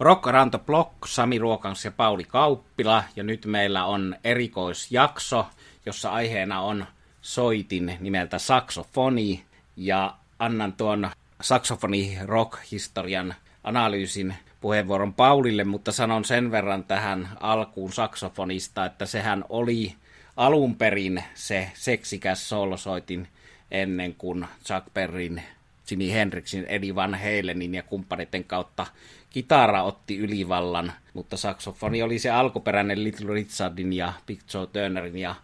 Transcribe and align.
Rock 0.00 0.22
the 0.50 0.58
Block, 0.58 0.92
Sami 1.06 1.38
Ruokans 1.38 1.84
ja 1.84 1.90
Pauli 1.90 2.24
Kauppila. 2.24 3.04
Ja 3.16 3.22
nyt 3.22 3.46
meillä 3.46 3.84
on 3.84 4.16
erikoisjakso, 4.24 5.46
jossa 5.86 6.10
aiheena 6.12 6.60
on 6.60 6.86
soitin 7.20 7.96
nimeltä 8.00 8.38
saksofoni. 8.38 9.44
Ja 9.76 10.14
annan 10.38 10.72
tuon 10.72 11.10
saksofoni 11.40 12.18
rock-historian 12.24 13.34
analyysin 13.64 14.34
puheenvuoron 14.60 15.14
Paulille, 15.14 15.64
mutta 15.64 15.92
sanon 15.92 16.24
sen 16.24 16.50
verran 16.50 16.84
tähän 16.84 17.28
alkuun 17.40 17.92
saksofonista, 17.92 18.84
että 18.84 19.06
sehän 19.06 19.44
oli 19.48 19.94
alun 20.36 20.76
perin 20.76 21.24
se 21.34 21.70
seksikäs 21.74 22.48
solosoitin 22.48 23.28
ennen 23.70 24.14
kuin 24.14 24.46
Chuck 24.64 24.94
Berryn, 24.94 25.42
Jimi 25.90 26.12
Hendrixin, 26.12 26.64
Eddie 26.68 26.94
Van 26.94 27.14
Halenin 27.14 27.74
ja 27.74 27.82
kumppaneiden 27.82 28.44
kautta 28.44 28.86
kitara 29.30 29.82
otti 29.82 30.18
ylivallan, 30.18 30.92
mutta 31.14 31.36
saksofoni 31.36 32.02
oli 32.02 32.18
se 32.18 32.30
alkuperäinen 32.30 33.04
Little 33.04 33.34
Richardin 33.34 33.92
ja 33.92 34.12
Big 34.26 34.40
Joe 34.54 34.66
Turnerin 34.66 35.16
ja 35.16 35.34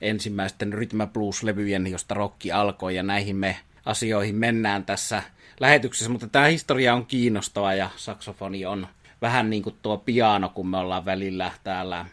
ensimmäisten 0.00 0.72
Rhythm 0.72 1.00
Blues-levyjen, 1.02 1.86
josta 1.86 2.14
rokki 2.14 2.52
alkoi, 2.52 2.96
ja 2.96 3.02
näihin 3.02 3.36
me 3.36 3.56
asioihin 3.84 4.34
mennään 4.34 4.84
tässä 4.84 5.22
lähetyksessä, 5.60 6.10
mutta 6.10 6.28
tämä 6.28 6.44
historia 6.44 6.94
on 6.94 7.06
kiinnostava 7.06 7.74
ja 7.74 7.90
saksofoni 7.96 8.66
on 8.66 8.86
vähän 9.22 9.50
niin 9.50 9.62
kuin 9.62 9.76
tuo 9.82 9.98
piano, 9.98 10.48
kun 10.48 10.68
me 10.68 10.76
ollaan 10.76 11.04
välillä 11.04 11.50
täällä 11.64 12.06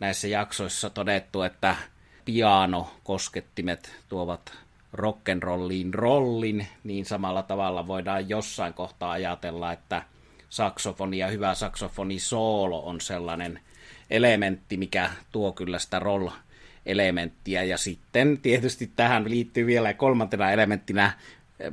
näissä 0.00 0.28
jaksoissa 0.28 0.90
todettu, 0.90 1.42
että 1.42 1.76
piano 2.24 2.90
koskettimet 3.04 3.92
tuovat 4.08 4.52
rock'n'rolliin 4.94 5.94
rollin, 5.94 6.66
niin 6.84 7.04
samalla 7.04 7.42
tavalla 7.42 7.86
voidaan 7.86 8.28
jossain 8.28 8.74
kohtaa 8.74 9.10
ajatella, 9.10 9.72
että 9.72 10.02
saksofoni 10.48 11.18
ja 11.18 11.28
hyvä 11.28 11.54
saksofoni 11.54 12.18
soolo 12.18 12.86
on 12.86 13.00
sellainen 13.00 13.60
elementti, 14.10 14.76
mikä 14.76 15.10
tuo 15.32 15.52
kyllä 15.52 15.78
sitä 15.78 15.98
roll 15.98 16.28
elementtiä. 16.86 17.62
Ja 17.62 17.78
sitten 17.78 18.38
tietysti 18.38 18.90
tähän 18.96 19.30
liittyy 19.30 19.66
vielä 19.66 19.94
kolmantena 19.94 20.50
elementtinä 20.50 21.12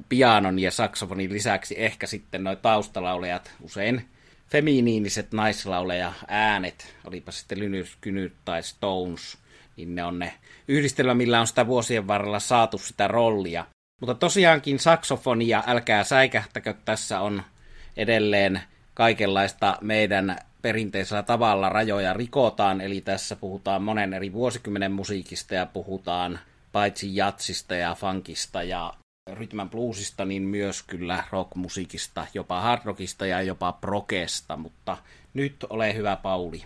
pianon 0.09 0.59
ja 0.59 0.71
saksofonin 0.71 1.33
lisäksi 1.33 1.75
ehkä 1.77 2.07
sitten 2.07 2.43
noin 2.43 2.57
taustalaulejat, 2.57 3.51
usein 3.61 4.05
feminiiniset 4.47 5.31
naislauleja 5.31 6.13
äänet, 6.27 6.95
olipa 7.03 7.31
sitten 7.31 7.59
Lynyrd 7.59 8.31
tai 8.45 8.63
Stones, 8.63 9.37
niin 9.77 9.95
ne 9.95 10.03
on 10.03 10.19
ne 10.19 10.33
yhdistelmä, 10.67 11.13
millä 11.13 11.39
on 11.39 11.47
sitä 11.47 11.67
vuosien 11.67 12.07
varrella 12.07 12.39
saatu 12.39 12.77
sitä 12.77 13.07
rollia. 13.07 13.65
Mutta 14.01 14.15
tosiaankin 14.15 14.79
saksofonia, 14.79 15.63
älkää 15.67 16.03
säikähtäkö, 16.03 16.73
tässä 16.85 17.19
on 17.19 17.43
edelleen 17.97 18.61
kaikenlaista 18.93 19.77
meidän 19.81 20.37
perinteisellä 20.61 21.23
tavalla 21.23 21.69
rajoja 21.69 22.13
rikotaan, 22.13 22.81
eli 22.81 23.01
tässä 23.01 23.35
puhutaan 23.35 23.83
monen 23.83 24.13
eri 24.13 24.33
vuosikymmenen 24.33 24.91
musiikista 24.91 25.55
ja 25.55 25.65
puhutaan 25.65 26.39
paitsi 26.71 27.15
jatsista 27.15 27.75
ja 27.75 27.95
funkista 27.95 28.63
ja 28.63 28.93
rytmän 29.33 29.69
bluesista, 29.69 30.25
niin 30.25 30.43
myös 30.43 30.83
kyllä 30.83 31.23
rockmusiikista, 31.31 32.27
jopa 32.33 32.61
hardrockista 32.61 33.25
ja 33.25 33.41
jopa 33.41 33.71
prokesta, 33.71 34.57
mutta 34.57 34.97
nyt 35.33 35.65
ole 35.69 35.95
hyvä 35.95 36.15
Pauli. 36.15 36.63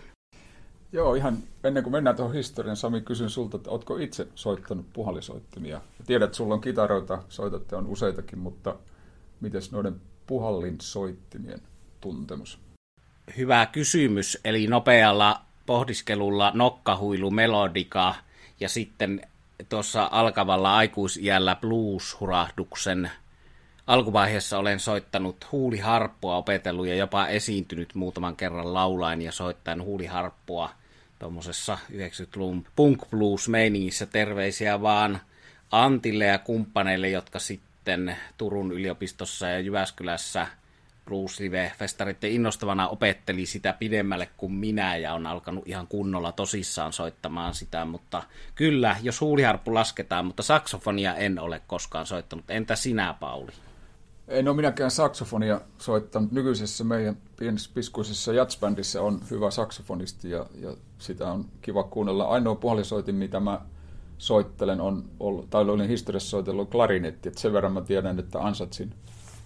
Joo, 0.92 1.14
ihan 1.14 1.38
ennen 1.64 1.82
kuin 1.82 1.92
mennään 1.92 2.16
tuohon 2.16 2.34
historian, 2.34 2.76
Sami, 2.76 3.00
kysyn 3.00 3.30
sulta, 3.30 3.56
että 3.56 3.70
oletko 3.70 3.96
itse 3.96 4.28
soittanut 4.34 4.86
puhallisoittimia? 4.92 5.80
Tiedät, 6.06 6.26
että 6.26 6.36
sulla 6.36 6.54
on 6.54 6.60
kitaroita, 6.60 7.22
soitatte 7.28 7.76
on 7.76 7.86
useitakin, 7.86 8.38
mutta 8.38 8.74
miten 9.40 9.62
noiden 9.70 10.00
puhallinsoittimien 10.26 11.60
tuntemus? 12.00 12.58
Hyvä 13.36 13.66
kysymys, 13.66 14.38
eli 14.44 14.66
nopealla 14.66 15.40
pohdiskelulla 15.66 16.52
nokkahuilu 16.54 17.30
melodika 17.30 18.14
ja 18.60 18.68
sitten 18.68 19.22
tuossa 19.68 20.08
alkavalla 20.12 20.76
aikuisiällä 20.76 21.56
blues-hurahduksen 21.56 23.10
alkuvaiheessa 23.86 24.58
olen 24.58 24.80
soittanut 24.80 25.46
huuliharppua, 25.52 26.36
opetellut 26.36 26.86
ja 26.86 26.94
jopa 26.94 27.26
esiintynyt 27.26 27.94
muutaman 27.94 28.36
kerran 28.36 28.74
laulain 28.74 29.22
ja 29.22 29.32
soittaen 29.32 29.82
huuliharppua 29.82 30.70
tuommoisessa 31.20 31.78
90-luvun 31.92 32.66
punk 32.76 33.10
blues 33.10 33.48
meiningissä. 33.48 34.06
Terveisiä 34.06 34.82
vaan 34.82 35.20
Antille 35.70 36.24
ja 36.24 36.38
kumppaneille, 36.38 37.08
jotka 37.08 37.38
sitten 37.38 38.16
Turun 38.38 38.72
yliopistossa 38.72 39.48
ja 39.48 39.60
Jyväskylässä– 39.60 40.46
Blues 41.10 41.40
Live-festareiden 41.40 42.30
innostavana 42.30 42.88
opetteli 42.88 43.46
sitä 43.46 43.72
pidemmälle 43.72 44.28
kuin 44.36 44.52
minä 44.52 44.96
ja 44.96 45.14
on 45.14 45.26
alkanut 45.26 45.68
ihan 45.68 45.86
kunnolla 45.86 46.32
tosissaan 46.32 46.92
soittamaan 46.92 47.54
sitä, 47.54 47.84
mutta 47.84 48.22
kyllä, 48.54 48.96
jos 49.02 49.20
huuliharppu 49.20 49.74
lasketaan, 49.74 50.26
mutta 50.26 50.42
saksofonia 50.42 51.14
en 51.14 51.38
ole 51.38 51.62
koskaan 51.66 52.06
soittanut. 52.06 52.50
Entä 52.50 52.76
sinä, 52.76 53.14
Pauli? 53.20 53.52
En 54.30 54.48
ole 54.48 54.56
minäkään 54.56 54.90
saksofonia 54.90 55.60
soittanut. 55.78 56.32
Nykyisessä 56.32 56.84
meidän 56.84 57.16
pienessä 57.36 57.70
piskuisessa 57.74 58.32
jatsbändissä 58.32 59.02
on 59.02 59.20
hyvä 59.30 59.50
saksofonisti 59.50 60.30
ja, 60.30 60.46
ja 60.54 60.76
sitä 60.98 61.32
on 61.32 61.44
kiva 61.62 61.82
kuunnella. 61.82 62.24
Ainoa 62.24 62.54
puolisoitin, 62.54 63.14
mitä 63.14 63.40
mä 63.40 63.60
soittelen, 64.18 64.80
on 64.80 65.04
ollut, 65.20 65.50
tai 65.50 65.62
olin 65.62 65.88
historiassa 65.88 66.30
soitellut 66.30 66.70
klarinetti, 66.70 67.28
että 67.28 67.40
sen 67.40 67.52
verran 67.52 67.72
mä 67.72 67.80
tiedän, 67.80 68.18
että 68.18 68.38
ansatsin 68.40 68.94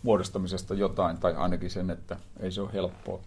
muodostamisesta 0.02 0.74
jotain, 0.74 1.18
tai 1.18 1.34
ainakin 1.34 1.70
sen, 1.70 1.90
että 1.90 2.16
ei 2.40 2.52
se 2.52 2.60
ole 2.60 2.72
helppoa. 2.72 3.20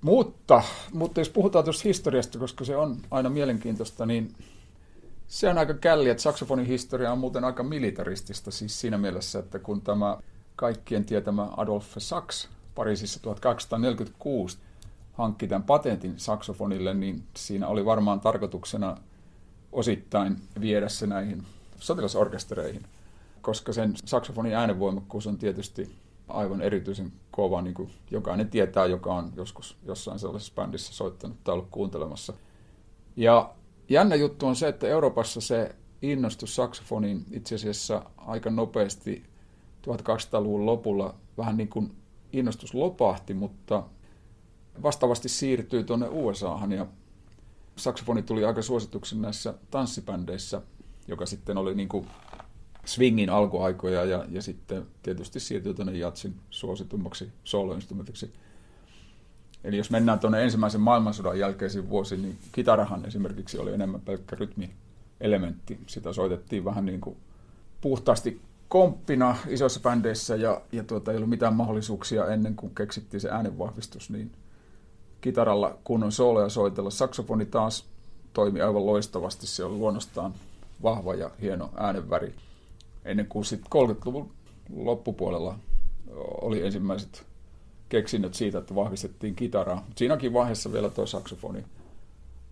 Mutta, 0.00 0.62
mutta 0.92 1.20
jos 1.20 1.28
puhutaan 1.28 1.64
tuosta 1.64 1.82
historiasta, 1.84 2.38
koska 2.38 2.64
se 2.64 2.76
on 2.76 2.96
aina 3.10 3.30
mielenkiintoista, 3.30 4.06
niin 4.06 4.34
se 5.28 5.48
on 5.48 5.58
aika 5.58 5.74
källi, 5.74 6.10
että 6.10 6.22
saksofonin 6.22 6.66
historia 6.66 7.12
on 7.12 7.18
muuten 7.18 7.44
aika 7.44 7.62
militaristista, 7.62 8.50
siis 8.50 8.80
siinä 8.80 8.98
mielessä, 8.98 9.38
että 9.38 9.58
kun 9.58 9.80
tämä 9.80 10.18
kaikkien 10.56 11.04
tietämä 11.04 11.48
Adolf 11.56 11.94
Sachs 11.98 12.48
Pariisissa 12.74 13.22
1846 13.22 14.58
hankki 15.12 15.48
tämän 15.48 15.62
patentin 15.62 16.14
saksofonille, 16.16 16.94
niin 16.94 17.22
siinä 17.36 17.68
oli 17.68 17.84
varmaan 17.84 18.20
tarkoituksena 18.20 18.96
osittain 19.72 20.36
viedä 20.60 20.88
se 20.88 21.06
näihin 21.06 21.42
sotilasorkestereihin 21.78 22.86
koska 23.46 23.72
sen 23.72 23.94
saksofonin 24.04 24.54
äänenvoimakkuus 24.54 25.26
on 25.26 25.38
tietysti 25.38 25.96
aivan 26.28 26.60
erityisen 26.60 27.12
kova, 27.30 27.62
niin 27.62 27.74
kuin 27.74 27.90
jokainen 28.10 28.50
tietää, 28.50 28.86
joka 28.86 29.14
on 29.14 29.32
joskus 29.36 29.76
jossain 29.84 30.18
sellaisessa 30.18 30.54
bändissä 30.54 30.94
soittanut 30.94 31.44
tai 31.44 31.52
ollut 31.52 31.68
kuuntelemassa. 31.70 32.32
Ja 33.16 33.54
jännä 33.88 34.14
juttu 34.14 34.46
on 34.46 34.56
se, 34.56 34.68
että 34.68 34.86
Euroopassa 34.86 35.40
se 35.40 35.74
innostus 36.02 36.56
saksofoniin 36.56 37.24
itse 37.30 37.54
asiassa 37.54 38.02
aika 38.16 38.50
nopeasti 38.50 39.24
1200-luvun 39.86 40.66
lopulla 40.66 41.14
vähän 41.38 41.56
niin 41.56 41.68
kuin 41.68 41.92
innostus 42.32 42.74
lopahti, 42.74 43.34
mutta 43.34 43.82
vastaavasti 44.82 45.28
siirtyi 45.28 45.84
tuonne 45.84 46.08
USAhan 46.08 46.72
ja 46.72 46.86
saksofoni 47.76 48.22
tuli 48.22 48.44
aika 48.44 48.62
suosituksi 48.62 49.18
näissä 49.18 49.54
tanssibändeissä, 49.70 50.62
joka 51.08 51.26
sitten 51.26 51.58
oli 51.58 51.74
niin 51.74 51.88
kuin 51.88 52.06
swingin 52.84 53.30
alkuaikoja 53.30 54.04
ja, 54.04 54.24
ja 54.28 54.42
sitten 54.42 54.86
tietysti 55.02 55.40
siirtyi 55.40 55.74
tuonne 55.74 55.98
jatsin 55.98 56.34
suositummaksi 56.50 57.32
soloinstrumentiksi. 57.44 58.32
Eli 59.64 59.76
jos 59.76 59.90
mennään 59.90 60.18
tuonne 60.18 60.44
ensimmäisen 60.44 60.80
maailmansodan 60.80 61.38
jälkeisiin 61.38 61.90
vuosiin, 61.90 62.22
niin 62.22 62.38
kitarahan 62.52 63.06
esimerkiksi 63.06 63.58
oli 63.58 63.72
enemmän 63.74 64.00
pelkkä 64.00 64.36
rytmielementti. 64.36 65.80
Sitä 65.86 66.12
soitettiin 66.12 66.64
vähän 66.64 66.86
niin 66.86 67.00
kuin 67.00 67.16
puhtaasti 67.80 68.40
komppina 68.68 69.36
isoissa 69.48 69.80
bändeissä 69.80 70.36
ja, 70.36 70.60
ja 70.72 70.84
tuota, 70.84 71.10
ei 71.10 71.16
ollut 71.16 71.30
mitään 71.30 71.54
mahdollisuuksia 71.54 72.26
ennen 72.26 72.56
kuin 72.56 72.74
keksittiin 72.74 73.20
se 73.20 73.30
äänenvahvistus, 73.30 74.10
niin 74.10 74.32
kitaralla 75.20 75.78
kunnon 75.84 76.12
sooloja 76.12 76.48
soitella. 76.48 76.90
Saksofoni 76.90 77.46
taas 77.46 77.84
toimi 78.32 78.60
aivan 78.60 78.86
loistavasti, 78.86 79.46
se 79.46 79.64
oli 79.64 79.76
luonnostaan 79.76 80.34
vahva 80.82 81.14
ja 81.14 81.30
hieno 81.40 81.70
äänenväri 81.76 82.34
ennen 83.04 83.26
kuin 83.26 83.44
sitten 83.44 83.90
30-luvun 83.90 84.30
loppupuolella 84.76 85.58
oli 86.40 86.66
ensimmäiset 86.66 87.26
keksinnöt 87.88 88.34
siitä, 88.34 88.58
että 88.58 88.74
vahvistettiin 88.74 89.34
kitaraa. 89.34 89.86
Siinäkin 89.96 90.32
vaiheessa 90.32 90.72
vielä 90.72 90.90
tuo 90.90 91.06
saksofoni 91.06 91.64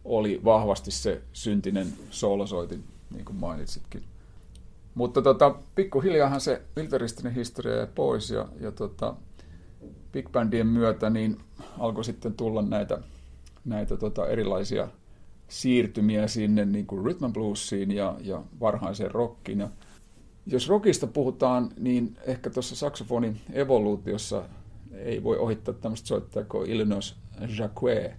oli 0.04 0.40
vahvasti 0.44 0.90
se 0.90 1.22
syntinen 1.32 1.92
soolosoitin, 2.10 2.84
niin 3.10 3.24
kuin 3.24 3.36
mainitsitkin. 3.36 4.02
Mutta 4.94 5.22
tota, 5.22 5.54
pikkuhiljaahan 5.74 6.40
se 6.40 6.62
miltaristinen 6.76 7.34
historia 7.34 7.76
jäi 7.76 7.86
pois 7.94 8.30
ja, 8.30 8.48
ja 8.60 8.72
tota, 8.72 9.14
big 10.12 10.32
bandien 10.32 10.66
myötä 10.66 11.10
niin 11.10 11.38
alkoi 11.78 12.04
sitten 12.04 12.34
tulla 12.34 12.62
näitä, 12.62 12.98
näitä 13.64 13.96
tota 13.96 14.28
erilaisia 14.28 14.88
siirtymiä 15.48 16.28
sinne 16.28 16.64
niin 16.64 16.86
kuin 16.86 17.04
rhythm 17.04 17.32
bluesiin 17.32 17.90
ja, 17.90 18.16
ja 18.20 18.42
varhaiseen 18.60 19.10
rockiin. 19.10 19.58
Ja 19.58 19.68
jos 20.46 20.68
rockista 20.68 21.06
puhutaan, 21.06 21.70
niin 21.78 22.16
ehkä 22.26 22.50
tuossa 22.50 22.76
saksofonin 22.76 23.40
evoluutiossa 23.52 24.42
ei 24.92 25.22
voi 25.22 25.38
ohittaa 25.38 25.74
tämmöistä 25.74 26.08
soittajaa 26.08 26.46
kuin 26.48 26.70
Illinois 26.70 27.16
Jacquet, 27.58 28.12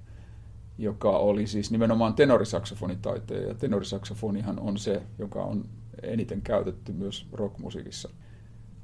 joka 0.78 1.10
oli 1.10 1.48
siis 1.48 1.72
nimenomaan 1.72 2.14
tenorisaksofonitaiteja, 2.14 3.48
ja 3.48 3.54
tenorisaksofonihan 3.56 4.60
on 4.60 4.78
se, 4.78 5.02
joka 5.20 5.44
on 5.44 5.66
eniten 6.04 6.42
käytetty 6.42 6.92
myös 6.92 7.28
rockmusiikissa. 7.32 8.10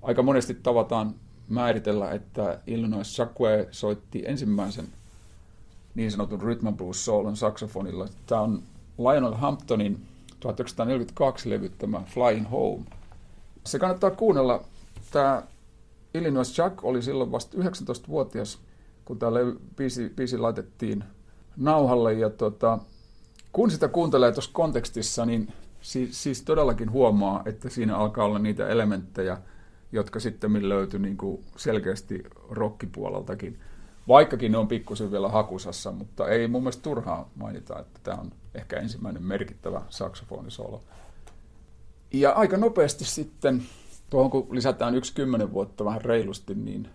Aika 0.01 0.23
monesti 0.23 0.53
tavataan 0.53 1.15
määritellä, 1.49 2.11
että 2.11 2.59
Illinois 2.67 3.17
Jacquet 3.17 3.67
soitti 3.71 4.23
ensimmäisen 4.25 4.87
niin 5.95 6.11
sanotun 6.11 6.41
rhythm 6.41 6.67
and 6.67 6.77
blues 6.77 7.05
soulon 7.05 7.35
saksofonilla. 7.35 8.07
Tämä 8.25 8.41
on 8.41 8.63
Lionel 8.97 9.33
Hamptonin 9.33 10.05
1942 10.39 11.49
levyttämä 11.49 12.01
Flying 12.05 12.51
Home. 12.51 12.83
Se 13.65 13.79
kannattaa 13.79 14.11
kuunnella. 14.11 14.63
Tämä 15.11 15.43
Illinois 16.13 16.57
Jack 16.57 16.83
oli 16.83 17.01
silloin 17.01 17.31
vasta 17.31 17.57
19-vuotias, 17.57 18.59
kun 19.05 19.19
tämä 19.19 19.37
biisi, 19.75 20.13
biisi 20.15 20.37
laitettiin 20.37 21.03
nauhalle. 21.57 22.13
Ja 22.13 22.29
tota, 22.29 22.79
kun 23.51 23.71
sitä 23.71 23.87
kuuntelee 23.87 24.31
tuossa 24.31 24.51
kontekstissa, 24.53 25.25
niin 25.25 25.53
siis, 25.81 26.23
siis 26.23 26.41
todellakin 26.41 26.91
huomaa, 26.91 27.43
että 27.45 27.69
siinä 27.69 27.97
alkaa 27.97 28.25
olla 28.25 28.39
niitä 28.39 28.67
elementtejä, 28.67 29.37
jotka 29.91 30.19
sitten 30.19 30.69
löytyi 30.69 30.99
niin 30.99 31.17
kuin 31.17 31.43
selkeästi 31.57 32.23
rokkipuoleltakin. 32.49 33.59
Vaikkakin 34.07 34.51
ne 34.51 34.57
on 34.57 34.67
pikkusen 34.67 35.11
vielä 35.11 35.29
hakusassa, 35.29 35.91
mutta 35.91 36.27
ei 36.27 36.47
mun 36.47 36.61
mielestä 36.61 36.83
turhaa 36.83 37.29
mainita, 37.35 37.79
että 37.79 37.99
tämä 38.03 38.17
on 38.17 38.31
ehkä 38.55 38.79
ensimmäinen 38.79 39.23
merkittävä 39.23 39.81
saksofonisolo. 39.89 40.83
Ja 42.13 42.31
aika 42.31 42.57
nopeasti 42.57 43.05
sitten, 43.05 43.63
tuohon 44.09 44.31
kun 44.31 44.47
lisätään 44.51 44.95
yksi 44.95 45.13
kymmenen 45.13 45.53
vuotta 45.53 45.85
vähän 45.85 46.01
reilusti, 46.01 46.55
niin 46.55 46.87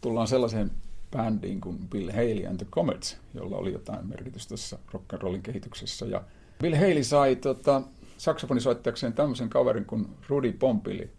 tullaan 0.00 0.28
sellaiseen 0.28 0.70
bändiin 1.10 1.60
kuin 1.60 1.78
Bill 1.88 2.10
Haley 2.10 2.46
and 2.46 2.56
the 2.56 2.66
Comets, 2.70 3.16
jolla 3.34 3.56
oli 3.56 3.72
jotain 3.72 4.06
merkitystä 4.06 4.50
tässä 4.50 4.78
rock'n'rollin 4.94 5.42
kehityksessä. 5.42 6.06
Ja 6.06 6.22
Bill 6.60 6.76
Haley 6.76 7.04
sai 7.04 7.36
tota, 7.36 7.82
saksofonisoittajakseen 8.22 9.12
tämmöisen 9.12 9.48
kaverin 9.48 9.84
kuin 9.84 10.08
Rudy 10.28 10.52
Pompili, 10.52 11.10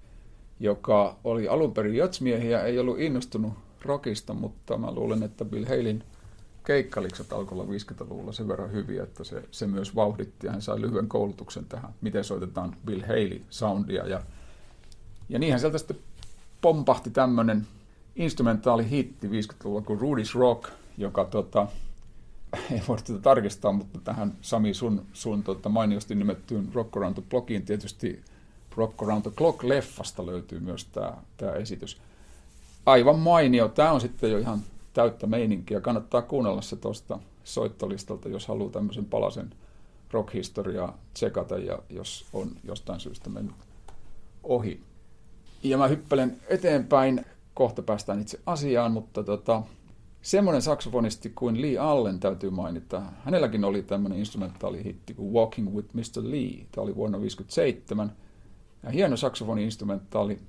joka 0.59 1.17
oli 1.23 1.47
alun 1.47 1.73
perin 1.73 1.95
jotsmiehiä, 1.95 2.61
ei 2.61 2.79
ollut 2.79 2.99
innostunut 2.99 3.53
rockista, 3.81 4.33
mutta 4.33 4.77
mä 4.77 4.91
luulen, 4.91 5.23
että 5.23 5.45
Bill 5.45 5.65
Haleyn 5.65 6.03
keikkalikset 6.65 7.33
alkoi 7.33 7.59
olla 7.59 7.71
50-luvulla 7.71 8.31
sen 8.31 8.47
verran 8.47 8.71
hyviä, 8.71 9.03
että 9.03 9.23
se, 9.23 9.43
se 9.51 9.67
myös 9.67 9.95
vauhditti 9.95 10.47
ja 10.47 10.51
hän 10.51 10.61
sai 10.61 10.81
lyhyen 10.81 11.07
koulutuksen 11.07 11.65
tähän, 11.65 11.93
miten 12.01 12.23
soitetaan 12.23 12.75
Bill 12.85 13.01
Haley-soundia. 13.01 14.07
Ja, 14.07 14.21
ja 15.29 15.39
niinhän 15.39 15.59
sieltä 15.59 15.77
sitten 15.77 15.97
pompahti 16.61 17.09
tämmöinen 17.09 17.67
instrumentaali 18.15 18.89
hitti 18.89 19.27
50-luvulla 19.27 19.81
kuin 19.81 19.99
Rudy's 19.99 20.39
Rock, 20.39 20.69
joka 20.97 21.25
tota, 21.25 21.67
ei 22.71 22.81
voi 22.87 22.97
tätä 22.97 23.19
tarkistaa, 23.19 23.71
mutta 23.71 23.99
tähän 23.99 24.37
Sami 24.41 24.73
sun, 24.73 25.05
sun 25.13 25.43
tota, 25.43 25.69
mainiosti 25.69 26.15
nimettyyn 26.15 26.69
Rock 26.73 26.97
Around 26.97 27.13
the 27.13 27.23
Blockiin 27.29 27.65
tietysti 27.65 28.21
Rock 28.77 29.01
Around 29.01 29.21
the 29.21 29.31
Clock-leffasta 29.31 30.25
löytyy 30.25 30.59
myös 30.59 30.85
tämä, 30.85 31.13
tämä 31.37 31.51
esitys. 31.51 31.97
Aivan 32.85 33.19
mainio. 33.19 33.67
Tämä 33.67 33.91
on 33.91 34.01
sitten 34.01 34.31
jo 34.31 34.37
ihan 34.37 34.59
täyttä 34.93 35.27
meininkiä. 35.27 35.81
Kannattaa 35.81 36.21
kuunnella 36.21 36.61
se 36.61 36.75
tuosta 36.75 37.19
soittolistalta, 37.43 38.29
jos 38.29 38.47
haluaa 38.47 38.71
tämmöisen 38.71 39.05
palasen 39.05 39.53
rockhistoriaa 40.11 40.97
tsekata 41.13 41.57
ja 41.57 41.79
jos 41.89 42.25
on 42.33 42.51
jostain 42.63 42.99
syystä 42.99 43.29
mennyt 43.29 43.55
ohi. 44.43 44.81
Ja 45.63 45.77
mä 45.77 45.87
hyppelen 45.87 46.37
eteenpäin, 46.47 47.25
kohta 47.53 47.81
päästään 47.81 48.21
itse 48.21 48.39
asiaan, 48.45 48.91
mutta 48.91 49.23
tota, 49.23 49.61
semmoinen 50.23 50.61
saksofonisti 50.61 51.29
kuin 51.29 51.61
Lee 51.61 51.77
Allen 51.77 52.19
täytyy 52.19 52.49
mainita. 52.49 53.01
Hänelläkin 53.25 53.63
oli 53.63 53.81
tämmöinen 53.81 54.19
instrumentaalihitti 54.19 55.13
kuin 55.13 55.33
Walking 55.33 55.75
with 55.75 55.89
Mr. 55.93 56.23
Lee. 56.23 56.65
Tämä 56.71 56.83
oli 56.83 56.95
vuonna 56.95 57.17
1957. 57.17 58.11
Ja 58.83 58.89
hieno 58.89 59.17
saksofoni-instrumentaali. 59.17 60.39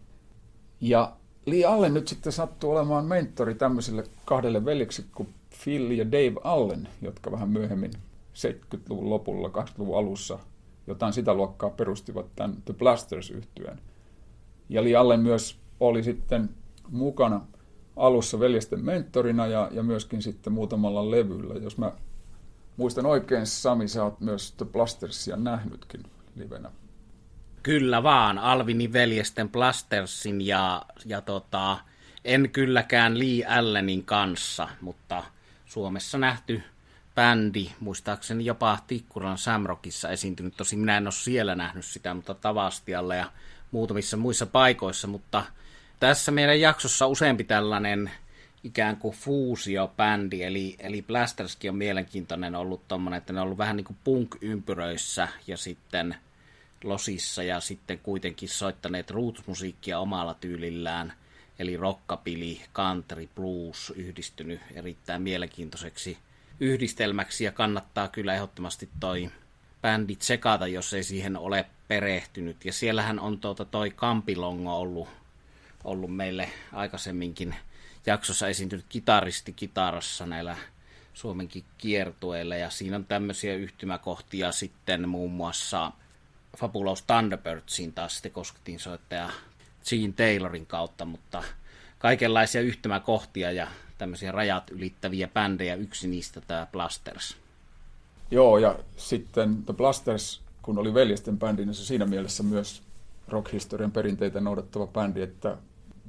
Ja 0.80 1.12
Lee 1.46 1.64
Allen 1.64 1.94
nyt 1.94 2.08
sitten 2.08 2.32
sattuu 2.32 2.70
olemaan 2.70 3.04
mentori 3.04 3.54
tämmöisille 3.54 4.04
kahdelle 4.24 4.64
veljeksi 4.64 5.06
kuin 5.14 5.28
Phil 5.64 5.90
ja 5.90 6.06
Dave 6.06 6.34
Allen, 6.44 6.88
jotka 7.02 7.32
vähän 7.32 7.48
myöhemmin 7.48 7.90
70-luvun 8.34 9.10
lopulla, 9.10 9.48
80-luvun 9.48 9.98
alussa 9.98 10.38
jotain 10.86 11.12
sitä 11.12 11.34
luokkaa 11.34 11.70
perustivat 11.70 12.26
tämän 12.36 12.62
The 12.64 12.74
Blasters 12.74 13.30
yhtyeen. 13.30 13.80
Ja 14.68 14.84
Lee 14.84 14.96
Allen 14.96 15.20
myös 15.20 15.58
oli 15.80 16.02
sitten 16.02 16.50
mukana 16.90 17.46
alussa 17.96 18.40
veljesten 18.40 18.84
mentorina 18.84 19.46
ja, 19.46 19.68
ja 19.72 19.82
myöskin 19.82 20.22
sitten 20.22 20.52
muutamalla 20.52 21.10
levyllä. 21.10 21.54
Jos 21.54 21.78
mä 21.78 21.92
muistan 22.76 23.06
oikein, 23.06 23.46
Sami, 23.46 23.88
sä 23.88 24.04
oot 24.04 24.20
myös 24.20 24.52
The 24.52 24.64
Blastersia 24.64 25.36
nähnytkin 25.36 26.02
livenä. 26.36 26.70
Kyllä 27.62 28.02
vaan, 28.02 28.38
Alvinin 28.38 28.92
veljesten 28.92 29.48
Blastersin 29.48 30.40
ja, 30.40 30.82
ja 31.06 31.20
tota, 31.20 31.78
en 32.24 32.50
kylläkään 32.50 33.18
Lee 33.18 33.46
Allenin 33.58 34.04
kanssa, 34.04 34.68
mutta 34.80 35.24
Suomessa 35.66 36.18
nähty 36.18 36.62
bändi, 37.14 37.70
muistaakseni 37.80 38.44
jopa 38.44 38.78
Tikkuran 38.86 39.38
Samrockissa 39.38 40.08
esiintynyt. 40.08 40.56
Tosi 40.56 40.76
minä 40.76 40.96
en 40.96 41.06
ole 41.06 41.12
siellä 41.12 41.54
nähnyt 41.54 41.84
sitä, 41.84 42.14
mutta 42.14 42.34
Tavastialla 42.34 43.14
ja 43.14 43.32
muutamissa 43.70 44.16
muissa 44.16 44.46
paikoissa, 44.46 45.08
mutta 45.08 45.44
tässä 46.00 46.32
meidän 46.32 46.60
jaksossa 46.60 47.06
useampi 47.06 47.44
tällainen 47.44 48.10
ikään 48.64 48.96
kuin 48.96 49.14
fuusiobändi, 49.14 50.42
eli, 50.42 50.76
eli 50.78 51.02
Blasterskin 51.02 51.70
on 51.70 51.76
mielenkiintoinen 51.76 52.54
ollut 52.54 52.88
tommonen, 52.88 53.18
että 53.18 53.32
ne 53.32 53.40
on 53.40 53.44
ollut 53.44 53.58
vähän 53.58 53.76
niin 53.76 53.84
kuin 53.84 53.96
punk-ympyröissä 54.04 55.28
ja 55.46 55.56
sitten 55.56 56.16
losissa 56.84 57.42
ja 57.42 57.60
sitten 57.60 57.98
kuitenkin 57.98 58.48
soittaneet 58.48 59.10
roots-musiikkia 59.10 59.98
omalla 59.98 60.34
tyylillään, 60.34 61.12
eli 61.58 61.76
rockabilly, 61.76 62.56
country, 62.74 63.28
blues 63.34 63.92
yhdistynyt 63.96 64.60
erittäin 64.74 65.22
mielenkiintoiseksi 65.22 66.18
yhdistelmäksi 66.60 67.44
ja 67.44 67.52
kannattaa 67.52 68.08
kyllä 68.08 68.34
ehdottomasti 68.34 68.88
toi 69.00 69.30
bändi 69.82 70.16
tsekata, 70.16 70.66
jos 70.66 70.94
ei 70.94 71.02
siihen 71.02 71.36
ole 71.36 71.66
perehtynyt. 71.88 72.64
Ja 72.64 72.72
siellähän 72.72 73.20
on 73.20 73.40
tuota 73.40 73.64
toi 73.64 73.90
Kampilongo 73.90 74.76
ollut, 74.76 75.08
ollut 75.84 76.16
meille 76.16 76.50
aikaisemminkin 76.72 77.54
jaksossa 78.06 78.48
esiintynyt 78.48 78.86
kitaristi 78.88 79.52
kitarassa 79.52 80.26
näillä 80.26 80.56
Suomenkin 81.14 81.64
kiertueilla 81.78 82.56
ja 82.56 82.70
siinä 82.70 82.96
on 82.96 83.04
tämmöisiä 83.04 83.54
yhtymäkohtia 83.54 84.52
sitten 84.52 85.08
muun 85.08 85.30
muassa 85.30 85.92
Fabulous 86.56 87.02
Thunderbirdsiin 87.02 87.92
taas 87.92 88.14
sitten 88.14 88.32
koskettiin 88.32 88.80
soittaja 88.80 89.30
Gene 89.88 90.12
Taylorin 90.12 90.66
kautta, 90.66 91.04
mutta 91.04 91.42
kaikenlaisia 91.98 92.60
yhtymäkohtia 92.60 93.52
ja 93.52 93.66
tämmöisiä 93.98 94.32
rajat 94.32 94.70
ylittäviä 94.70 95.28
bändejä, 95.28 95.74
yksi 95.74 96.08
niistä 96.08 96.40
tämä 96.40 96.66
Blasters. 96.72 97.36
Joo, 98.30 98.58
ja 98.58 98.78
sitten 98.96 99.64
The 99.64 99.74
Blasters, 99.74 100.40
kun 100.62 100.78
oli 100.78 100.94
veljesten 100.94 101.38
bändi, 101.38 101.64
niin 101.64 101.74
se 101.74 101.84
siinä 101.84 102.06
mielessä 102.06 102.42
myös 102.42 102.82
rockhistorian 103.28 103.92
perinteitä 103.92 104.40
noudattava 104.40 104.86
bändi, 104.86 105.22
että 105.22 105.56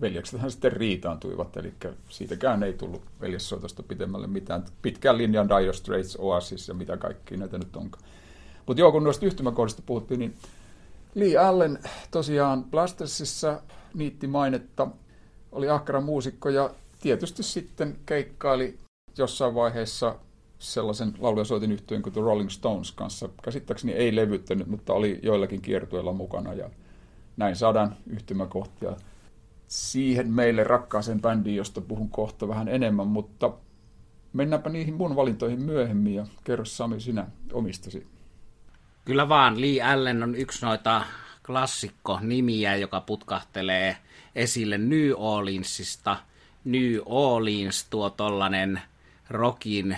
veljeksethän 0.02 0.52
sitten 0.52 0.72
riitaantuivat, 0.72 1.58
eli 1.58 1.74
siitäkään 2.10 2.64
ei 2.64 2.74
tullut 2.74 3.02
veljessoitosta 3.22 3.84
pitemmälle 3.84 4.28
mitään. 4.28 4.66
Pitkään 4.82 5.18
linjan 5.18 5.50
Dire 5.50 5.74
Straits, 5.74 6.18
Oasis 6.20 6.68
ja 6.68 6.74
mitä 6.74 6.98
kaikki 6.98 7.38
näitä 7.38 7.58
nyt 7.58 7.75
onkaan. 7.75 8.04
Mutta 8.66 8.82
joo, 8.82 8.92
kun 8.92 9.04
noista 9.04 9.25
yhtymäkohdista 9.25 9.82
puhuttiin, 9.86 10.20
niin 10.20 10.36
Lee 11.16 11.38
Allen 11.38 11.80
tosiaan 12.12 12.64
Blastersissa 12.64 13.62
niitti 13.94 14.28
mainetta, 14.28 14.88
oli 15.52 15.70
ahkera 15.70 16.02
muusikko 16.02 16.50
ja 16.50 16.70
tietysti 17.02 17.44
sitten 17.44 17.98
keikkaili 18.06 18.80
jossain 19.18 19.56
vaiheessa 19.56 20.16
sellaisen 20.60 21.14
laulujasoitin 21.20 21.72
yhtyeen 21.72 22.02
kuin 22.02 22.14
The 22.14 22.22
Rolling 22.22 22.50
Stones 22.50 22.92
kanssa. 22.92 23.30
Käsittääkseni 23.44 23.94
ei 23.94 24.16
levyttänyt, 24.16 24.68
mutta 24.68 24.94
oli 24.94 25.20
joillakin 25.24 25.62
kiertueilla 25.62 26.14
mukana 26.14 26.54
ja 26.54 26.70
näin 27.38 27.56
saadaan 27.56 27.96
yhtymäkohtia 28.10 28.96
siihen 29.68 30.32
meille 30.32 30.64
rakkaaseen 30.64 31.22
bändiin, 31.22 31.56
josta 31.56 31.82
puhun 31.82 32.10
kohta 32.10 32.48
vähän 32.48 32.68
enemmän, 32.68 33.08
mutta 33.08 33.54
mennäänpä 34.34 34.70
niihin 34.70 34.94
mun 34.94 35.16
valintoihin 35.16 35.62
myöhemmin 35.62 36.16
ja 36.16 36.26
kerro 36.44 36.66
Sami 36.66 37.00
sinä 37.00 37.28
omistasi. 37.54 38.08
Kyllä 39.06 39.30
vaan, 39.30 39.62
Lee 39.62 39.82
Allen 39.82 40.24
on 40.24 40.36
yksi 40.36 40.66
noita 40.66 41.02
klassikko-nimiä, 41.46 42.76
joka 42.76 43.02
putkahtelee 43.02 43.98
esille 44.36 44.78
New 44.78 45.12
Orleansista. 45.16 46.18
New 46.64 47.00
Orleans, 47.06 47.88
tuo 47.90 48.10
tollanen 48.10 48.82
rockin 49.30 49.98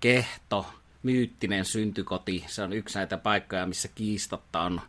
kehto, 0.00 0.66
myyttinen 1.02 1.64
syntykoti. 1.64 2.44
Se 2.46 2.62
on 2.62 2.72
yksi 2.72 2.98
näitä 2.98 3.16
paikkoja, 3.16 3.66
missä 3.66 3.88
kiistatta 3.88 4.60
on 4.60 4.80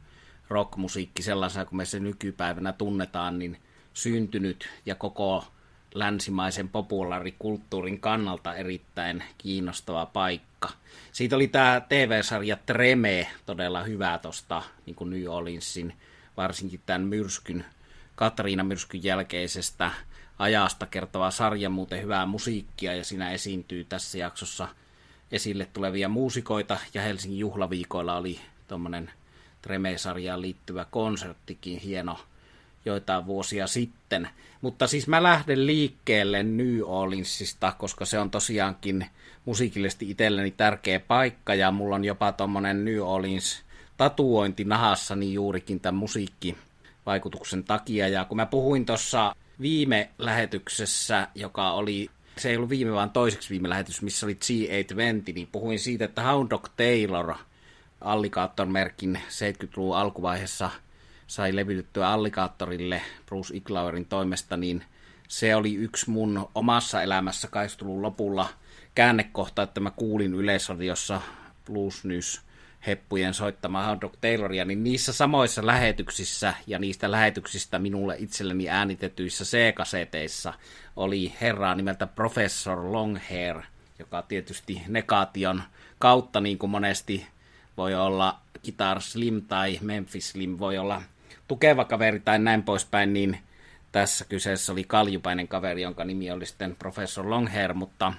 rockmusiikki 0.49 1.21
sellaisena 1.21 1.65
kuin 1.65 1.77
me 1.77 1.85
se 1.85 1.99
nykypäivänä 1.99 2.73
tunnetaan, 2.73 3.39
niin 3.39 3.57
syntynyt 3.97 4.69
ja 4.85 4.95
koko 4.95 5.47
länsimaisen 5.93 6.69
populaarikulttuurin 6.69 7.99
kannalta 7.99 8.55
erittäin 8.55 9.23
kiinnostava 9.37 10.05
paikka. 10.05 10.69
Siitä 11.11 11.35
oli 11.35 11.47
tämä 11.47 11.81
TV-sarja 11.89 12.57
Treme 12.65 13.27
todella 13.45 13.83
hyvä 13.83 14.19
tuosta 14.21 14.63
niin 14.85 14.95
New 15.09 15.27
Orleansin, 15.27 15.93
varsinkin 16.37 16.81
tämän 16.85 17.01
myrskyn, 17.01 17.65
Katriina 18.15 18.63
myrskyn 18.63 19.03
jälkeisestä 19.03 19.91
ajasta 20.39 20.85
kertova 20.85 21.31
sarja, 21.31 21.69
muuten 21.69 22.01
hyvää 22.01 22.25
musiikkia 22.25 22.95
ja 22.95 23.03
siinä 23.03 23.31
esiintyy 23.31 23.83
tässä 23.83 24.17
jaksossa 24.17 24.67
esille 25.31 25.67
tulevia 25.73 26.09
muusikoita 26.09 26.77
ja 26.93 27.01
Helsingin 27.01 27.39
juhlaviikoilla 27.39 28.17
oli 28.17 28.39
tuommoinen 28.67 29.11
Treme-sarjaan 29.61 30.41
liittyvä 30.41 30.85
konserttikin 30.85 31.79
hieno 31.79 32.19
joitain 32.87 33.25
vuosia 33.25 33.67
sitten. 33.67 34.29
Mutta 34.61 34.87
siis 34.87 35.07
mä 35.07 35.23
lähden 35.23 35.65
liikkeelle 35.65 36.43
New 36.43 36.79
Orleansista, 36.83 37.73
koska 37.77 38.05
se 38.05 38.19
on 38.19 38.31
tosiaankin 38.31 39.05
musiikillisesti 39.45 40.09
itselleni 40.09 40.51
tärkeä 40.51 40.99
paikka 40.99 41.55
ja 41.55 41.71
mulla 41.71 41.95
on 41.95 42.05
jopa 42.05 42.31
tommonen 42.31 42.85
New 42.85 42.99
Orleans 42.99 43.63
tatuointi 43.97 44.63
nahassani 44.63 45.33
juurikin 45.33 45.79
tämän 45.79 45.99
musiikkivaikutuksen 45.99 47.63
takia. 47.63 48.07
Ja 48.07 48.25
kun 48.25 48.37
mä 48.37 48.45
puhuin 48.45 48.85
tuossa 48.85 49.35
viime 49.61 50.09
lähetyksessä, 50.17 51.27
joka 51.35 51.71
oli, 51.71 52.09
se 52.37 52.49
ei 52.49 52.57
ollut 52.57 52.69
viime 52.69 52.93
vaan 52.93 53.09
toiseksi 53.09 53.49
viime 53.49 53.69
lähetys, 53.69 54.01
missä 54.01 54.25
oli 54.25 54.37
G820, 54.45 55.33
niin 55.33 55.49
puhuin 55.51 55.79
siitä, 55.79 56.05
että 56.05 56.23
Hound 56.23 56.49
Dog 56.49 56.67
Taylor, 56.77 57.35
Alligator-merkin 58.01 59.19
70-luvun 59.29 59.97
alkuvaiheessa– 59.97 60.69
sai 61.27 61.55
levytettyä 61.55 62.09
Alligaattorille 62.09 63.01
Bruce 63.25 63.57
Iglauerin 63.57 64.05
toimesta, 64.05 64.57
niin 64.57 64.83
se 65.27 65.55
oli 65.55 65.75
yksi 65.75 66.09
mun 66.09 66.49
omassa 66.55 67.01
elämässä 67.01 67.47
kaistulun 67.47 68.01
lopulla 68.01 68.49
käännekohta, 68.95 69.61
että 69.61 69.79
mä 69.79 69.91
kuulin 69.91 70.33
Yleisradiossa 70.33 71.21
Blues 71.65 72.05
News 72.05 72.41
heppujen 72.87 73.33
soittamaa 73.33 73.85
Hound 73.85 74.01
Dog 74.01 74.13
Tayloria, 74.21 74.65
niin 74.65 74.83
niissä 74.83 75.13
samoissa 75.13 75.65
lähetyksissä 75.65 76.53
ja 76.67 76.79
niistä 76.79 77.11
lähetyksistä 77.11 77.79
minulle 77.79 78.15
itselleni 78.19 78.69
äänitetyissä 78.69 79.43
C-kaseteissa 79.43 80.53
oli 80.95 81.33
herraa 81.41 81.75
nimeltä 81.75 82.07
Professor 82.07 82.91
Longhair, 82.91 83.61
joka 83.99 84.21
tietysti 84.21 84.81
negaation 84.87 85.63
kautta, 85.99 86.41
niin 86.41 86.57
kuin 86.57 86.69
monesti 86.69 87.27
voi 87.77 87.95
olla 87.95 88.39
Guitar 88.63 89.01
Slim 89.01 89.41
tai 89.41 89.79
Memphis 89.81 90.29
Slim, 90.29 90.59
voi 90.59 90.77
olla 90.77 91.01
tukeva 91.47 91.85
kaveri 91.85 92.19
tai 92.19 92.39
näin 92.39 92.63
poispäin, 92.63 93.13
niin 93.13 93.37
tässä 93.91 94.25
kyseessä 94.25 94.71
oli 94.71 94.83
kaljupäinen 94.83 95.47
kaveri, 95.47 95.81
jonka 95.81 96.05
nimi 96.05 96.31
oli 96.31 96.45
sitten 96.45 96.75
Professor 96.75 97.29
Longhair, 97.29 97.73
mutta 97.73 98.13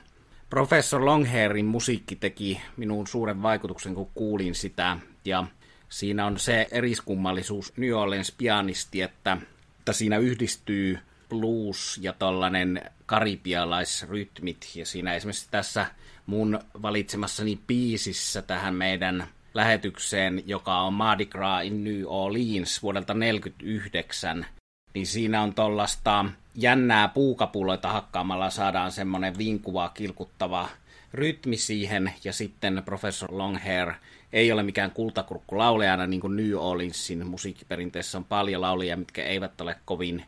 Professor 0.51 1.05
Longhairin 1.05 1.67
musiikki 1.67 2.17
teki 2.17 2.61
minuun 2.77 3.07
suuren 3.07 3.43
vaikutuksen, 3.43 3.95
kun 3.95 4.11
kuulin 4.15 4.55
sitä, 4.55 4.99
ja 5.25 5.45
siinä 5.89 6.27
on 6.27 6.39
se 6.39 6.69
eriskummallisuus 6.71 7.73
New 7.77 7.93
Orleans 7.93 8.33
pianisti, 8.39 9.03
että, 9.03 9.37
että 9.79 9.93
siinä 9.93 10.19
yhdistyy 10.19 10.99
blues 11.29 11.99
ja 12.03 12.13
tollanen 12.13 12.83
karibialaisrytmit, 13.07 14.71
ja 14.75 14.87
siinä 14.87 15.15
esimerkiksi 15.15 15.49
tässä 15.51 15.87
mun 16.27 16.61
valitsemassani 16.83 17.59
biisissä 17.67 18.43
tähän 18.43 18.75
meidän 18.75 19.29
lähetykseen, 19.59 20.43
joka 20.47 20.81
on 20.81 20.93
Mardi 20.93 21.27
Gras 21.27 21.65
in 21.65 21.85
New 21.85 22.03
Orleans 22.07 22.83
vuodelta 22.83 23.07
1949, 23.07 24.47
niin 24.95 25.07
siinä 25.07 25.43
on 25.43 25.55
tuollaista 25.55 26.25
jännää 26.55 27.09
puukapuloita 27.09 27.89
hakkaamalla 27.89 28.51
saadaan 28.51 28.93
semmoinen 28.93 29.39
vinkuva, 29.39 29.89
kilkuttava 29.89 30.69
rytmi 31.15 31.57
siihen, 31.57 32.13
ja 32.25 32.33
sitten 32.33 32.83
Professor 32.85 33.29
Longhair 33.33 33.93
ei 34.33 34.53
ole 34.53 34.63
mikään 34.63 34.91
kultakurkku 34.91 35.59
laulajana, 35.59 36.07
niin 36.07 36.21
kuin 36.21 36.37
New 36.37 36.55
Orleansin 36.55 37.27
musiikkiperinteessä 37.27 38.19
on 38.19 38.25
paljon 38.25 38.63
laulajia, 38.63 38.97
mitkä 38.97 39.25
eivät 39.25 39.61
ole 39.61 39.77
kovin 39.85 40.25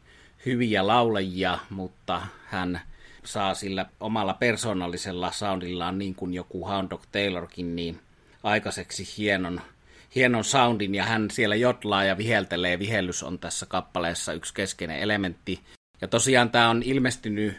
hyviä 0.47 0.87
laulajia, 0.87 1.59
mutta 1.71 2.23
hän 2.47 2.81
saa 3.25 3.55
sillä 3.55 3.87
omalla 4.01 4.35
persoonallisella 4.35 5.33
soundillaan, 5.33 5.99
niin 5.99 6.15
kuin 6.15 6.35
joku 6.35 6.67
Hound 6.67 6.91
Dog 6.91 7.03
Taylorkin, 7.13 7.77
niin 7.77 8.01
aikaiseksi 8.43 9.09
hienon, 9.19 9.61
hienon 10.15 10.45
soundin 10.45 10.95
ja 10.95 11.05
hän 11.05 11.31
siellä 11.31 11.57
jotlaa 11.57 12.05
ja 12.05 12.19
viheltelee. 12.19 12.79
Vihellys 12.79 13.23
on 13.23 13.39
tässä 13.39 13.67
kappaleessa 13.67 14.33
yksi 14.33 14.55
keskeinen 14.55 14.99
elementti. 14.99 15.61
Ja 16.01 16.09
tosiaan 16.09 16.51
tämä 16.51 16.71
on 16.71 16.83
ilmestynyt 16.83 17.57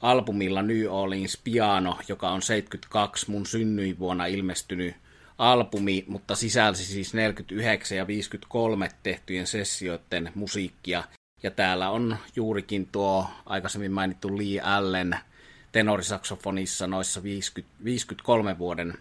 albumilla 0.00 0.62
New 0.62 0.86
Orleans 0.88 1.40
Piano, 1.44 1.98
joka 2.08 2.30
on 2.30 2.42
72 2.42 3.30
mun 3.30 3.46
synnyinvuonna 3.46 4.26
ilmestynyt 4.26 4.96
albumi, 5.38 6.04
mutta 6.08 6.34
sisälsi 6.34 6.84
siis 6.84 7.14
49 7.14 7.98
ja 7.98 8.06
53 8.06 8.88
tehtyjen 9.02 9.46
sessioiden 9.46 10.32
musiikkia. 10.34 11.04
Ja 11.42 11.50
täällä 11.50 11.90
on 11.90 12.16
juurikin 12.36 12.88
tuo 12.92 13.26
aikaisemmin 13.46 13.92
mainittu 13.92 14.38
Lee 14.38 14.60
Allen 14.60 15.16
tenorisaksofonissa 15.72 16.86
noissa 16.86 17.22
50, 17.22 17.74
53 17.84 18.58
vuoden 18.58 18.94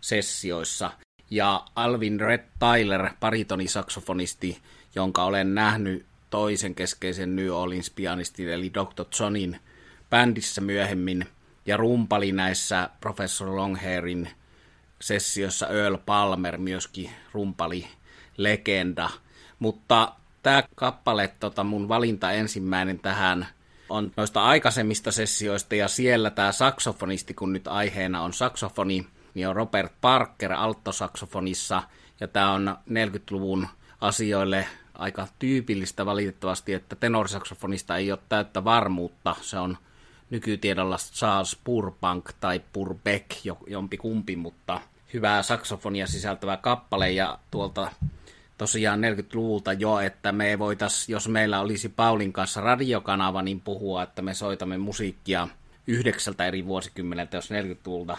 sessioissa. 0.00 0.90
Ja 1.30 1.64
Alvin 1.76 2.20
Red 2.20 2.44
Tyler, 2.58 3.10
baritonisaksofonisti, 3.20 4.58
jonka 4.94 5.24
olen 5.24 5.54
nähnyt 5.54 6.06
toisen 6.30 6.74
keskeisen 6.74 7.36
New 7.36 7.50
Orleans 7.50 7.90
pianistin, 7.90 8.48
eli 8.48 8.70
Dr. 8.74 9.04
Johnin 9.20 9.60
bändissä 10.10 10.60
myöhemmin, 10.60 11.26
ja 11.66 11.76
rumpali 11.76 12.32
näissä 12.32 12.90
Professor 13.00 13.56
Longhairin 13.56 14.30
sessiossa 15.00 15.68
Earl 15.68 15.96
Palmer, 16.06 16.58
myöskin 16.58 17.10
rumpali 17.32 17.86
legenda. 18.36 19.10
Mutta 19.58 20.12
tämä 20.42 20.62
kappale, 20.74 21.28
tota 21.40 21.64
mun 21.64 21.88
valinta 21.88 22.32
ensimmäinen 22.32 22.98
tähän, 22.98 23.46
on 23.88 24.12
noista 24.16 24.44
aikaisemmista 24.44 25.12
sessioista, 25.12 25.74
ja 25.74 25.88
siellä 25.88 26.30
tämä 26.30 26.52
saksofonisti, 26.52 27.34
kun 27.34 27.52
nyt 27.52 27.68
aiheena 27.68 28.22
on 28.22 28.32
saksofoni, 28.32 29.06
niin 29.34 29.48
on 29.48 29.56
Robert 29.56 29.92
Parker 30.00 30.52
alttosaksofonissa, 30.52 31.82
ja 32.20 32.28
tämä 32.28 32.52
on 32.52 32.76
40-luvun 32.90 33.68
asioille 34.00 34.66
aika 34.94 35.28
tyypillistä 35.38 36.06
valitettavasti, 36.06 36.74
että 36.74 36.96
tenorisaksofonista 36.96 37.96
ei 37.96 38.12
ole 38.12 38.18
täyttä 38.28 38.64
varmuutta. 38.64 39.36
Se 39.40 39.58
on 39.58 39.78
nykytiedolla 40.30 40.96
Charles 40.96 41.58
Purbank 41.64 42.30
tai 42.40 42.60
Purbeck, 42.72 43.26
jompi 43.66 43.96
kumpi, 43.96 44.36
mutta 44.36 44.80
hyvää 45.14 45.42
saksofonia 45.42 46.06
sisältävä 46.06 46.56
kappale 46.56 47.10
ja 47.10 47.38
tuolta 47.50 47.90
tosiaan 48.58 49.00
40-luvulta 49.00 49.72
jo, 49.72 49.98
että 49.98 50.32
me 50.32 50.58
voitaisiin, 50.58 51.12
jos 51.12 51.28
meillä 51.28 51.60
olisi 51.60 51.88
Paulin 51.88 52.32
kanssa 52.32 52.60
radiokanava, 52.60 53.42
niin 53.42 53.60
puhua, 53.60 54.02
että 54.02 54.22
me 54.22 54.34
soitamme 54.34 54.78
musiikkia 54.78 55.48
yhdeksältä 55.86 56.46
eri 56.46 56.66
vuosikymmeneltä, 56.66 57.36
jos 57.36 57.50
40-luvulta 57.50 58.16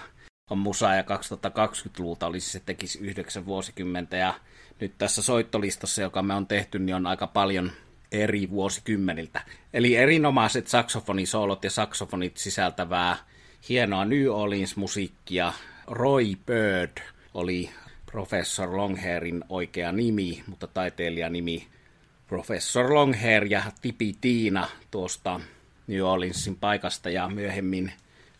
on 0.51 0.57
musa 0.57 0.93
ja 0.93 1.01
2020-luvulta 1.01 2.27
olisi 2.27 2.51
se 2.51 2.59
tekisi 2.59 2.99
yhdeksän 2.99 3.45
vuosikymmentä 3.45 4.17
ja 4.17 4.33
nyt 4.79 4.93
tässä 4.97 5.21
soittolistassa, 5.21 6.01
joka 6.01 6.21
me 6.21 6.33
on 6.33 6.47
tehty, 6.47 6.79
niin 6.79 6.95
on 6.95 7.07
aika 7.07 7.27
paljon 7.27 7.71
eri 8.11 8.49
vuosikymmeniltä. 8.49 9.41
Eli 9.73 9.95
erinomaiset 9.95 10.67
saksofonisoolot 10.67 11.63
ja 11.63 11.69
saksofonit 11.69 12.37
sisältävää 12.37 13.17
hienoa 13.69 14.05
New 14.05 14.27
Orleans-musiikkia. 14.27 15.53
Roy 15.87 16.35
Bird 16.45 16.97
oli 17.33 17.69
Professor 18.11 18.77
Longhairin 18.77 19.43
oikea 19.49 19.91
nimi, 19.91 20.43
mutta 20.47 20.67
taiteilijan 20.67 21.33
nimi 21.33 21.67
Professor 22.27 22.93
Longhair 22.93 23.45
ja 23.45 23.63
Tipi 23.81 24.15
Tiina 24.21 24.67
tuosta 24.91 25.39
New 25.87 26.01
Orleansin 26.01 26.55
paikasta 26.55 27.09
ja 27.09 27.29
myöhemmin 27.29 27.91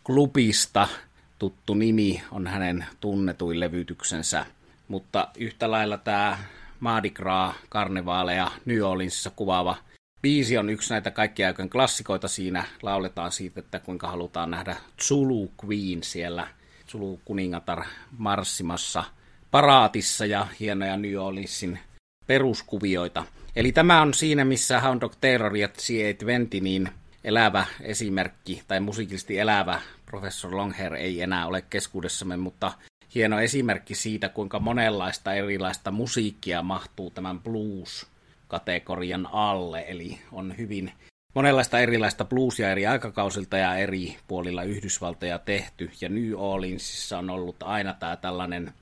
klubista– 0.03 0.87
tuttu 1.41 1.74
nimi 1.74 2.21
on 2.31 2.48
hänen 2.48 2.86
tunnetuin 3.00 3.60
levytyksensä, 3.60 4.45
mutta 4.88 5.27
yhtä 5.38 5.71
lailla 5.71 5.98
tämä 5.98 6.38
Mardi 6.79 7.10
Gras, 7.10 7.55
karnevaaleja 7.69 8.51
New 8.65 8.81
Orleansissa 8.81 9.29
kuvaava 9.29 9.77
biisi 10.21 10.57
on 10.57 10.69
yksi 10.69 10.93
näitä 10.93 11.12
kaikkia 11.12 11.48
aikojen 11.48 11.69
klassikoita. 11.69 12.27
Siinä 12.27 12.63
lauletaan 12.81 13.31
siitä, 13.31 13.60
että 13.60 13.79
kuinka 13.79 14.07
halutaan 14.07 14.51
nähdä 14.51 14.75
Zulu 15.01 15.51
Queen 15.65 16.03
siellä, 16.03 16.48
Zulu 16.91 17.19
kuningatar 17.25 17.83
marssimassa 18.17 19.03
paraatissa 19.51 20.25
ja 20.25 20.48
hienoja 20.60 20.98
New 20.98 21.15
Orleansin 21.15 21.79
peruskuvioita. 22.27 23.25
Eli 23.55 23.71
tämä 23.71 24.01
on 24.01 24.13
siinä, 24.13 24.45
missä 24.45 24.79
Hound 24.79 25.01
Dog 25.01 25.13
Taylor 25.21 25.55
ja 25.55 25.67
C820 25.67 26.62
niin 26.62 26.89
elävä 27.24 27.65
esimerkki 27.81 28.63
tai 28.67 28.79
musiikillisesti 28.79 29.39
elävä 29.39 29.81
professor 30.11 30.55
Longhair 30.55 30.93
ei 30.93 31.21
enää 31.21 31.47
ole 31.47 31.61
keskuudessamme, 31.61 32.37
mutta 32.37 32.71
hieno 33.15 33.39
esimerkki 33.39 33.95
siitä, 33.95 34.29
kuinka 34.29 34.59
monenlaista 34.59 35.33
erilaista 35.33 35.91
musiikkia 35.91 36.61
mahtuu 36.61 37.11
tämän 37.11 37.39
blues-kategorian 37.39 39.27
alle, 39.31 39.85
eli 39.87 40.19
on 40.31 40.57
hyvin 40.57 40.91
monenlaista 41.35 41.79
erilaista 41.79 42.25
bluesia 42.25 42.71
eri 42.71 42.87
aikakausilta 42.87 43.57
ja 43.57 43.75
eri 43.75 44.17
puolilla 44.27 44.63
Yhdysvaltoja 44.63 45.39
tehty. 45.39 45.91
Ja 46.01 46.09
New 46.09 46.33
Orleansissa 46.35 47.17
on 47.17 47.29
ollut 47.29 47.63
aina 47.63 47.93
tämä 47.93 48.15
tällainen 48.15 48.73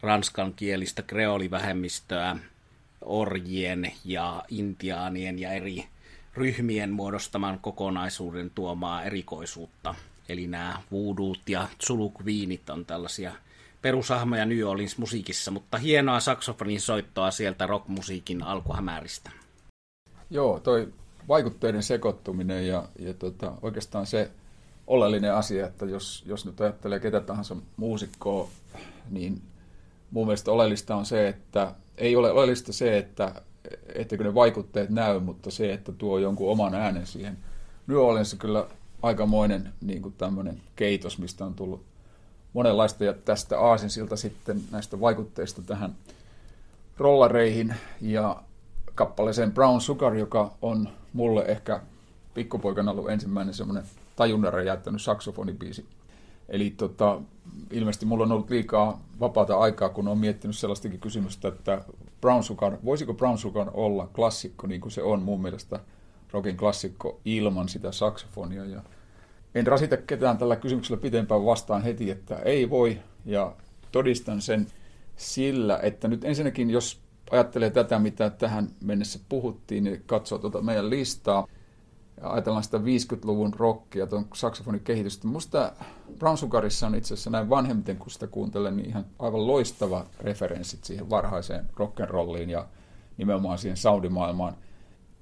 ranskan 0.00 0.54
kielistä 0.54 1.02
kreolivähemmistöä, 1.02 2.36
orjien 3.00 3.92
ja 4.04 4.44
intiaanien 4.48 5.38
ja 5.38 5.52
eri 5.52 5.84
ryhmien 6.34 6.90
muodostaman 6.90 7.58
kokonaisuuden 7.58 8.50
tuomaa 8.50 9.02
erikoisuutta. 9.02 9.94
Eli 10.28 10.46
nämä 10.46 10.82
voodoo't 10.92 11.42
ja 11.46 11.68
sulukviinit 11.78 12.70
on 12.70 12.86
tällaisia 12.86 13.32
perusahmoja 13.82 14.46
New 14.46 14.62
Orleans 14.66 14.98
musiikissa, 14.98 15.50
mutta 15.50 15.78
hienoa 15.78 16.20
saksofonin 16.20 16.80
soittoa 16.80 17.30
sieltä 17.30 17.66
rockmusiikin 17.66 18.42
alkuhämäristä. 18.42 19.30
Joo, 20.30 20.60
toi 20.60 20.92
vaikutteiden 21.28 21.82
sekoittuminen 21.82 22.66
ja, 22.66 22.88
ja 22.98 23.14
tota, 23.14 23.52
oikeastaan 23.62 24.06
se 24.06 24.30
oleellinen 24.86 25.34
asia, 25.34 25.66
että 25.66 25.86
jos, 25.86 26.24
jos 26.26 26.46
nyt 26.46 26.60
ajattelee 26.60 27.00
ketä 27.00 27.20
tahansa 27.20 27.56
muusikkoa, 27.76 28.48
niin 29.10 29.42
mun 30.10 30.26
mielestä 30.26 30.52
oleellista 30.52 30.96
on 30.96 31.06
se, 31.06 31.28
että 31.28 31.74
ei 31.96 32.16
ole 32.16 32.30
oleellista 32.30 32.72
se, 32.72 32.98
että 32.98 33.42
etteikö 33.94 34.24
ne 34.24 34.34
vaikutteet 34.34 34.90
näy, 34.90 35.20
mutta 35.20 35.50
se, 35.50 35.72
että 35.72 35.92
tuo 35.92 36.18
jonkun 36.18 36.50
oman 36.50 36.74
äänen 36.74 37.06
siihen. 37.06 37.38
New 37.86 37.96
Orleans 37.98 38.36
kyllä 38.38 38.66
aikamoinen 39.02 39.72
niin 39.80 40.02
kuin 40.02 40.14
tämmöinen 40.18 40.60
keitos, 40.76 41.18
mistä 41.18 41.44
on 41.44 41.54
tullut 41.54 41.82
monenlaista, 42.52 43.04
ja 43.04 43.12
tästä 43.12 43.60
aasinsilta 43.60 44.16
sitten 44.16 44.62
näistä 44.70 45.00
vaikutteista 45.00 45.62
tähän 45.62 45.96
rollareihin 46.96 47.74
ja 48.00 48.42
kappaleeseen 48.94 49.52
Brown 49.52 49.80
Sugar, 49.80 50.14
joka 50.14 50.52
on 50.62 50.88
mulle 51.12 51.44
ehkä 51.44 51.80
pikkupoikana 52.34 52.90
ollut 52.90 53.10
ensimmäinen 53.10 53.54
semmoinen 53.54 53.84
tajunnara 54.16 54.62
jättänyt 54.62 55.02
saksofonibiisi. 55.02 55.86
Eli 56.48 56.70
tota, 56.70 57.20
ilmeisesti 57.70 58.06
mulla 58.06 58.24
on 58.24 58.32
ollut 58.32 58.50
liikaa 58.50 59.00
vapaata 59.20 59.58
aikaa, 59.58 59.88
kun 59.88 60.08
on 60.08 60.18
miettinyt 60.18 60.56
sellaistakin 60.56 61.00
kysymystä, 61.00 61.48
että 61.48 61.84
Brown 62.20 62.42
Sugar, 62.42 62.76
voisiko 62.84 63.14
Brown 63.14 63.38
Sugar 63.38 63.70
olla 63.74 64.06
klassikko, 64.06 64.66
niin 64.66 64.80
kuin 64.80 64.92
se 64.92 65.02
on 65.02 65.22
mun 65.22 65.42
mielestä 65.42 65.80
rockin 66.32 66.56
klassikko 66.56 67.20
ilman 67.24 67.68
sitä 67.68 67.92
saksofonia. 67.92 68.64
Ja 68.64 68.82
en 69.54 69.66
rasita 69.66 69.96
ketään 69.96 70.38
tällä 70.38 70.56
kysymyksellä 70.56 71.00
pitempään 71.00 71.44
vastaan 71.44 71.82
heti, 71.82 72.10
että 72.10 72.36
ei 72.36 72.70
voi, 72.70 72.98
ja 73.24 73.52
todistan 73.92 74.40
sen 74.40 74.66
sillä, 75.16 75.78
että 75.82 76.08
nyt 76.08 76.24
ensinnäkin, 76.24 76.70
jos 76.70 77.00
ajattelee 77.30 77.70
tätä, 77.70 77.98
mitä 77.98 78.30
tähän 78.30 78.68
mennessä 78.84 79.18
puhuttiin, 79.28 79.84
niin 79.84 80.02
katsoo 80.06 80.38
tuota 80.38 80.62
meidän 80.62 80.90
listaa, 80.90 81.46
ja 82.20 82.32
ajatellaan 82.32 82.64
sitä 82.64 82.78
50-luvun 82.78 83.54
rockia, 83.54 84.06
tuon 84.06 84.26
saksofonin 84.34 84.80
kehitystä. 84.80 85.26
Musta 85.26 85.72
Brown 86.18 86.38
Sugarissa 86.38 86.86
on 86.86 86.94
itse 86.94 87.14
asiassa 87.14 87.30
näin 87.30 87.50
vanhemmiten, 87.50 87.96
kun 87.96 88.10
sitä 88.10 88.26
kuuntelen, 88.26 88.76
niin 88.76 88.88
ihan 88.88 89.06
aivan 89.18 89.46
loistava 89.46 90.06
referenssit 90.20 90.84
siihen 90.84 91.10
varhaiseen 91.10 91.66
rock'n'rolliin 91.80 92.50
ja 92.50 92.66
nimenomaan 93.16 93.58
siihen 93.58 93.76
saudimaailmaan. 93.76 94.56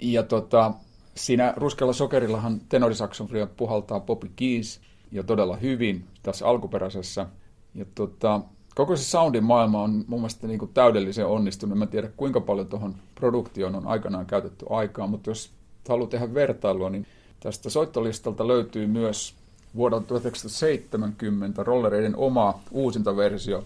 Ja 0.01 0.23
tota, 0.23 0.75
siinä 1.17 1.55
ruskella 1.57 1.93
sokerillahan 1.93 2.61
tenorisaksofonia 2.69 3.47
puhaltaa 3.47 4.01
Bobby 4.01 4.31
Keys 4.37 4.81
jo 5.13 5.23
todella 5.23 5.57
hyvin 5.57 6.05
tässä 6.23 6.47
alkuperäisessä. 6.47 7.27
Ja 7.75 7.85
tota, 7.95 8.41
koko 8.75 8.97
se 8.97 9.05
soundin 9.05 9.45
maailma 9.45 9.83
on 9.83 10.05
mun 10.07 10.21
mielestä 10.21 10.47
niin 10.47 10.59
kuin 10.59 10.71
täydellisen 10.75 11.27
onnistunut. 11.27 11.83
En 11.83 11.89
tiedä 11.89 12.09
kuinka 12.17 12.41
paljon 12.41 12.67
tuohon 12.67 12.95
produktioon 13.15 13.75
on 13.75 13.87
aikanaan 13.87 14.27
käytetty 14.27 14.67
aikaa, 14.71 15.07
mutta 15.07 15.31
jos 15.31 15.51
haluaa 15.89 16.09
tehdä 16.09 16.35
vertailua, 16.35 16.91
niin 16.91 17.07
tästä 17.41 17.71
soittolistalta 17.71 18.49
löytyy 18.49 18.87
myös 18.87 19.35
vuodelta 19.77 20.07
1970 20.07 21.63
rollereiden 21.63 22.17
oma 22.17 22.61
uusinta 22.71 23.17
versio 23.17 23.65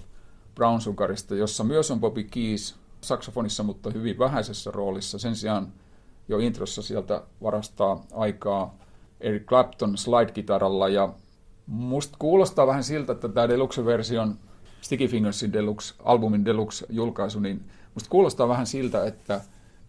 Brown 0.55 0.81
Sugarista, 0.81 1.35
jossa 1.35 1.65
myös 1.65 1.91
on 1.91 2.01
Bobby 2.01 2.23
Keys 2.23 2.75
saksofonissa, 3.01 3.63
mutta 3.63 3.91
hyvin 3.91 4.19
vähäisessä 4.19 4.71
roolissa. 4.71 5.19
Sen 5.19 5.37
sijaan 5.37 5.69
jo 6.31 6.39
introssa 6.39 6.83
sieltä 6.83 7.23
varastaa 7.43 8.05
aikaa 8.13 8.79
Eric 9.21 9.45
Clapton 9.45 9.99
slide-kitaralla. 9.99 10.89
Ja 10.89 11.13
musta 11.67 12.17
kuulostaa 12.19 12.67
vähän 12.67 12.85
siltä, 12.85 13.13
että 13.13 13.29
tämä 13.29 13.49
Deluxe-version 13.49 14.35
Sticky 14.81 15.09
Fingersin 15.09 15.53
Deluxe, 15.53 15.95
albumin 16.05 16.45
Deluxe-julkaisu, 16.45 17.41
niin 17.41 17.65
musta 17.95 18.11
kuulostaa 18.11 18.49
vähän 18.49 18.67
siltä, 18.67 19.05
että 19.05 19.41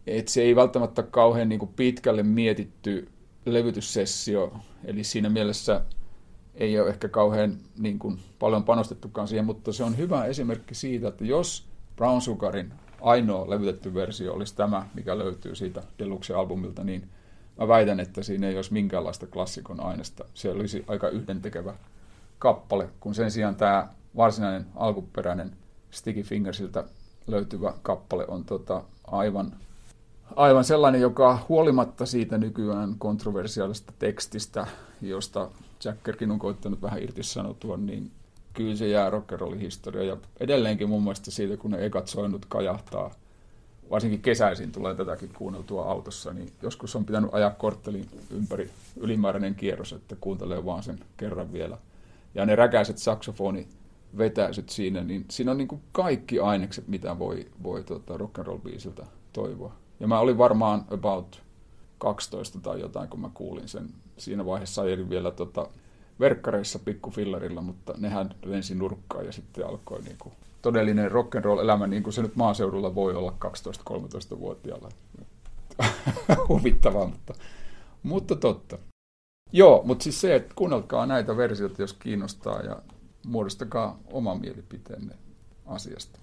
et 0.08 0.28
se 0.28 0.42
ei 0.42 0.56
välttämättä 0.56 1.04
kauhean 1.04 1.50
niin 1.50 1.60
kuin 1.60 1.74
pitkälle 1.76 2.24
mietitty 2.24 3.08
levytyssessio, 3.46 4.54
eli 4.86 5.04
siinä 5.04 5.30
mielessä 5.30 5.82
ei 6.56 6.80
ole 6.80 6.90
ehkä 6.90 7.08
kauhean 7.08 7.58
niin 7.78 8.00
kuin, 8.00 8.20
paljon 8.40 8.64
panostettukaan 8.64 9.28
siihen, 9.28 9.46
mutta 9.46 9.74
se 9.74 9.84
on 9.84 9.98
hyvä 9.98 10.26
esimerkki 10.26 10.76
siitä, 10.76 11.08
että 11.08 11.26
jos 11.26 11.68
Brown 11.96 12.22
Sugarin 12.22 12.74
ainoa 13.02 13.50
levytetty 13.50 13.94
versio 13.94 14.34
olisi 14.34 14.56
tämä, 14.56 14.86
mikä 14.94 15.18
löytyy 15.18 15.56
siitä 15.56 15.84
Deluxe-albumilta, 16.00 16.84
niin 16.84 17.10
mä 17.60 17.68
väitän, 17.68 18.00
että 18.00 18.24
siinä 18.24 18.48
ei 18.48 18.56
olisi 18.56 18.74
minkäänlaista 18.74 19.28
klassikon 19.28 19.80
aineesta. 19.80 20.26
Se 20.34 20.50
olisi 20.50 20.86
aika 20.88 21.10
yhdentekevä 21.10 21.74
kappale, 22.40 22.90
kun 23.00 23.16
sen 23.16 23.32
sijaan 23.32 23.56
tämä 23.56 23.88
varsinainen 24.16 24.66
alkuperäinen 24.76 25.52
Sticky 25.92 26.24
Fingersiltä 26.24 26.84
löytyvä 27.28 27.74
kappale 27.82 28.26
on 28.28 28.46
tota 28.46 28.84
aivan 29.08 29.54
aivan 30.36 30.64
sellainen, 30.64 31.02
joka 31.02 31.46
huolimatta 31.50 32.06
siitä 32.06 32.38
nykyään 32.38 32.96
kontroversiaalista 32.98 33.94
tekstistä, 34.00 34.68
josta 35.02 35.50
Jackerkin 35.84 36.32
on 36.32 36.40
koittanut 36.40 36.82
vähän 36.82 37.04
irtisanoutua, 37.04 37.78
niin 37.78 38.12
kyllä 38.54 38.76
se 38.76 38.88
jää 38.88 39.10
rockerollin 39.10 39.70
Ja 40.08 40.18
edelleenkin 40.40 40.90
mun 40.90 41.04
mielestä 41.04 41.32
siitä, 41.32 41.58
kun 41.58 41.72
ne 41.72 41.86
ekat 41.86 42.08
soinnut 42.08 42.46
kajahtaa, 42.46 43.12
varsinkin 43.90 44.22
kesäisin 44.22 44.72
tulee 44.72 44.96
tätäkin 44.96 45.30
kuunneltua 45.38 45.86
autossa, 45.86 46.34
niin 46.34 46.52
joskus 46.62 46.96
on 46.96 47.06
pitänyt 47.06 47.30
ajaa 47.34 47.52
korttelin 47.52 48.06
ympäri 48.32 48.70
ylimääräinen 48.98 49.56
kierros, 49.56 49.94
että 49.94 50.16
kuuntelee 50.22 50.66
vaan 50.66 50.84
sen 50.84 51.00
kerran 51.18 51.54
vielä. 51.54 51.78
Ja 52.36 52.46
ne 52.46 52.56
räkäiset 52.56 52.98
saksofoni 52.98 53.68
vetäisyt 54.18 54.70
siinä, 54.70 55.04
niin 55.04 55.26
siinä 55.30 55.52
on 55.52 55.58
niin 55.58 55.68
kuin 55.68 55.82
kaikki 55.92 56.40
ainekset, 56.40 56.88
mitä 56.88 57.20
voi, 57.20 57.48
voi 57.64 57.84
tota 57.84 58.18
rock'n'roll-biisiltä 58.18 59.06
toivoa. 59.34 59.76
Ja 60.00 60.08
mä 60.08 60.20
olin 60.20 60.38
varmaan 60.38 60.86
about 60.92 61.42
12 61.98 62.60
tai 62.60 62.80
jotain, 62.80 63.10
kun 63.10 63.22
mä 63.22 63.30
kuulin 63.34 63.68
sen. 63.68 63.90
Siinä 64.18 64.46
vaiheessa 64.46 64.82
ajelin 64.82 65.10
vielä 65.10 65.32
tota, 65.32 65.68
verkkareissa 66.22 66.80
pikkufillerillä, 66.80 67.62
mutta 67.62 67.94
nehän 67.98 68.36
lensi 68.46 68.76
nurkkaan 68.76 69.26
ja 69.26 69.32
sitten 69.32 69.68
alkoi 69.68 70.02
niin 70.02 70.18
kuin 70.20 70.34
todellinen 70.62 71.12
rock'n'roll-elämä, 71.12 71.88
niin 71.88 72.04
kuin 72.04 72.14
se 72.14 72.22
nyt 72.22 72.36
maaseudulla 72.36 72.96
voi 72.96 73.16
olla 73.16 73.36
12-13-vuotiaalla. 73.46 74.90
Huvittavaa, 76.50 77.08
mutta, 77.08 77.34
mutta 78.04 78.36
totta. 78.36 78.78
Joo, 79.52 79.82
mutta 79.86 80.04
siis 80.04 80.22
se, 80.22 80.36
että 80.36 80.54
kuunnelkaa 80.56 81.06
näitä 81.06 81.38
versioita, 81.38 81.82
jos 81.82 81.94
kiinnostaa, 81.94 82.62
ja 82.62 82.82
muodostakaa 83.26 84.00
oma 84.08 84.36
mielipiteenne 84.36 85.16
asiasta. 85.66 86.20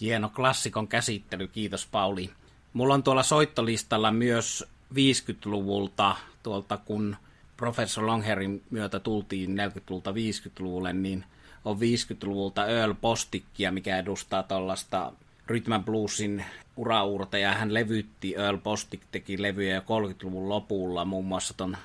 Hieno 0.00 0.28
klassikon 0.28 0.88
käsittely, 0.88 1.46
kiitos 1.46 1.86
Pauli. 1.86 2.30
Mulla 2.72 2.94
on 2.94 3.02
tuolla 3.02 3.22
soittolistalla 3.22 4.10
myös 4.10 4.64
50-luvulta, 4.94 6.16
tuolta 6.42 6.76
kun 6.76 7.16
Professor 7.60 8.06
Longherin 8.06 8.62
myötä 8.70 9.00
tultiin 9.00 9.50
40-luvulta 9.50 10.10
50-luvulle, 10.10 10.92
niin 10.92 11.24
on 11.64 11.76
50-luvulta 11.76 12.66
Earl 12.66 12.94
Postickia, 13.00 13.72
mikä 13.72 13.98
edustaa 13.98 14.42
tuollaista 14.42 15.12
Rhythm 15.46 15.72
Bluesin 15.84 16.44
uraurta, 16.76 17.36
hän 17.54 17.74
levytti, 17.74 18.34
Earl 18.34 18.58
Postic 18.58 19.00
teki 19.12 19.42
levyjä 19.42 19.74
jo 19.74 19.80
30-luvun 19.80 20.48
lopulla, 20.48 21.04
muun 21.04 21.24
muassa 21.24 21.54
ton 21.54 21.76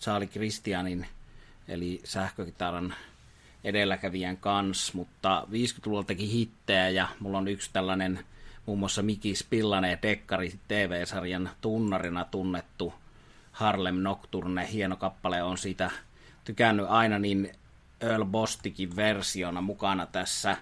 Charlie 0.00 0.28
Christianin, 0.28 1.06
eli 1.68 2.00
sähkökitaran 2.04 2.94
edelläkävijän 3.64 4.36
kanssa, 4.36 4.92
mutta 4.96 5.46
50-luvulla 5.50 6.04
teki 6.04 6.32
hittejä 6.32 6.88
ja 6.88 7.08
mulla 7.20 7.38
on 7.38 7.48
yksi 7.48 7.70
tällainen 7.72 8.24
muun 8.66 8.78
muassa 8.78 9.02
Miki 9.02 9.34
Spillanen 9.34 9.98
Dekkari 10.02 10.52
TV-sarjan 10.68 11.50
tunnarina 11.60 12.24
tunnettu 12.24 13.01
Harlem 13.52 13.96
Nocturne, 13.96 14.72
hieno 14.72 14.96
kappale 14.96 15.42
on 15.42 15.58
siitä 15.58 15.90
tykännyt 16.44 16.86
aina, 16.88 17.18
niin 17.18 17.52
Earl 18.00 18.24
Bostikin 18.24 18.96
versiona 18.96 19.60
mukana 19.60 20.06
tässä. 20.06 20.56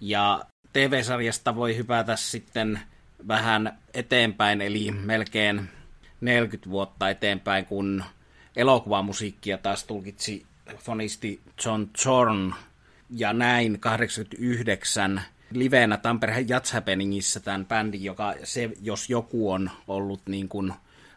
Ja 0.00 0.44
TV-sarjasta 0.72 1.56
voi 1.56 1.76
hypätä 1.76 2.16
sitten 2.16 2.80
vähän 3.28 3.78
eteenpäin, 3.94 4.60
eli 4.60 4.90
melkein 4.90 5.68
40 6.20 6.70
vuotta 6.70 7.10
eteenpäin, 7.10 7.66
kun 7.66 8.04
elokuvamusiikkia 8.56 9.58
taas 9.58 9.84
tulkitsi 9.84 10.46
fonisti 10.78 11.40
John 11.64 11.86
Zorn 11.98 12.54
ja 13.10 13.32
näin 13.32 13.80
89 13.80 15.22
liveenä 15.50 15.96
Tampereen 15.96 16.48
Jazz 16.48 16.72
Happeningissa 16.72 17.40
tämän 17.40 17.66
bändin, 17.66 18.04
joka 18.04 18.34
se, 18.44 18.70
jos 18.82 19.10
joku 19.10 19.52
on 19.52 19.70
ollut 19.88 20.20
niin 20.26 20.48
kuin 20.48 20.72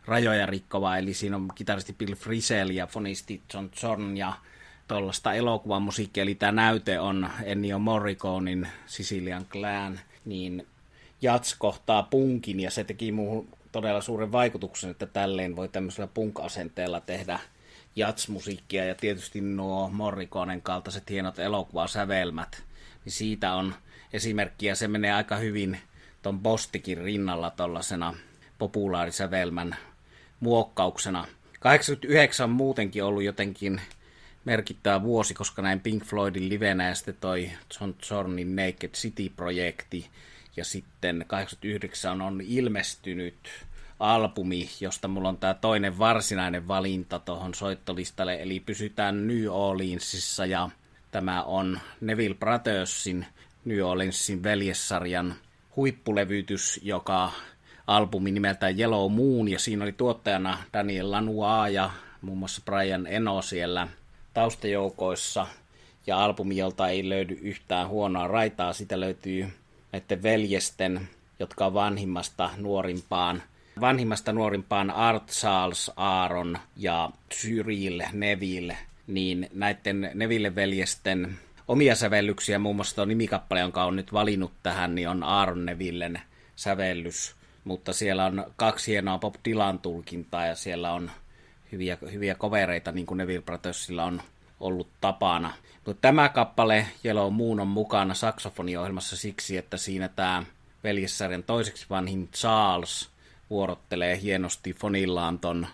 rajoja 0.08 0.46
rikkova, 0.46 0.98
eli 0.98 1.14
siinä 1.14 1.36
on 1.36 1.48
kitaristi 1.56 1.94
Bill 1.94 2.16
Frisell 2.16 2.70
ja 2.70 2.88
fonisti 2.88 3.42
John 3.54 3.70
Zorn 3.76 4.18
ja 4.18 4.34
tuollaista 4.88 5.34
elokuvan 5.34 5.82
musiikkia, 5.82 6.24
eli 6.24 6.36
tämä 6.36 6.52
näyte 6.52 7.00
on 7.00 7.30
Ennio 7.44 7.80
Morriconein 7.80 8.68
Sicilian 8.86 9.46
Clan, 9.46 10.00
niin 10.26 10.68
Jats 11.22 11.56
kohtaa 11.56 12.04
punkin, 12.04 12.60
ja 12.60 12.72
se 12.72 12.84
teki 12.84 13.12
muuhun 13.12 13.48
todella 13.72 14.02
suuren 14.02 14.32
vaikutuksen, 14.32 14.90
että 14.92 15.06
tälleen 15.06 15.56
voi 15.56 15.70
tämmöisellä 15.70 16.08
punk-asenteella 16.14 17.02
tehdä 17.02 17.40
jatsmusiikkia, 17.96 18.86
ja 18.86 18.96
tietysti 18.96 19.42
nuo 19.42 19.90
Morriconen 19.90 20.62
kaltaiset 20.62 21.10
hienot 21.10 21.40
elokuvasävelmät, 21.40 22.64
niin 23.06 23.14
siitä 23.14 23.54
on 23.54 23.76
esimerkkiä, 24.14 24.76
se 24.76 24.88
menee 24.88 25.14
aika 25.14 25.36
hyvin 25.36 25.80
ton 26.22 26.40
Bostikin 26.40 26.98
rinnalla 26.98 27.50
tuollaisena 27.50 28.14
populaarisävelmän 28.58 29.76
muokkauksena. 30.40 31.28
89 31.60 32.44
on 32.44 32.50
muutenkin 32.50 33.04
ollut 33.04 33.24
jotenkin 33.24 33.82
merkittävä 34.46 35.02
vuosi, 35.02 35.34
koska 35.34 35.62
näin 35.62 35.80
Pink 35.80 36.04
Floydin 36.06 36.50
livenä 36.50 36.88
ja 36.90 36.96
sitten 36.96 37.18
toi 37.22 37.52
John 37.80 37.94
Zornin 38.04 38.56
Naked 38.56 38.90
City-projekti. 38.90 40.08
Ja 40.58 40.66
sitten 40.66 41.26
89 41.28 42.22
on 42.22 42.42
ilmestynyt 42.42 43.50
albumi, 44.00 44.70
josta 44.80 45.08
mulla 45.08 45.30
on 45.30 45.38
tämä 45.38 45.54
toinen 45.54 46.00
varsinainen 46.00 46.68
valinta 46.68 47.20
tuohon 47.20 47.54
soittolistalle, 47.54 48.42
eli 48.42 48.60
pysytään 48.60 49.28
New 49.28 49.46
Orleansissa 49.50 50.46
ja 50.46 50.70
tämä 51.12 51.44
on 51.44 51.80
Neville 52.02 52.36
Brothersin 52.36 53.26
New 53.66 53.80
Orleansin 53.80 54.44
veljessarjan 54.44 55.36
huippulevytys, 55.76 56.80
joka 56.84 57.32
albumi 57.88 58.32
nimeltään 58.32 58.80
Yellow 58.80 59.12
Moon, 59.12 59.48
ja 59.48 59.60
siinä 59.60 59.84
oli 59.84 59.92
tuottajana 59.92 60.58
Daniel 60.74 61.12
Lanois 61.12 61.74
ja 61.74 61.90
muun 62.22 62.38
muassa 62.38 62.62
Brian 62.66 63.08
Eno 63.08 63.42
siellä 63.42 63.88
taustajoukoissa, 64.34 65.48
ja 66.08 66.24
albumi, 66.24 66.58
jolta 66.58 66.88
ei 66.88 67.10
löydy 67.10 67.38
yhtään 67.42 67.88
huonoa 67.88 68.28
raitaa, 68.28 68.74
sitä 68.74 69.00
löytyy 69.00 69.48
näiden 69.92 70.24
veljesten, 70.24 71.10
jotka 71.40 71.66
on 71.66 71.74
vanhimmasta 71.74 72.50
nuorimpaan, 72.58 73.44
vanhimmasta 73.82 74.34
nuorimpaan 74.34 74.92
Art 74.92 75.28
Charles 75.28 75.92
Aaron 75.96 76.58
ja 76.76 77.10
Cyril 77.34 78.02
Neville, 78.14 78.78
niin 79.08 79.50
näiden 79.54 80.12
Neville-veljesten 80.14 81.38
omia 81.68 81.96
sävellyksiä, 81.96 82.60
muun 82.60 82.76
muassa 82.76 82.96
tuo 82.96 83.06
nimikappale, 83.06 83.60
jonka 83.60 83.84
on 83.84 83.96
nyt 83.96 84.14
valinnut 84.14 84.52
tähän, 84.64 84.96
niin 84.96 85.10
on 85.10 85.24
Aaron 85.24 85.66
Nevillen 85.66 86.22
sävellys, 86.56 87.36
mutta 87.68 87.94
siellä 87.94 88.26
on 88.26 88.46
kaksi 88.56 88.92
hienoa 88.92 89.18
Bob 89.18 89.36
Dylan 89.50 89.80
tulkintaa 89.80 90.46
ja 90.46 90.56
siellä 90.56 90.94
on 90.94 91.12
hyviä, 91.72 91.98
hyviä 92.12 92.36
kovereita, 92.36 92.92
niin 92.92 93.06
kuin 93.06 93.18
Neville 93.18 93.42
Brothersilla 93.42 94.04
on 94.04 94.22
ollut 94.60 94.88
tapana. 95.02 95.54
Mutta 95.86 96.02
tämä 96.02 96.30
kappale 96.30 96.88
Yellow 97.06 97.34
Moon 97.34 97.60
on 97.60 97.68
mukana 97.68 98.14
saksofoniohjelmassa 98.14 99.18
siksi, 99.18 99.58
että 99.58 99.78
siinä 99.78 100.08
tämä 100.08 100.44
veljessarjan 100.84 101.44
toiseksi 101.44 101.86
vanhin 101.90 102.30
Charles 102.32 103.10
vuorottelee 103.50 104.22
hienosti 104.22 104.74
fonillaan 104.74 105.40
ton 105.40 105.68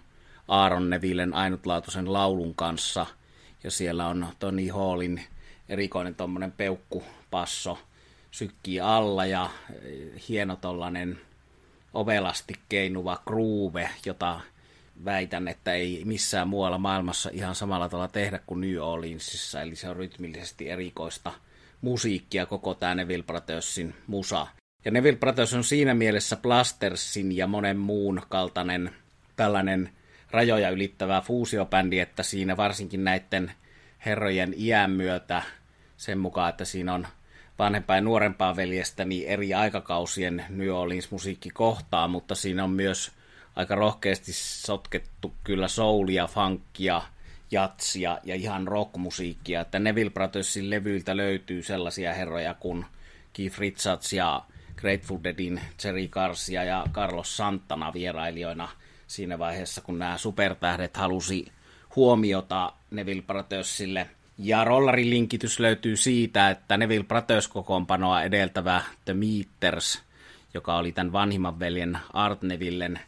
Aaron 0.48 0.90
Nevillen 0.90 1.34
ainutlaatuisen 1.34 2.14
laulun 2.14 2.56
kanssa. 2.56 3.06
Ja 3.64 3.72
siellä 3.72 4.08
on 4.08 4.28
Tony 4.40 4.68
Hallin 4.68 5.22
erikoinen 5.70 6.16
tuommoinen 6.16 6.52
peukkupasso 6.52 7.80
sykkii 8.32 8.80
alla 8.80 9.26
ja 9.26 9.50
hieno 10.30 10.56
tollanen 10.56 11.20
ovelasti 11.94 12.54
keinuva 12.70 13.22
groove, 13.26 13.90
jota 14.06 14.42
väitän, 15.06 15.48
että 15.48 15.74
ei 15.74 16.02
missään 16.06 16.48
muualla 16.48 16.78
maailmassa 16.78 17.30
ihan 17.34 17.56
samalla 17.56 17.90
tavalla 17.90 18.08
tehdä 18.08 18.40
kuin 18.46 18.62
New 18.62 18.78
Orleansissa, 18.78 19.62
eli 19.62 19.76
se 19.76 19.90
on 19.90 19.96
rytmillisesti 19.96 20.70
erikoista 20.70 21.32
musiikkia 21.82 22.46
koko 22.46 22.74
tämä 22.74 22.96
Neville 22.96 23.24
Brothersin 23.24 23.96
musa. 24.08 24.48
Ja 24.86 24.92
Neville 24.92 25.18
Brothers 25.18 25.54
on 25.54 25.64
siinä 25.64 25.94
mielessä 25.94 26.36
Plastersin 26.36 27.38
ja 27.38 27.48
monen 27.48 27.78
muun 27.78 28.22
kaltainen 28.30 28.92
tällainen 29.36 29.90
rajoja 30.32 30.70
ylittävä 30.70 31.22
fuusiobändi, 31.22 32.00
että 32.00 32.24
siinä 32.24 32.58
varsinkin 32.58 33.04
näiden 33.04 33.52
herrojen 34.06 34.54
iän 34.58 34.92
myötä 34.92 35.42
sen 35.98 36.18
mukaan, 36.18 36.50
että 36.50 36.66
siinä 36.66 36.94
on 36.94 37.08
vanhempaa 37.60 37.96
ja 37.96 38.02
nuorempaa 38.02 38.56
veljestä, 38.56 39.06
niin 39.06 39.28
eri 39.28 39.54
aikakausien 39.54 40.46
New 40.50 40.70
Orleans 40.70 41.12
musiikki 41.12 41.50
kohtaa, 41.50 42.08
mutta 42.08 42.36
siinä 42.36 42.64
on 42.64 42.70
myös 42.70 43.12
aika 43.56 43.76
rohkeasti 43.76 44.34
sotkettu 44.34 45.34
kyllä 45.44 45.68
soulia, 45.68 46.28
funkia, 46.28 47.02
jatsia 47.52 48.20
ja 48.24 48.36
ihan 48.36 48.68
rockmusiikkia. 48.68 49.62
Että 49.62 49.80
Neville 49.80 50.12
Brothersin 50.12 50.70
levyiltä 50.70 51.18
löytyy 51.18 51.64
sellaisia 51.64 52.14
herroja 52.14 52.54
kuin 52.54 52.86
Keith 53.34 53.60
Richards 53.60 54.14
ja 54.14 54.44
Grateful 54.76 55.20
Deadin 55.24 55.62
Jerry 55.84 56.08
Garcia 56.08 56.64
ja 56.64 56.84
Carlos 56.92 57.38
Santana 57.38 57.94
vierailijoina 57.94 58.70
siinä 59.08 59.40
vaiheessa, 59.40 59.82
kun 59.82 60.00
nämä 60.00 60.18
supertähdet 60.18 60.98
halusi 60.98 61.46
huomiota 61.96 62.74
Neville 62.92 63.22
Brothersille. 63.22 64.10
Ja 64.38 64.64
rollarin 64.64 65.10
linkitys 65.10 65.60
löytyy 65.60 65.98
siitä, 65.98 66.50
että 66.50 66.78
Neville 66.78 67.04
Brothers 67.04 67.48
kokoonpanoa 67.48 68.24
edeltävä 68.24 68.82
The 69.06 69.14
Meters, 69.14 70.04
joka 70.54 70.78
oli 70.78 70.92
tämän 70.92 71.12
vanhimman 71.12 71.60
veljen 71.60 71.98
Art 72.14 72.42
Nevillen 72.42 73.00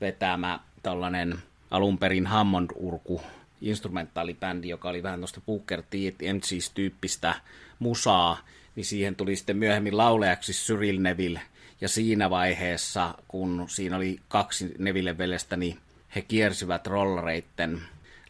vetämä 0.00 0.60
tällainen 0.82 1.38
alun 1.70 1.98
perin 1.98 2.26
Hammond-urku 2.26 3.22
instrumentaalibändi, 3.60 4.68
joka 4.68 4.88
oli 4.88 5.02
vähän 5.02 5.20
tuosta 5.20 5.40
Booker 5.46 5.82
T. 5.82 5.94
MCs-tyyppistä 6.32 7.34
musaa, 7.78 8.38
niin 8.76 8.84
siihen 8.84 9.16
tuli 9.16 9.36
sitten 9.36 9.56
myöhemmin 9.56 9.96
lauleaksi 9.96 10.52
Cyril 10.52 11.00
Neville. 11.00 11.40
Ja 11.80 11.88
siinä 11.88 12.30
vaiheessa, 12.30 13.14
kun 13.28 13.64
siinä 13.68 13.96
oli 13.96 14.20
kaksi 14.28 14.74
Neville 14.78 15.18
veljestä, 15.18 15.56
niin 15.56 15.78
he 16.14 16.22
kiersivät 16.22 16.86
rollareitten 16.86 17.80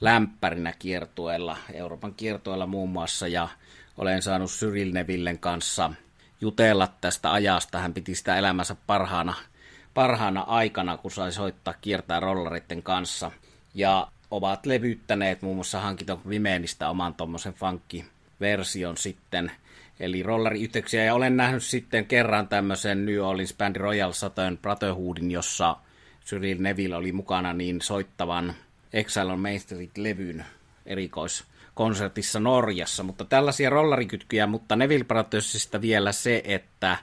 lämpärinä 0.01 0.73
kiertueella, 0.79 1.57
Euroopan 1.73 2.15
kiertueella 2.15 2.67
muun 2.67 2.91
muassa, 2.91 3.29
ja 3.29 3.49
olen 3.99 4.23
saanut 4.23 4.51
Cyril 4.51 4.93
Nevillen 4.93 5.39
kanssa 5.39 5.93
jutella 6.41 6.89
tästä 7.01 7.33
ajasta. 7.33 7.79
Hän 7.79 7.95
piti 7.95 8.15
sitä 8.15 8.37
elämänsä 8.37 8.77
parhaana, 8.87 9.35
parhaana 9.95 10.41
aikana, 10.41 10.97
kun 10.97 11.11
sai 11.11 11.33
soittaa 11.33 11.75
kiertää 11.81 12.21
rollaritten 12.21 12.83
kanssa. 12.83 13.31
Ja 13.75 14.09
ovat 14.31 14.67
levyttäneet 14.67 15.43
muun 15.43 15.57
muassa 15.57 15.81
hankito 15.81 16.21
Vimeenistä 16.29 16.89
oman 16.89 17.15
tuommoisen 17.15 17.55
funkki-version 17.55 18.97
sitten. 18.97 19.53
Eli 20.01 20.23
rollariyhteyksiä. 20.23 21.05
Ja 21.05 21.15
olen 21.15 21.37
nähnyt 21.37 21.63
sitten 21.63 22.07
kerran 22.07 22.49
tämmöisen 22.49 23.07
New 23.07 23.21
Orleans 23.21 23.55
Band 23.55 23.77
Royal 23.77 24.13
Southern 24.13 24.59
Brotherhoodin, 24.59 25.31
jossa 25.31 25.77
Cyril 26.27 26.57
Neville 26.61 26.97
oli 26.97 27.13
mukana 27.13 27.53
niin 27.53 27.81
soittavan 27.83 28.55
Exile 28.93 29.33
on 29.33 29.41
Main 29.41 29.61
Street-levyn 29.61 30.45
erikoiskonsertissa 30.87 32.41
Norjassa, 32.41 33.03
mutta 33.03 33.25
tällaisia 33.25 33.71
rollarikytkyjä, 33.71 34.47
mutta 34.47 34.77
Neville 34.77 35.05
Brothersista 35.05 35.81
vielä 35.81 36.13
se, 36.13 36.43
että 36.45 36.97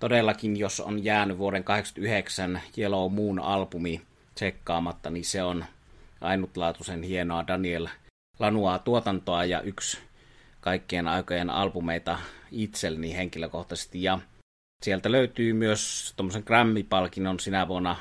todellakin 0.00 0.56
jos 0.56 0.80
on 0.80 1.04
jäänyt 1.04 1.38
vuoden 1.38 1.64
89 1.64 2.62
Yellow 2.78 3.12
Moon 3.12 3.38
albumi 3.38 4.02
tsekkaamatta, 4.34 5.10
niin 5.10 5.24
se 5.24 5.42
on 5.42 5.64
ainutlaatuisen 6.20 7.02
hienoa 7.02 7.46
Daniel 7.46 7.88
Lanua 8.38 8.78
tuotantoa 8.78 9.44
ja 9.44 9.60
yksi 9.60 9.98
kaikkien 10.60 11.08
aikojen 11.08 11.50
albumeita 11.50 12.18
itselleni 12.52 13.16
henkilökohtaisesti. 13.16 14.02
Ja 14.02 14.18
sieltä 14.84 15.12
löytyy 15.12 15.52
myös 15.52 16.12
tuommoisen 16.16 16.42
Grammy-palkinnon 16.46 17.40
sinä 17.40 17.68
vuonna 17.68 17.96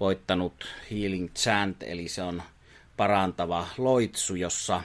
voittanut 0.00 0.74
Healing 0.90 1.28
Chant, 1.34 1.82
eli 1.82 2.08
se 2.08 2.22
on 2.22 2.42
parantava 2.98 3.66
loitsu, 3.78 4.34
jossa 4.34 4.82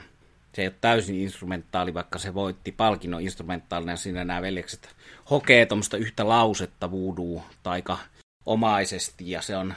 se 0.53 0.61
ei 0.61 0.67
ole 0.67 0.75
täysin 0.81 1.15
instrumentaali, 1.15 1.93
vaikka 1.93 2.19
se 2.19 2.33
voitti 2.33 2.71
palkinnon 2.71 3.21
instrumentaalinen. 3.21 3.97
Siinä 3.97 4.25
nämä 4.25 4.41
veljekset 4.41 4.95
hokee 5.29 5.65
tuommoista 5.65 5.97
yhtä 5.97 6.27
lausetta 6.27 6.91
voodoo 6.91 7.43
taika 7.63 7.97
omaisesti, 8.45 9.31
ja 9.31 9.41
se 9.41 9.57
on 9.57 9.73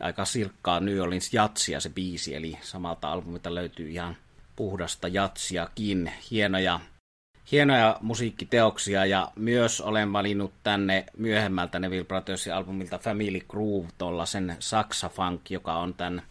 aika 0.00 0.24
silkkaa 0.24 0.80
New 0.80 1.00
Orleans 1.00 1.34
jatsia 1.34 1.80
se 1.80 1.90
biisi, 1.90 2.34
eli 2.34 2.58
samalta 2.62 3.12
albumilta 3.12 3.54
löytyy 3.54 3.90
ihan 3.90 4.16
puhdasta 4.56 5.08
jatsiakin. 5.08 6.12
Hienoja, 6.30 6.80
hienoja 7.52 7.98
musiikkiteoksia, 8.00 9.06
ja 9.06 9.32
myös 9.36 9.80
olen 9.80 10.12
valinnut 10.12 10.52
tänne 10.62 11.06
myöhemmältä 11.16 11.78
Neville 11.78 12.04
Brothersin 12.04 12.54
albumilta 12.54 12.98
Family 12.98 13.40
Groove, 13.48 13.88
tuolla 13.98 14.26
sen 14.26 14.56
Saksa 14.58 15.08
Funk, 15.08 15.50
joka 15.50 15.74
on 15.74 15.94
tämän 15.94 16.22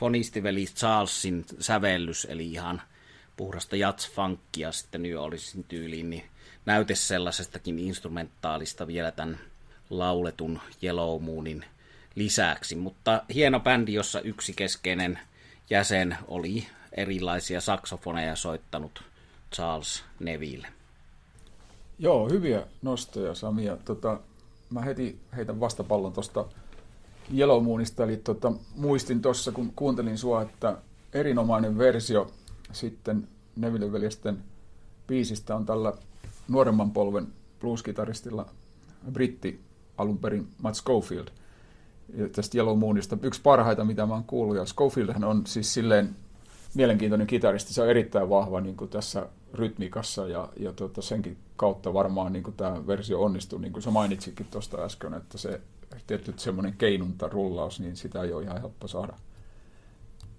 fonistiveli 0.00 0.64
Charlesin 0.64 1.44
sävellys, 1.58 2.26
eli 2.30 2.52
ihan 2.52 2.82
puhdasta 3.36 3.76
jazz-funkia 3.76 4.72
sitten 4.72 5.02
New 5.02 5.16
Orleansin 5.16 5.64
tyyliin, 5.64 6.10
niin 6.10 6.24
näyte 6.66 6.94
sellaisestakin 6.94 7.78
instrumentaalista 7.78 8.86
vielä 8.86 9.10
tämän 9.10 9.38
lauletun 9.90 10.60
Yellow 10.82 11.22
Moonin 11.22 11.64
lisäksi. 12.14 12.76
Mutta 12.76 13.22
hieno 13.34 13.60
bändi, 13.60 13.94
jossa 13.94 14.20
yksi 14.20 14.52
keskeinen 14.52 15.18
jäsen 15.70 16.18
oli 16.28 16.66
erilaisia 16.92 17.60
saksofoneja 17.60 18.36
soittanut 18.36 19.02
Charles 19.54 20.04
Neville. 20.20 20.68
Joo, 21.98 22.28
hyviä 22.28 22.62
nostoja 22.82 23.34
Sami. 23.34 23.64
Tota, 23.84 24.20
mä 24.70 24.80
heti 24.80 25.20
heitän 25.36 25.60
vastapallon 25.60 26.12
tuosta 26.12 26.44
Yellow 27.36 27.64
Moonista, 27.64 28.04
eli 28.04 28.16
tota, 28.16 28.52
muistin 28.76 29.22
tuossa, 29.22 29.52
kun 29.52 29.72
kuuntelin 29.76 30.18
sua, 30.18 30.42
että 30.42 30.78
erinomainen 31.12 31.78
versio 31.78 32.30
sitten 32.72 33.28
Neville-veljesten 33.56 34.38
biisistä 35.06 35.56
on 35.56 35.66
tällä 35.66 35.92
nuoremman 36.48 36.90
polven 36.90 37.26
blues-kitaristilla 37.60 38.46
britti 39.12 39.60
alun 39.96 40.18
perin 40.18 40.48
Matt 40.62 40.76
Schofield. 40.76 41.28
Ja 42.16 42.28
tästä 42.28 42.58
Yellow 42.58 42.78
Moonista 42.78 43.18
yksi 43.22 43.40
parhaita, 43.42 43.84
mitä 43.84 44.06
mä 44.06 44.14
oon 44.14 44.24
kuullut. 44.24 44.56
Ja 44.56 44.66
Schofieldhän 44.66 45.24
on 45.24 45.46
siis 45.46 45.74
silleen 45.74 46.16
mielenkiintoinen 46.74 47.26
kitaristi. 47.26 47.74
Se 47.74 47.82
on 47.82 47.88
erittäin 47.88 48.28
vahva 48.28 48.60
niin 48.60 48.76
kuin 48.76 48.90
tässä 48.90 49.26
rytmikassa 49.54 50.28
ja, 50.28 50.48
ja 50.56 50.72
tuota, 50.72 51.02
senkin 51.02 51.36
kautta 51.56 51.94
varmaan 51.94 52.32
niin 52.32 52.42
kuin 52.42 52.56
tämä 52.56 52.86
versio 52.86 53.22
onnistuu. 53.22 53.58
Niin 53.58 53.72
kuin 53.72 53.82
sä 53.82 53.90
mainitsikin 53.90 54.46
tuosta 54.50 54.84
äsken, 54.84 55.14
että 55.14 55.38
se 55.38 55.60
tietty 56.06 56.34
semmoinen 56.36 56.74
keinunta 56.78 57.28
rullaus, 57.28 57.80
niin 57.80 57.96
sitä 57.96 58.22
ei 58.22 58.32
ole 58.32 58.42
ihan 58.42 58.60
helppo 58.60 58.88
saada 58.88 59.14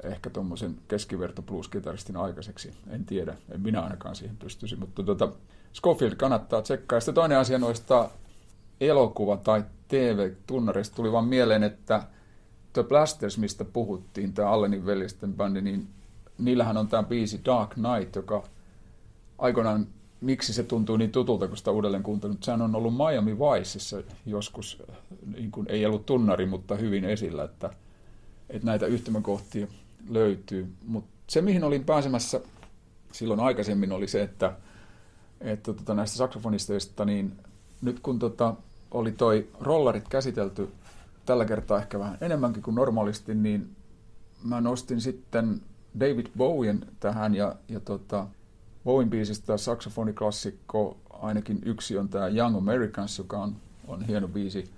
ehkä 0.04 0.30
tuommoisen 0.30 0.78
keskiverto 0.88 1.42
blues-kitaristin 1.42 2.18
aikaiseksi. 2.18 2.74
En 2.90 3.06
tiedä, 3.06 3.38
en 3.52 3.62
minä 3.62 3.82
ainakaan 3.82 4.16
siihen 4.16 4.38
pystyisi, 4.38 4.76
mutta 4.76 5.04
tuota, 5.04 5.32
Schofield 5.74 6.16
kannattaa 6.16 6.62
tsekkaa. 6.62 7.00
Sitten 7.00 7.16
toinen 7.16 7.38
asia 7.38 7.58
noista 7.58 8.10
elokuva- 8.82 9.38
tai 9.38 9.64
TV-tunnareista 9.88 10.96
tuli 10.96 11.12
vaan 11.12 11.26
mieleen, 11.26 11.64
että 11.64 12.04
The 12.74 12.84
Blasters, 12.84 13.38
mistä 13.38 13.66
puhuttiin, 13.66 14.34
tämä 14.34 14.50
Allenin 14.50 14.86
veljesten 14.86 15.34
bändi, 15.34 15.62
niin 15.62 15.88
niillähän 16.38 16.78
on 16.78 16.88
tämä 16.88 17.04
biisi 17.04 17.42
Dark 17.46 17.74
Knight, 17.74 18.16
joka 18.16 18.44
aikoinaan, 19.38 19.88
miksi 20.22 20.54
se 20.54 20.64
tuntuu 20.64 20.98
niin 20.98 21.12
tutulta, 21.12 21.48
kun 21.48 21.58
sitä 21.58 21.72
uudelleen 21.72 22.04
kuuntelut, 22.04 22.44
sehän 22.44 22.62
on 22.62 22.76
ollut 22.76 22.94
Miami 22.94 23.38
Viceissa 23.40 24.04
joskus, 24.26 24.84
niin 25.36 25.52
kuin, 25.52 25.68
ei 25.70 25.86
ollut 25.86 26.06
tunnari, 26.06 26.46
mutta 26.46 26.76
hyvin 26.76 27.06
esillä, 27.06 27.44
että, 27.44 27.70
että 28.50 28.66
näitä 28.66 28.86
yhtymäkohtia 28.86 29.68
löytyy. 30.10 30.74
Mutta 30.86 31.12
se, 31.28 31.42
mihin 31.42 31.64
olin 31.64 31.84
pääsemässä 31.84 32.42
silloin 33.12 33.40
aikaisemmin, 33.40 33.92
oli 33.92 34.08
se, 34.08 34.22
että, 34.22 34.54
että 35.42 35.74
tota, 35.74 35.94
näistä 35.94 36.18
saksofonisteista, 36.18 37.06
niin 37.06 37.34
nyt 37.82 38.00
kun 38.00 38.20
tota, 38.20 38.56
oli 38.92 39.12
toi 39.12 39.48
rollarit 39.60 40.08
käsitelty 40.08 40.70
tällä 41.26 41.46
kertaa 41.46 41.80
ehkä 41.80 42.00
vähän 42.00 42.18
enemmänkin 42.22 42.64
kuin 42.64 42.76
normaalisti, 42.76 43.36
niin 43.36 43.76
mä 44.44 44.62
nostin 44.62 45.02
sitten 45.02 45.62
David 46.00 46.26
Bowen 46.38 46.86
tähän 47.00 47.36
ja, 47.36 47.56
ja 47.68 47.80
tota, 47.80 48.28
Bowen 48.84 49.10
biisistä 49.10 49.58
saksofoniklassikko, 49.58 50.98
ainakin 51.10 51.62
yksi 51.66 51.98
on 51.98 52.10
tämä 52.10 52.28
Young 52.28 52.58
Americans, 52.58 53.18
joka 53.18 53.38
on, 53.38 53.56
on 53.88 54.06
hieno 54.06 54.28
biisi. 54.28 54.72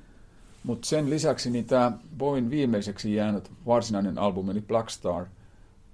Mutta 0.63 0.87
sen 0.87 1.09
lisäksi 1.09 1.49
niin 1.49 1.65
tämä 1.65 1.91
Bowen 2.17 2.49
viimeiseksi 2.49 3.15
jäänyt 3.15 3.51
varsinainen 3.65 4.17
albumi, 4.17 4.51
eli 4.51 4.61
Black 4.61 4.89
Star, 4.89 5.25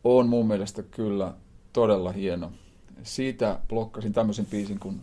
on 0.03 0.29
mun 0.29 0.47
mielestä 0.47 0.83
kyllä 0.83 1.33
todella 1.73 2.11
hieno. 2.11 2.51
Siitä 3.03 3.59
blokkasin 3.67 4.13
tämmöisen 4.13 4.45
biisin 4.45 4.79
kuin 4.79 5.01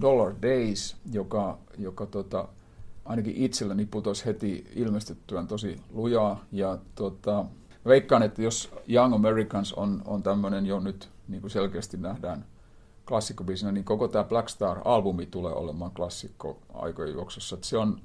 Dollar 0.00 0.34
Days, 0.42 0.96
joka, 1.12 1.58
joka 1.78 2.06
tota, 2.06 2.48
ainakin 3.04 3.36
itselläni 3.36 3.86
putosi 3.86 4.24
heti 4.24 4.66
ilmestyttyään 4.74 5.46
tosi 5.46 5.80
lujaa. 5.92 6.44
Ja 6.52 6.78
tota, 6.94 7.44
veikkaan, 7.86 8.22
että 8.22 8.42
jos 8.42 8.70
Young 8.88 9.14
Americans 9.14 9.72
on, 9.72 10.02
on 10.04 10.22
tämmöinen 10.22 10.66
jo 10.66 10.80
nyt, 10.80 11.08
niin 11.28 11.40
kuin 11.40 11.50
selkeästi 11.50 11.96
nähdään 11.96 12.44
klassikkobiisinä, 13.08 13.72
niin 13.72 13.84
koko 13.84 14.08
tämä 14.08 14.24
Black 14.24 14.48
Star-albumi 14.48 15.26
tulee 15.30 15.52
olemaan 15.52 15.90
klassikko 15.90 16.58
aikojen 16.74 17.12
juoksussa. 17.12 17.58
Se 17.62 17.78
on 17.78 18.00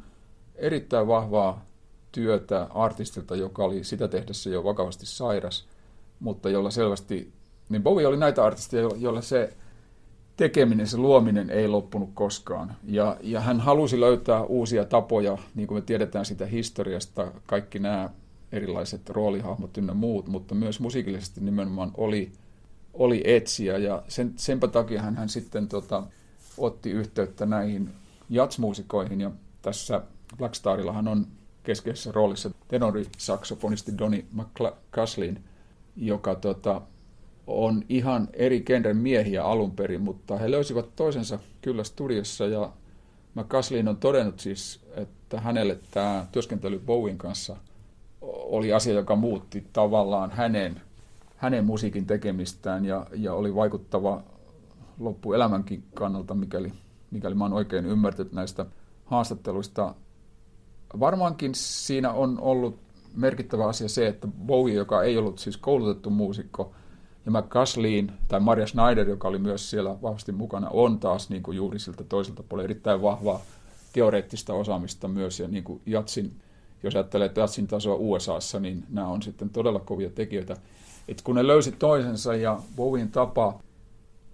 erittäin 0.55 1.07
vahvaa 1.07 1.65
työtä 2.11 2.67
artistilta, 2.69 3.35
joka 3.35 3.63
oli 3.63 3.83
sitä 3.83 4.07
tehdessä 4.07 4.49
jo 4.49 4.63
vakavasti 4.63 5.05
sairas, 5.05 5.67
mutta 6.19 6.49
jolla 6.49 6.71
selvästi, 6.71 7.33
niin 7.69 7.83
Bowie 7.83 8.07
oli 8.07 8.17
näitä 8.17 8.45
artisteja, 8.45 8.89
joilla 8.97 9.21
se 9.21 9.53
tekeminen, 10.37 10.87
se 10.87 10.97
luominen 10.97 11.49
ei 11.49 11.67
loppunut 11.67 12.09
koskaan. 12.13 12.75
Ja, 12.83 13.17
ja 13.21 13.39
hän 13.39 13.59
halusi 13.59 13.99
löytää 13.99 14.43
uusia 14.43 14.85
tapoja, 14.85 15.37
niin 15.55 15.67
kuin 15.67 15.77
me 15.77 15.81
tiedetään 15.81 16.25
sitä 16.25 16.45
historiasta, 16.45 17.31
kaikki 17.45 17.79
nämä 17.79 18.09
erilaiset 18.51 19.09
roolihahmot 19.09 19.77
ynnä 19.77 19.93
muut, 19.93 20.27
mutta 20.27 20.55
myös 20.55 20.79
musiikillisesti 20.79 21.41
nimenomaan 21.41 21.91
oli, 21.97 22.31
oli 22.93 23.21
etsiä. 23.25 23.77
Ja 23.77 24.03
sen, 24.07 24.33
senpä 24.35 24.67
takia 24.67 25.01
hän, 25.01 25.15
hän 25.15 25.29
sitten 25.29 25.67
tota, 25.67 26.03
otti 26.57 26.91
yhteyttä 26.91 27.45
näihin 27.45 27.89
jatsmuusikoihin. 28.29 29.21
Ja 29.21 29.31
tässä 29.61 30.01
Blackstarillahan 30.37 31.07
on 31.07 31.27
keskeisessä 31.63 32.11
roolissa 32.11 32.51
tenorisaksofonisti 32.67 33.97
Donny 33.97 34.25
McCaslin, 34.31 35.43
joka 35.95 36.35
tota, 36.35 36.81
on 37.47 37.83
ihan 37.89 38.27
eri 38.33 38.61
genren 38.61 38.97
miehiä 38.97 39.43
alun 39.43 39.71
perin, 39.71 40.01
mutta 40.01 40.37
he 40.37 40.51
löysivät 40.51 40.95
toisensa 40.95 41.39
kyllä 41.61 41.83
studiossa 41.83 42.47
ja 42.47 42.71
McCaslin 43.35 43.87
on 43.87 43.97
todennut 43.97 44.39
siis, 44.39 44.79
että 44.95 45.39
hänelle 45.39 45.79
tämä 45.91 46.25
työskentely 46.31 46.79
Bowen 46.79 47.17
kanssa 47.17 47.57
oli 48.21 48.73
asia, 48.73 48.93
joka 48.93 49.15
muutti 49.15 49.67
tavallaan 49.73 50.31
hänen, 50.31 50.81
hänen 51.41 51.65
musiikin 51.65 52.07
tekemistään 52.07 52.85
ja, 52.85 53.07
ja 53.15 53.33
oli 53.33 53.55
vaikuttava 53.55 54.23
loppuelämänkin 54.99 55.83
kannalta, 55.93 56.33
mikäli, 56.33 56.73
mikäli 57.11 57.35
mä 57.35 57.43
oon 57.43 57.53
oikein 57.53 57.85
ymmärtänyt 57.85 58.33
näistä 58.33 58.65
haastatteluista. 59.05 59.95
Varmaankin 60.99 61.55
siinä 61.55 62.11
on 62.11 62.39
ollut 62.41 62.79
merkittävä 63.15 63.67
asia 63.67 63.89
se, 63.89 64.07
että 64.07 64.27
Bowie, 64.27 64.73
joka 64.73 65.03
ei 65.03 65.17
ollut 65.17 65.39
siis 65.39 65.57
koulutettu 65.57 66.09
muusikko, 66.09 66.71
ja 67.25 67.31
McCaslin 67.31 68.11
tai 68.27 68.39
Maria 68.39 68.67
Schneider, 68.67 69.09
joka 69.09 69.27
oli 69.27 69.39
myös 69.39 69.69
siellä 69.69 70.01
vahvasti 70.01 70.31
mukana, 70.31 70.69
on 70.69 70.99
taas 70.99 71.29
niin 71.29 71.43
kuin 71.43 71.57
juuri 71.57 71.79
siltä 71.79 72.03
toiselta 72.03 72.43
puolelta 72.43 72.65
erittäin 72.65 73.01
vahvaa 73.01 73.41
teoreettista 73.93 74.53
osaamista 74.53 75.07
myös. 75.07 75.39
Ja 75.39 75.47
niin 75.47 75.63
kuin 75.63 75.81
jatsin, 75.85 76.41
jos 76.83 76.95
ajattelee 76.95 77.31
jatsin 77.35 77.67
tasoa 77.67 77.95
USAssa, 77.95 78.59
niin 78.59 78.83
nämä 78.89 79.07
on 79.07 79.21
sitten 79.21 79.49
todella 79.49 79.79
kovia 79.79 80.09
tekijöitä. 80.09 80.57
Et 81.07 81.21
kun 81.21 81.35
ne 81.35 81.47
löysi 81.47 81.71
toisensa 81.71 82.35
ja 82.35 82.59
Bowien 82.75 83.11
tapa 83.11 83.59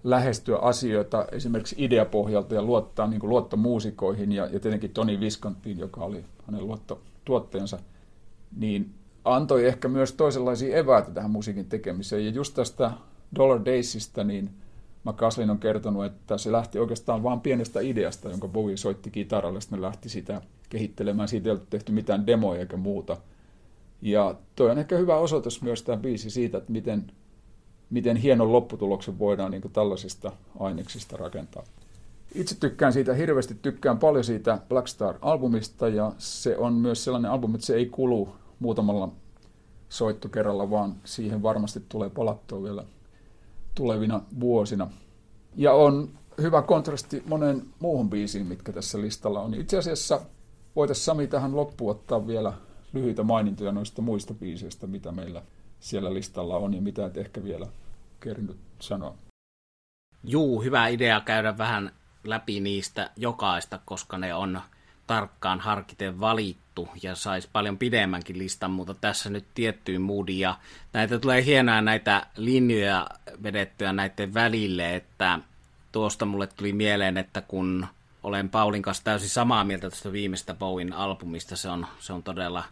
lähestyä 0.04 0.58
asioita 0.58 1.26
esimerkiksi 1.32 1.76
ideapohjalta 1.78 2.56
ja 2.56 2.62
luottaa 2.62 3.08
niin 3.08 3.20
luottomuusikoihin 3.24 4.32
ja, 4.32 4.46
ja 4.46 4.60
tietenkin 4.60 4.92
Tony 4.92 5.20
Viscontiin, 5.20 5.80
joka 5.80 6.02
oli 6.02 6.26
hänen 6.46 6.68
luottotuottajansa, 6.68 7.80
niin 8.58 8.94
antoi 9.26 9.66
ehkä 9.66 9.88
myös 9.88 10.14
toisenlaisia 10.14 10.78
eväitä 10.78 11.12
tähän 11.12 11.32
musiikin 11.32 11.66
tekemiseen. 11.66 12.26
Ja 12.26 12.32
just 12.32 12.54
tästä 12.54 12.92
Dollar 13.36 13.66
Daysista, 13.66 14.24
niin 14.24 14.50
McCaslin 15.04 15.50
on 15.50 15.60
kertonut, 15.60 16.06
että 16.06 16.38
se 16.38 16.52
lähti 16.52 16.80
oikeastaan 16.80 17.24
vain 17.24 17.40
pienestä 17.40 17.80
ideasta, 17.80 18.30
jonka 18.30 18.48
Bowie 18.48 18.78
soitti 18.78 19.12
kitaralle, 19.12 19.62
sitten 19.62 19.82
lähti 19.82 20.10
sitä 20.10 20.42
kehittelemään. 20.70 21.28
Siitä 21.28 21.50
ei 21.50 21.52
ollut 21.52 21.70
tehty 21.70 21.92
mitään 21.92 22.28
demoja 22.28 22.60
eikä 22.60 22.78
muuta. 22.78 23.18
Ja 24.02 24.36
toi 24.56 24.72
on 24.72 24.78
ehkä 24.78 24.98
hyvä 24.98 25.18
osoitus 25.18 25.62
myös 25.62 25.84
tämä 25.84 25.98
biisi 25.98 26.30
siitä, 26.30 26.58
että 26.58 26.72
miten, 26.72 27.12
miten 27.90 28.18
hienon 28.18 28.52
lopputuloksen 28.52 29.20
voidaan 29.20 29.52
niin 29.52 29.72
tällaisista 29.74 30.32
aineksista 30.60 31.18
rakentaa. 31.18 31.64
Itse 32.36 32.60
tykkään 32.60 32.94
siitä 32.94 33.14
hirveästi, 33.14 33.56
tykkään 33.62 34.00
paljon 34.00 34.24
siitä 34.24 34.60
Black 34.70 34.88
Star-albumista 34.88 35.88
ja 35.88 36.12
se 36.18 36.58
on 36.58 36.74
myös 36.74 37.04
sellainen 37.04 37.32
albumi, 37.32 37.56
että 37.56 37.68
se 37.68 37.76
ei 37.76 37.86
kulu 37.86 38.30
muutamalla 38.60 39.10
soittokerralla, 39.90 40.70
vaan 40.70 40.96
siihen 41.04 41.44
varmasti 41.44 41.82
tulee 41.90 42.10
palattua 42.10 42.64
vielä 42.64 42.84
tulevina 43.76 44.22
vuosina. 44.40 44.90
Ja 45.56 45.74
on 45.74 46.10
hyvä 46.42 46.62
kontrasti 46.62 47.24
monen 47.28 47.66
muuhun 47.80 48.10
biisiin, 48.10 48.48
mitkä 48.48 48.72
tässä 48.72 49.02
listalla 49.02 49.42
on. 49.42 49.54
Itse 49.54 49.78
asiassa 49.78 50.22
voitaisiin 50.76 51.06
Sami 51.06 51.28
tähän 51.28 51.56
loppuun 51.56 51.92
ottaa 51.92 52.28
vielä 52.28 52.54
lyhyitä 52.94 53.24
mainintoja 53.24 53.72
noista 53.72 54.02
muista 54.02 54.34
biiseistä, 54.34 54.88
mitä 54.88 55.12
meillä 55.12 55.42
siellä 55.80 56.14
listalla 56.14 56.58
on 56.58 56.74
ja 56.74 56.82
mitä 56.82 57.06
et 57.06 57.18
ehkä 57.18 57.44
vielä 57.44 57.68
kerinyt 58.20 58.58
sanoa. 58.80 59.16
Juu, 60.24 60.62
hyvä 60.62 60.88
idea 60.88 61.22
käydä 61.22 61.58
vähän 61.58 61.92
läpi 62.24 62.60
niistä 62.60 63.10
jokaista, 63.16 63.80
koska 63.86 64.18
ne 64.18 64.34
on 64.34 64.62
tarkkaan 65.08 65.60
harkiten 65.60 66.20
valittu 66.20 66.90
ja 67.02 67.16
saisi 67.16 67.50
paljon 67.54 67.78
pidemmänkin 67.78 68.38
listan, 68.38 68.72
mutta 68.72 68.94
tässä 68.94 69.30
nyt 69.30 69.46
tiettyyn 69.54 70.02
moodiin. 70.02 70.40
Ja 70.40 70.56
näitä 70.94 71.20
tulee 71.20 71.46
hienoja 71.46 71.82
näitä 71.82 72.28
linjoja 72.38 73.10
vedettyä 73.44 73.94
näiden 73.94 74.34
välille, 74.34 74.96
että 74.96 75.40
tuosta 75.92 76.26
mulle 76.26 76.48
tuli 76.48 76.74
mieleen, 76.74 77.18
että 77.18 77.42
kun 77.42 77.88
olen 78.24 78.50
Paulin 78.50 78.82
kanssa 78.82 79.04
täysin 79.04 79.30
samaa 79.30 79.64
mieltä 79.64 79.90
tästä 79.90 80.12
viimeistä 80.12 80.54
Bowen 80.54 80.94
albumista, 80.94 81.56
se 81.56 81.70
on, 81.70 81.88
se 82.00 82.14
on 82.14 82.24
todella 82.24 82.64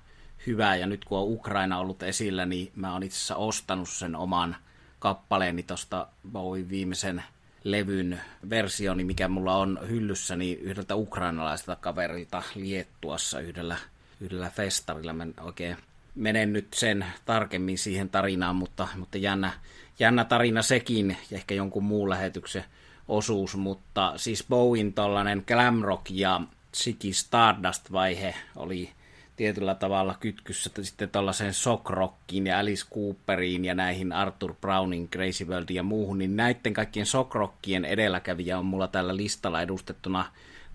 hyvä. 0.48 0.76
Ja 0.76 0.88
nyt 0.88 1.06
kun 1.06 1.18
on 1.18 1.28
Ukraina 1.28 1.80
ollut 1.80 2.04
esillä, 2.04 2.46
niin 2.46 2.72
mä 2.76 2.94
oon 2.94 3.04
itse 3.04 3.18
asiassa 3.18 3.36
ostanut 3.36 3.90
sen 3.90 4.16
oman 4.16 4.56
kappaleeni 5.00 5.64
tuosta 5.64 6.08
Bowie 6.32 6.70
viimeisen 6.70 7.24
levyn 7.64 8.22
versioni, 8.50 9.04
mikä 9.04 9.28
mulla 9.28 9.56
on 9.56 9.80
hyllyssä, 9.90 10.36
niin 10.36 10.60
yhdeltä 10.60 10.96
ukrainalaiselta 10.96 11.76
kaverilta 11.76 12.44
Liettuassa 12.56 13.40
yhdellä, 13.40 13.78
yhdellä 14.22 14.50
festarilla. 14.50 15.14
Mä 15.14 15.28
oikein 15.42 15.78
menen 16.16 16.54
nyt 16.54 16.68
sen 16.74 17.06
tarkemmin 17.26 17.78
siihen 17.78 18.10
tarinaan, 18.10 18.56
mutta, 18.56 18.88
mutta 18.96 19.18
jännä, 19.18 19.54
jännä 20.00 20.26
tarina 20.26 20.62
sekin, 20.62 21.18
ehkä 21.32 21.56
jonkun 21.56 21.84
muun 21.84 22.10
lähetyksen 22.10 22.64
osuus, 23.08 23.56
mutta 23.56 24.14
siis 24.16 24.46
Bowen 24.50 24.94
tollanen 24.94 25.44
glam 25.48 25.82
rock 25.82 26.10
ja 26.10 26.42
Siki 26.72 27.12
Stardust-vaihe 27.14 28.36
oli 28.56 28.92
tietyllä 29.36 29.76
tavalla 29.76 30.16
kytkyssä 30.20 30.70
sitten 30.82 31.10
tuollaiseen 31.10 31.54
Sockrockiin 31.54 32.48
ja 32.48 32.60
Alice 32.60 32.86
Cooperiin 32.94 33.66
ja 33.66 33.76
näihin 33.76 34.14
Arthur 34.14 34.54
Brownin, 34.62 35.10
Crazy 35.10 35.46
World 35.46 35.70
ja 35.70 35.84
muuhun, 35.84 36.18
niin 36.18 36.36
näiden 36.36 36.74
kaikkien 36.74 37.06
Sockrockien 37.06 37.86
edelläkävijä 37.86 38.60
on 38.60 38.66
mulla 38.66 38.88
tällä 38.88 39.16
listalla 39.16 39.62
edustettuna 39.62 40.26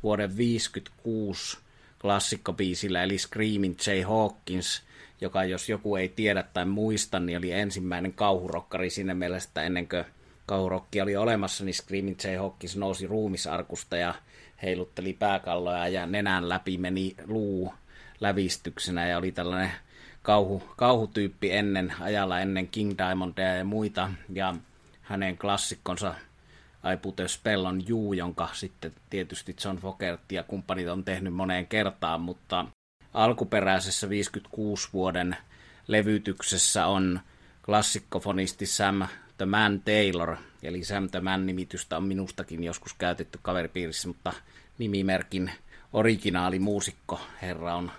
vuoden 0.03 0.37
56 0.37 1.59
klassikkobiisillä, 2.01 3.03
eli 3.03 3.19
Screaming 3.19 3.75
Jay 3.87 4.03
Hawkins, 4.03 4.83
joka 5.21 5.45
jos 5.45 5.69
joku 5.69 5.97
ei 5.97 6.09
tiedä 6.09 6.43
tai 6.43 6.65
muista, 6.65 7.21
niin 7.21 7.39
oli 7.39 7.53
ensimmäinen 7.53 8.13
kauhurokkari 8.13 8.91
siinä 8.91 9.15
mielessä, 9.15 9.63
ennen 9.63 9.89
kuin 9.89 10.05
kauhurokki 10.47 11.01
oli 11.01 11.17
olemassa, 11.17 11.65
niin 11.65 11.75
Screaming 11.75 12.17
Jay 12.25 12.37
Hawkins 12.37 12.77
nousi 12.77 13.07
ruumisarkusta 13.07 13.97
ja 13.97 14.15
heilutteli 14.63 15.13
pääkalloja 15.13 15.89
ja 15.89 16.07
nenän 16.07 16.49
läpi 16.49 16.79
meni 16.79 17.15
luu 17.27 17.73
lävistyksenä 18.21 19.07
ja 19.07 19.19
oli 19.19 19.33
tällainen 19.33 19.73
kauhu, 20.23 20.63
kauhutyyppi 20.77 21.53
ennen, 21.53 21.93
ajalla 22.01 22.41
ennen 22.41 22.69
King 22.69 22.95
Diamondia 22.99 23.57
ja 23.57 23.65
muita. 23.65 24.11
Ja 24.33 24.55
hänen 25.03 25.39
klassikkonsa 25.39 26.15
I 26.93 26.97
Put 26.97 27.21
a 27.21 27.29
Spell 27.29 27.65
on 27.65 27.83
You, 27.89 28.13
jonka 28.13 28.49
sitten 28.53 28.93
tietysti 29.11 29.57
John 29.65 29.77
Fogerty 29.77 30.35
ja 30.35 30.43
kumppanit 30.43 30.89
on 30.89 31.05
tehnyt 31.05 31.35
moneen 31.35 31.67
kertaan, 31.67 32.21
mutta 32.21 32.67
alkuperäisessä 33.15 34.09
56 34.09 34.89
vuoden 34.93 35.37
levytyksessä 35.87 36.87
on 36.87 37.21
klassikkofonisti 37.65 38.67
Sam 38.67 39.03
The 39.37 39.47
Man 39.47 39.81
Taylor, 39.81 40.37
eli 40.63 40.85
Sam 40.85 41.11
The 41.11 41.21
Man-nimitystä 41.21 41.97
on 41.97 42.05
minustakin 42.05 42.65
joskus 42.65 42.95
käytetty 42.95 43.39
kaveripiirissä, 43.43 44.09
mutta 44.09 44.33
nimimerkin 44.79 45.51
originaalimuusikko 45.93 47.21
herra 47.43 47.75
on 47.75 47.93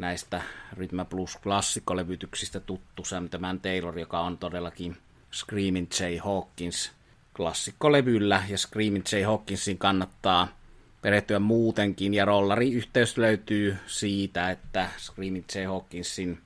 näistä 0.00 0.42
Rhythm 0.72 1.00
Plus 1.10 1.36
klassikkolevytyksistä 1.36 2.60
tuttu 2.60 3.04
Sam 3.04 3.28
tämän 3.28 3.60
Taylor, 3.60 3.98
joka 3.98 4.20
on 4.20 4.38
todellakin 4.38 4.96
Screaming 5.32 5.86
Jay 6.00 6.16
Hawkins 6.16 6.92
klassikkolevyllä, 7.36 8.42
ja 8.48 8.58
Screaming 8.58 9.04
Jay 9.12 9.22
Hawkinsin 9.22 9.78
kannattaa 9.78 10.48
perehtyä 11.02 11.38
muutenkin, 11.38 12.14
ja 12.14 12.24
rollari-yhteys 12.24 13.18
löytyy 13.18 13.76
siitä, 13.86 14.50
että 14.50 14.88
Screaming 14.98 15.44
Jay 15.54 15.64
Hawkinsin 15.64 16.38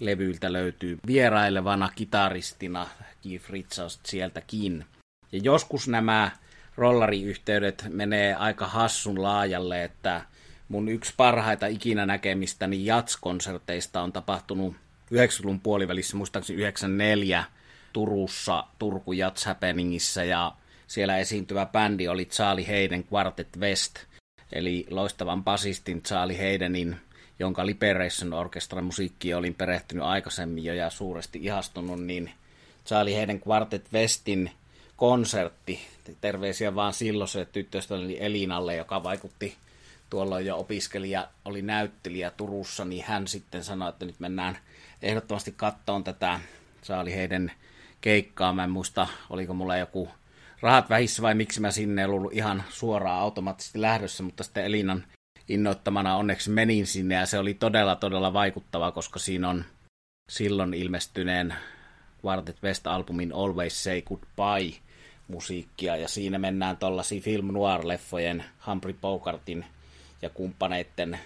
levyiltä 0.00 0.52
löytyy 0.52 0.98
vierailevana 1.06 1.90
kitaristina 1.94 2.86
Keith 3.22 3.50
Richards 3.50 4.00
sieltäkin. 4.04 4.84
Ja 5.32 5.40
joskus 5.42 5.88
nämä 5.88 6.30
rollariyhteydet 6.76 7.86
menee 7.88 8.34
aika 8.34 8.66
hassun 8.66 9.22
laajalle, 9.22 9.84
että 9.84 10.22
mun 10.68 10.88
yksi 10.88 11.14
parhaita 11.16 11.66
ikinä 11.66 12.06
näkemistäni 12.06 12.86
jatskonserteista 12.86 14.02
on 14.02 14.12
tapahtunut 14.12 14.76
90-luvun 15.14 15.60
puolivälissä, 15.60 16.16
muistaakseni 16.16 16.58
94 16.58 17.44
Turussa, 17.92 18.64
Turku 18.78 19.12
Jats 19.12 19.44
Happeningissa, 19.44 20.24
ja 20.24 20.52
siellä 20.86 21.18
esiintyvä 21.18 21.66
bändi 21.66 22.08
oli 22.08 22.24
Charlie 22.24 22.66
Hayden 22.66 23.04
Quartet 23.12 23.56
West, 23.58 23.94
eli 24.52 24.86
loistavan 24.90 25.44
basistin 25.44 26.02
Charlie 26.02 26.38
Haydenin, 26.38 26.96
jonka 27.38 27.66
Liberation 27.66 28.32
Orchestran 28.32 28.84
musiikki 28.84 29.34
olin 29.34 29.54
perehtynyt 29.54 30.04
aikaisemmin 30.04 30.64
jo 30.64 30.74
ja 30.74 30.90
suuresti 30.90 31.38
ihastunut, 31.42 32.02
niin 32.02 32.30
Charlie 32.86 33.16
Hayden 33.16 33.42
Quartet 33.48 33.92
Westin 33.92 34.50
konsertti, 34.96 35.80
terveisiä 36.20 36.74
vaan 36.74 36.92
silloin 36.92 37.28
se 37.28 37.44
tyttöystäväni 37.44 38.16
Elinalle, 38.20 38.76
joka 38.76 39.02
vaikutti 39.02 39.56
tuolloin 40.14 40.46
jo 40.46 40.58
opiskelija 40.58 41.28
oli 41.44 41.62
näyttelijä 41.62 42.30
Turussa, 42.30 42.84
niin 42.84 43.04
hän 43.04 43.28
sitten 43.28 43.64
sanoi, 43.64 43.88
että 43.88 44.04
nyt 44.04 44.20
mennään 44.20 44.58
ehdottomasti 45.02 45.54
kattoon 45.56 46.04
tätä 46.04 46.40
Saali 46.82 47.14
heidän 47.14 47.52
keikkaa. 48.00 48.52
Mä 48.52 48.64
en 48.64 48.70
muista, 48.70 49.06
oliko 49.30 49.54
mulla 49.54 49.76
joku 49.76 50.08
rahat 50.60 50.90
vähissä 50.90 51.22
vai 51.22 51.34
miksi 51.34 51.60
mä 51.60 51.70
sinne 51.70 52.02
en 52.02 52.10
ollut 52.10 52.32
ihan 52.32 52.64
suoraan 52.68 53.20
automaattisesti 53.20 53.80
lähdössä, 53.80 54.22
mutta 54.22 54.44
sitten 54.44 54.64
Elinan 54.64 55.04
innoittamana 55.48 56.16
onneksi 56.16 56.50
menin 56.50 56.86
sinne 56.86 57.14
ja 57.14 57.26
se 57.26 57.38
oli 57.38 57.54
todella 57.54 57.96
todella 57.96 58.32
vaikuttava, 58.32 58.92
koska 58.92 59.18
siinä 59.18 59.48
on 59.48 59.64
silloin 60.30 60.74
ilmestyneen 60.74 61.54
Quartet 62.26 62.62
West-albumin 62.62 63.32
Always 63.32 63.84
Say 63.84 64.02
Goodbye 64.02 64.80
musiikkia 65.28 65.96
ja 65.96 66.08
siinä 66.08 66.38
mennään 66.38 66.76
tuollaisiin 66.76 67.22
film 67.22 67.46
noir-leffojen 67.46 68.44
Humphrey 68.66 68.94
Bogartin 69.00 69.64
ja 70.22 70.30
kumppaneiden 70.30 71.18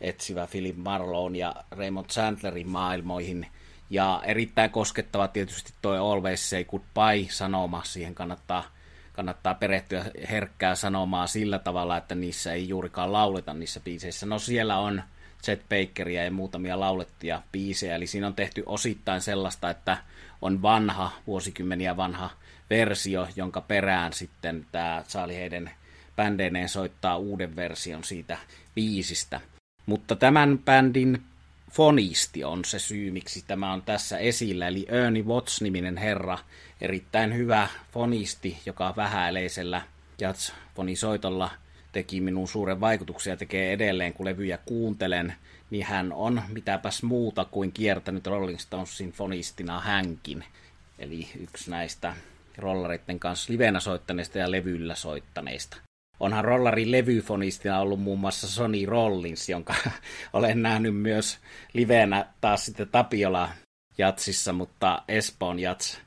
etsivä 0.00 0.46
Philip 0.46 0.76
Marlowe 0.76 1.36
ja 1.36 1.54
Raymond 1.70 2.06
Chandlerin 2.06 2.68
maailmoihin. 2.68 3.46
Ja 3.90 4.22
erittäin 4.24 4.70
koskettava 4.70 5.28
tietysti 5.28 5.72
tuo 5.82 6.12
Always 6.12 6.50
Say 6.50 6.64
Goodbye-sanoma. 6.64 7.84
Siihen 7.84 8.14
kannattaa, 8.14 8.64
kannattaa 9.12 9.54
perehtyä 9.54 10.04
herkkää 10.30 10.74
sanomaa 10.74 11.26
sillä 11.26 11.58
tavalla, 11.58 11.96
että 11.96 12.14
niissä 12.14 12.52
ei 12.52 12.68
juurikaan 12.68 13.12
lauleta 13.12 13.54
niissä 13.54 13.80
biiseissä. 13.80 14.26
No 14.26 14.38
siellä 14.38 14.78
on 14.78 15.02
Chet 15.42 15.62
Bakeria 15.68 16.24
ja 16.24 16.30
muutamia 16.30 16.80
laulettuja 16.80 17.42
biisejä, 17.52 17.96
eli 17.96 18.06
siinä 18.06 18.26
on 18.26 18.34
tehty 18.34 18.62
osittain 18.66 19.20
sellaista, 19.20 19.70
että 19.70 19.96
on 20.42 20.62
vanha, 20.62 21.10
vuosikymmeniä 21.26 21.96
vanha 21.96 22.30
versio, 22.70 23.28
jonka 23.36 23.60
perään 23.60 24.12
sitten 24.12 24.66
tämä 24.72 25.04
Charlie 25.08 25.40
Hayden 25.40 25.70
bändeineen 26.16 26.68
soittaa 26.68 27.16
uuden 27.16 27.56
version 27.56 28.04
siitä 28.04 28.38
biisistä. 28.74 29.40
Mutta 29.86 30.16
tämän 30.16 30.58
bändin 30.58 31.22
fonisti 31.70 32.44
on 32.44 32.64
se 32.64 32.78
syy, 32.78 33.10
miksi 33.10 33.44
tämä 33.46 33.72
on 33.72 33.82
tässä 33.82 34.18
esillä, 34.18 34.68
eli 34.68 34.86
Ernie 34.88 35.22
Watts-niminen 35.22 35.96
herra, 35.96 36.38
erittäin 36.80 37.34
hyvä 37.34 37.68
fonisti, 37.92 38.58
joka 38.66 38.94
vähäileisellä 38.96 39.82
jazz-fonisoitolla 40.18 41.50
teki 41.92 42.20
minun 42.20 42.48
suuren 42.48 42.80
vaikutuksen 42.80 43.30
ja 43.30 43.36
tekee 43.36 43.72
edelleen, 43.72 44.12
kun 44.12 44.26
levyjä 44.26 44.58
kuuntelen, 44.64 45.34
niin 45.70 45.86
hän 45.86 46.12
on 46.12 46.42
mitäpäs 46.48 47.02
muuta 47.02 47.44
kuin 47.44 47.72
kiertänyt 47.72 48.26
Rolling 48.26 48.58
Stonesin 48.58 49.12
fonistina 49.12 49.80
hänkin. 49.80 50.44
Eli 50.98 51.28
yksi 51.40 51.70
näistä 51.70 52.14
rollaritten 52.58 53.20
kanssa 53.20 53.52
livenä 53.52 53.80
soittaneista 53.80 54.38
ja 54.38 54.50
levyllä 54.50 54.94
soittaneista. 54.94 55.76
Onhan 56.20 56.44
rollarin 56.44 56.92
levyfonistina 56.92 57.80
ollut 57.80 58.00
muun 58.00 58.20
muassa 58.20 58.48
Sony 58.48 58.86
Rollins, 58.86 59.48
jonka 59.48 59.74
olen 60.32 60.62
nähnyt 60.62 60.96
myös 60.96 61.38
livenä 61.72 62.26
taas 62.40 62.64
sitten 62.64 62.88
Tapiola 62.88 63.48
jatsissa, 63.98 64.52
mutta 64.52 65.02
Espoon 65.08 65.58
jats 65.58 65.98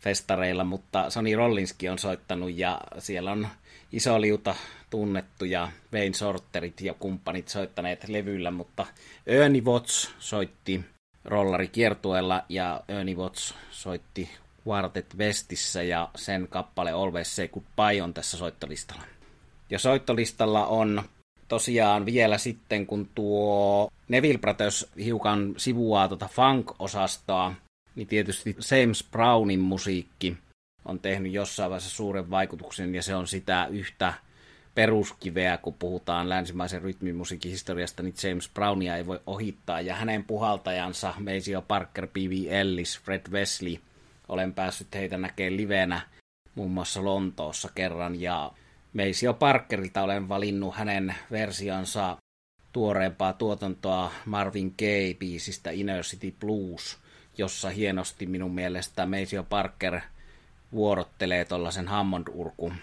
festareilla, 0.00 0.64
mutta 0.64 1.10
Sony 1.10 1.36
Rollinskin 1.36 1.90
on 1.90 1.98
soittanut 1.98 2.50
ja 2.54 2.80
siellä 2.98 3.32
on 3.32 3.48
iso 3.92 4.20
liuta 4.20 4.54
tunnettuja 4.90 5.68
Wayne 5.92 6.14
Sorterit 6.14 6.80
ja 6.80 6.94
kumppanit 6.94 7.48
soittaneet 7.48 8.08
levyllä, 8.08 8.50
mutta 8.50 8.86
Ernie 9.26 9.62
Watts 9.62 10.14
soitti 10.18 10.84
rollari 11.24 11.68
kiertueella 11.68 12.44
ja 12.48 12.80
Ernie 12.88 13.14
Watts 13.14 13.54
soitti 13.70 14.30
Quartet 14.68 15.14
Westissä 15.18 15.82
ja 15.82 16.10
sen 16.16 16.48
kappale 16.48 16.90
Always 16.92 17.36
Say 17.36 17.48
Goodbye 17.48 18.02
on 18.02 18.14
tässä 18.14 18.36
soittolistalla. 18.36 19.17
Ja 19.70 19.78
soittolistalla 19.78 20.66
on 20.66 21.02
tosiaan 21.48 22.06
vielä 22.06 22.38
sitten, 22.38 22.86
kun 22.86 23.08
tuo 23.14 23.90
Neville 24.08 24.38
Brothers 24.38 24.86
hiukan 25.04 25.54
sivuaa 25.56 26.08
tuota 26.08 26.28
funk-osastoa, 26.28 27.52
niin 27.94 28.08
tietysti 28.08 28.56
James 28.70 29.04
Brownin 29.10 29.60
musiikki 29.60 30.36
on 30.84 30.98
tehnyt 31.00 31.32
jossain 31.32 31.70
vaiheessa 31.70 31.96
suuren 31.96 32.30
vaikutuksen, 32.30 32.94
ja 32.94 33.02
se 33.02 33.14
on 33.14 33.26
sitä 33.26 33.66
yhtä 33.70 34.14
peruskiveä, 34.74 35.56
kun 35.56 35.74
puhutaan 35.74 36.28
länsimaisen 36.28 36.82
rytmimusiikin 36.82 37.50
historiasta, 37.50 38.02
niin 38.02 38.14
James 38.22 38.48
Brownia 38.54 38.96
ei 38.96 39.06
voi 39.06 39.20
ohittaa, 39.26 39.80
ja 39.80 39.94
hänen 39.94 40.24
puhaltajansa, 40.24 41.14
Maceo 41.18 41.62
Parker, 41.62 42.06
P.V. 42.06 42.32
Ellis, 42.48 43.00
Fred 43.00 43.30
Wesley, 43.30 43.76
olen 44.28 44.52
päässyt 44.52 44.94
heitä 44.94 45.18
näkemään 45.18 45.56
livenä 45.56 46.00
muun 46.54 46.70
muassa 46.70 47.04
Lontoossa 47.04 47.68
kerran, 47.74 48.20
ja 48.20 48.52
Meisio 48.92 49.34
Parkerilta 49.34 50.02
olen 50.02 50.28
valinnut 50.28 50.74
hänen 50.74 51.14
versionsa 51.30 52.16
tuoreempaa 52.72 53.32
tuotantoa 53.32 54.12
Marvin 54.26 54.74
Gaye-biisistä 54.82 55.70
Inner 55.72 56.02
City 56.02 56.34
Blues, 56.40 56.98
jossa 57.38 57.70
hienosti 57.70 58.26
minun 58.26 58.54
mielestä 58.54 59.06
Maceo 59.06 59.42
Parker 59.42 60.00
vuorottelee 60.72 61.44
tuollaisen 61.44 61.88
Hammond-urkun 61.88 62.74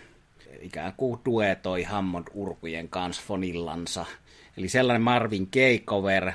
ikään 0.62 0.94
kuin 0.98 1.20
duetoi 1.26 1.84
Hammond-urkujen 1.84 2.90
kanssa 2.90 3.24
fonillansa. 3.28 4.06
Eli 4.58 4.70
sellainen 4.70 5.02
Marvin 5.02 5.48
Gaye 5.54 5.80
cover. 5.80 6.32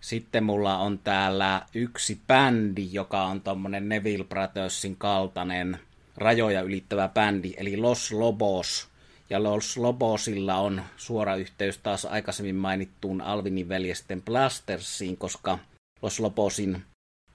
Sitten 0.00 0.44
mulla 0.44 0.78
on 0.78 0.98
täällä 0.98 1.62
yksi 1.74 2.20
bändi, 2.26 2.88
joka 2.92 3.24
on 3.24 3.40
tommonen 3.40 3.88
Neville 3.88 4.24
Brothersin 4.24 4.96
kaltainen 4.96 5.78
rajoja 6.16 6.60
ylittävä 6.60 7.08
bändi, 7.08 7.54
eli 7.56 7.76
Los 7.76 8.12
Lobos. 8.12 8.93
Ja 9.30 9.42
Los 9.42 9.76
Lobosilla 9.76 10.54
on 10.56 10.82
suora 10.96 11.36
yhteys 11.36 11.78
taas 11.78 12.04
aikaisemmin 12.04 12.56
mainittuun 12.56 13.20
Alvinin 13.20 13.68
veljesten 13.68 14.22
Blastersiin, 14.22 15.16
koska 15.16 15.58
Los 16.02 16.20
Lobosin 16.20 16.82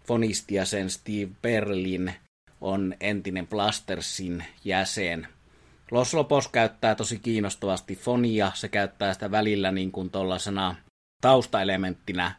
fonisti 0.06 0.56
ja 0.56 0.66
sen 0.66 0.90
Steve 0.90 1.32
Berlin 1.42 2.14
on 2.62 2.96
entinen 3.00 3.48
Blastersin 3.48 4.46
jäsen– 4.66 5.28
Los 5.92 6.14
Lopos 6.14 6.48
käyttää 6.48 6.96
tosi 6.96 7.20
kiinnostavasti 7.20 7.96
fonia, 7.96 8.52
se 8.56 8.68
käyttää 8.68 9.14
sitä 9.14 9.32
välillä 9.32 9.72
niin 9.72 9.92
kuin 9.92 10.10
tuollaisena 10.10 10.76
taustaelementtinä 11.22 12.36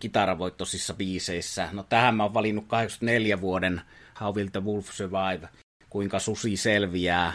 kitaravoittosissa 0.00 0.94
biiseissä. 0.94 1.68
No 1.72 1.82
tähän 1.82 2.14
mä 2.14 2.22
oon 2.22 2.34
valinnut 2.34 2.64
84 2.68 3.40
vuoden 3.40 3.80
How 4.20 4.36
Will 4.36 4.48
the 4.48 4.64
Wolf 4.64 4.90
Survive, 4.90 5.48
kuinka 5.90 6.18
susi 6.18 6.56
selviää. 6.56 7.32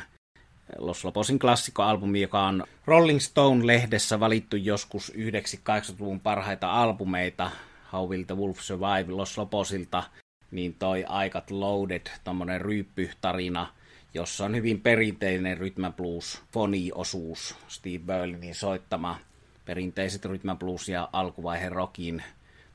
Los 0.77 1.05
Loposin 1.05 1.39
klassikkoalbumi, 1.39 2.21
joka 2.21 2.43
on 2.43 2.63
Rolling 2.85 3.19
Stone-lehdessä 3.19 4.19
valittu 4.19 4.55
joskus 4.55 5.09
yhdeksi 5.09 5.57
80-luvun 5.57 6.19
parhaita 6.19 6.71
albumeita, 6.71 7.51
How 7.93 8.09
Will 8.09 8.23
the 8.23 8.37
Wolf 8.37 8.59
Survive 8.59 9.11
Los 9.11 9.37
Loposilta, 9.37 10.03
niin 10.51 10.75
toi 10.79 11.05
Aikat 11.07 11.51
Loaded, 11.51 12.07
tommonen 12.23 12.61
ryyppytarina– 12.61 13.67
jossa 14.13 14.45
on 14.45 14.55
hyvin 14.55 14.81
perinteinen 14.81 15.57
Rhythm 15.57 15.85
Blues 15.97 16.41
foni-osuus, 16.53 17.55
Steve 17.67 18.03
Berlinin 18.05 18.55
soittama 18.55 19.19
perinteiset 19.65 20.25
Rhythm 20.25 20.49
Blues 20.59 20.89
ja 20.89 21.09
alkuvaiheen 21.13 21.71
rockin 21.71 22.23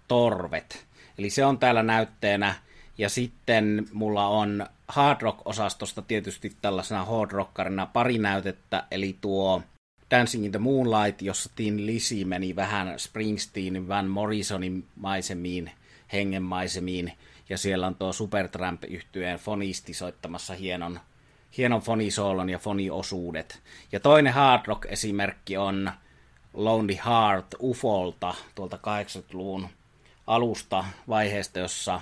torvet. 0.09 0.86
Eli 1.18 1.30
se 1.30 1.45
on 1.45 1.59
täällä 1.59 1.82
näytteenä. 1.82 2.55
Ja 2.99 3.09
sitten 3.09 3.86
mulla 3.92 4.26
on 4.26 4.66
hard 4.95 5.20
rock-osastosta 5.22 6.03
tietysti 6.03 6.57
tällaisena 6.62 7.05
hard 7.05 7.30
rockarina 7.30 7.86
pari 7.86 8.18
näytettä, 8.18 8.84
eli 8.90 9.18
tuo 9.20 9.62
Dancing 10.11 10.45
in 10.45 10.51
the 10.51 10.59
Moonlight, 10.59 11.22
jossa 11.22 11.51
Tin 11.57 11.86
Lisi 11.86 12.24
meni 12.24 12.57
vähän 12.57 12.99
Springsteenin, 12.99 13.88
Van 13.88 14.07
Morrisonin 14.07 14.86
maisemiin, 14.97 15.70
hengenmaisemiin, 16.12 17.12
ja 17.49 17.59
siellä 17.59 17.86
on 17.86 17.95
tuo 17.95 18.12
supertramp 18.12 18.84
yhtyeen 18.84 19.38
fonisti 19.38 19.95
soittamassa 19.95 20.55
hienon 20.55 21.01
hienon 21.59 21.80
fonisoolon 21.80 22.51
ja 22.51 22.59
foniosuudet. 22.59 23.62
Ja 23.92 24.01
toinen 24.01 24.32
hard 24.32 24.66
rock 24.66 24.86
esimerkki 24.86 25.57
on 25.57 25.90
Lonely 26.53 26.99
Heart 27.07 27.55
Ufolta 27.61 28.34
tuolta 28.55 28.76
80-luvun 28.76 29.68
alusta 30.26 30.84
vaiheesta, 31.09 31.59
jossa 31.59 32.01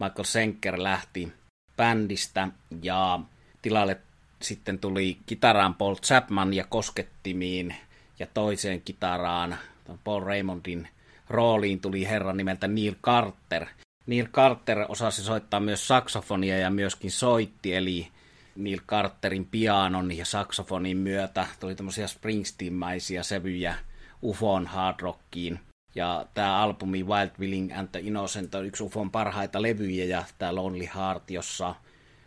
Michael 0.00 0.24
Senker 0.24 0.82
lähti 0.82 1.32
bändistä 1.78 2.48
ja 2.82 3.20
tilalle 3.62 4.00
sitten 4.42 4.78
tuli 4.78 5.18
kitaraan 5.26 5.74
Paul 5.74 5.94
Chapman 5.94 6.54
ja 6.54 6.64
koskettimiin 6.68 7.74
ja 8.18 8.26
toiseen 8.34 8.80
kitaraan 8.80 9.58
Paul 10.04 10.20
Raymondin 10.20 10.88
rooliin 11.30 11.80
tuli 11.80 12.08
herran 12.08 12.36
nimeltä 12.36 12.68
Neil 12.68 12.94
Carter. 13.02 13.66
Neil 14.06 14.26
Carter 14.26 14.84
osasi 14.88 15.22
soittaa 15.22 15.60
myös 15.60 15.88
saksofonia 15.88 16.58
ja 16.58 16.70
myöskin 16.70 17.10
soitti, 17.10 17.74
eli 17.74 18.08
Neil 18.56 18.80
Carterin 18.86 19.44
pianon 19.44 20.16
ja 20.16 20.24
saksofonin 20.24 20.96
myötä 20.96 21.46
tuli 21.60 21.74
tämmöisiä 21.74 22.06
Springsteen-mäisiä 22.06 23.22
sävyjä 23.22 23.74
UFOn 24.22 24.66
hard 24.66 25.00
rockiin. 25.00 25.60
Ja 25.94 26.26
tämä 26.34 26.62
albumi 26.62 27.02
Wild 27.02 27.30
Willing 27.38 27.78
and 27.78 27.88
the 27.88 28.00
Innocent 28.00 28.54
on 28.54 28.66
yksi 28.66 28.82
UFOn 28.82 29.10
parhaita 29.10 29.62
levyjä 29.62 30.04
ja 30.04 30.24
tämä 30.38 30.54
Lonely 30.54 30.88
Heart, 30.94 31.30
jossa 31.30 31.74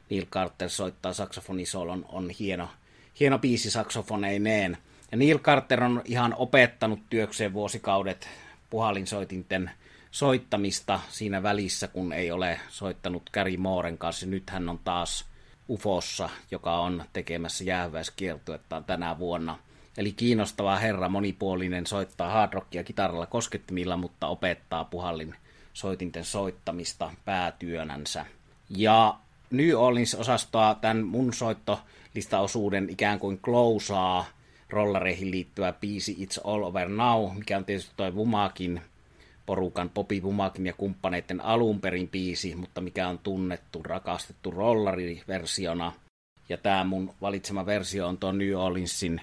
Neil 0.09 0.25
Carter 0.25 0.69
soittaa 0.69 1.13
saksofonisolon, 1.13 2.05
on 2.09 2.29
hieno, 2.29 2.69
hieno 3.19 3.39
biisi 3.39 3.71
saksofoneineen. 3.71 4.77
Ja 5.11 5.17
Neil 5.17 5.39
Carter 5.39 5.83
on 5.83 6.01
ihan 6.05 6.35
opettanut 6.37 6.99
työkseen 7.09 7.53
vuosikaudet 7.53 8.29
puhalinsoitinten 8.69 9.71
soittamista 10.11 10.99
siinä 11.09 11.43
välissä, 11.43 11.87
kun 11.87 12.13
ei 12.13 12.31
ole 12.31 12.59
soittanut 12.69 13.29
Gary 13.33 13.57
Mooren 13.57 13.97
kanssa. 13.97 14.25
Nyt 14.25 14.49
hän 14.49 14.69
on 14.69 14.79
taas 14.79 15.25
Ufossa, 15.69 16.29
joka 16.51 16.79
on 16.79 17.03
tekemässä 17.13 17.63
jäähyväiskiertuetta 17.63 18.81
tänä 18.87 19.19
vuonna. 19.19 19.57
Eli 19.97 20.11
kiinnostava 20.11 20.75
herra, 20.75 21.09
monipuolinen, 21.09 21.87
soittaa 21.87 22.29
hard 22.29 22.53
rockia 22.53 22.83
kitaralla 22.83 23.25
koskettimilla, 23.25 23.97
mutta 23.97 24.27
opettaa 24.27 24.83
puhallin 24.83 25.35
soitinten 25.73 26.25
soittamista 26.25 27.13
päätyönänsä. 27.25 28.25
Ja 28.69 29.15
New 29.51 29.75
Orleans-osastoa 29.75 30.75
tämän 30.75 31.05
mun 31.05 31.33
soittolistaosuuden 31.33 32.89
ikään 32.89 33.19
kuin 33.19 33.37
klousaa 33.37 34.25
rollareihin 34.69 35.31
liittyvä 35.31 35.73
biisi 35.73 36.17
It's 36.19 36.41
All 36.43 36.63
Over 36.63 36.89
Now, 36.89 37.35
mikä 37.37 37.57
on 37.57 37.65
tietysti 37.65 37.93
toi 37.97 38.15
Vumakin 38.15 38.81
porukan 39.45 39.89
Popi 39.89 40.21
Bumakin 40.21 40.65
ja 40.65 40.73
kumppaneiden 40.73 41.41
alunperin 41.41 42.07
biisi, 42.09 42.55
mutta 42.55 42.81
mikä 42.81 43.07
on 43.07 43.19
tunnettu, 43.19 43.83
rakastettu 43.83 44.51
rollariversiona. 44.51 45.93
Ja 46.49 46.57
tämä 46.57 46.83
mun 46.83 47.13
valitsema 47.21 47.65
versio 47.65 48.07
on 48.07 48.17
tuon 48.17 48.37
New 48.37 48.55
Orleansin 48.55 49.21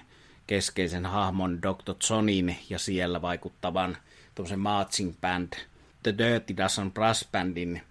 keskeisen 0.49 1.05
hahmon 1.05 1.61
Dr. 1.61 1.95
Johnin 2.09 2.57
ja 2.69 2.79
siellä 2.79 3.21
vaikuttavan 3.21 3.97
tuommoisen 4.35 4.59
marching 4.59 5.13
band 5.21 5.53
The 6.03 6.17
Dirty 6.17 6.57
Dozen 6.57 6.91
Brass 6.91 7.27
Bandin, 7.31 7.81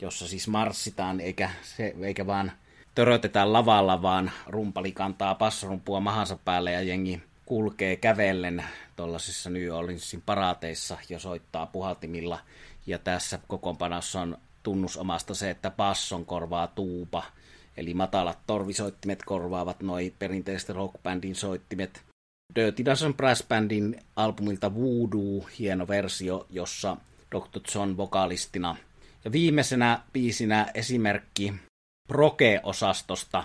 jossa 0.00 0.28
siis 0.28 0.48
marssitaan 0.48 1.20
eikä, 1.20 1.50
se, 1.62 1.94
eikä 2.00 2.26
vaan 2.26 2.52
törötetään 2.94 3.52
lavalla, 3.52 4.02
vaan 4.02 4.30
rumpali 4.46 4.92
kantaa 4.92 5.34
passarumpua 5.34 6.00
mahansa 6.00 6.38
päälle 6.44 6.72
ja 6.72 6.82
jengi 6.82 7.22
kulkee 7.46 7.96
kävellen 7.96 8.64
tuollaisissa 8.96 9.50
New 9.50 9.70
Orleansin 9.70 10.22
paraateissa 10.26 10.98
ja 11.08 11.18
soittaa 11.18 11.66
puhaltimilla. 11.66 12.38
Ja 12.86 12.98
tässä 12.98 13.38
kokoonpanossa 13.48 14.20
on 14.20 14.38
tunnusomasta 14.62 15.34
se, 15.34 15.50
että 15.50 15.70
basson 15.70 16.26
korvaa 16.26 16.66
tuupa, 16.66 17.22
eli 17.76 17.94
matalat 17.94 18.38
torvisoittimet 18.46 19.22
korvaavat 19.22 19.82
noin 19.82 20.14
perinteiset 20.18 20.68
rockbandin 20.68 21.34
soittimet. 21.34 22.02
Dirty 22.54 22.84
Dozen 22.84 23.14
Brass 23.14 23.44
Bandin 23.48 24.00
albumilta 24.16 24.74
Voodoo, 24.74 25.48
hieno 25.58 25.88
versio, 25.88 26.46
jossa 26.50 26.96
Dr. 27.30 27.60
John 27.74 27.96
vokalistina. 27.96 28.76
Ja 29.24 29.32
viimeisenä 29.32 30.00
biisinä 30.12 30.70
esimerkki 30.74 31.54
Proke-osastosta, 32.08 33.44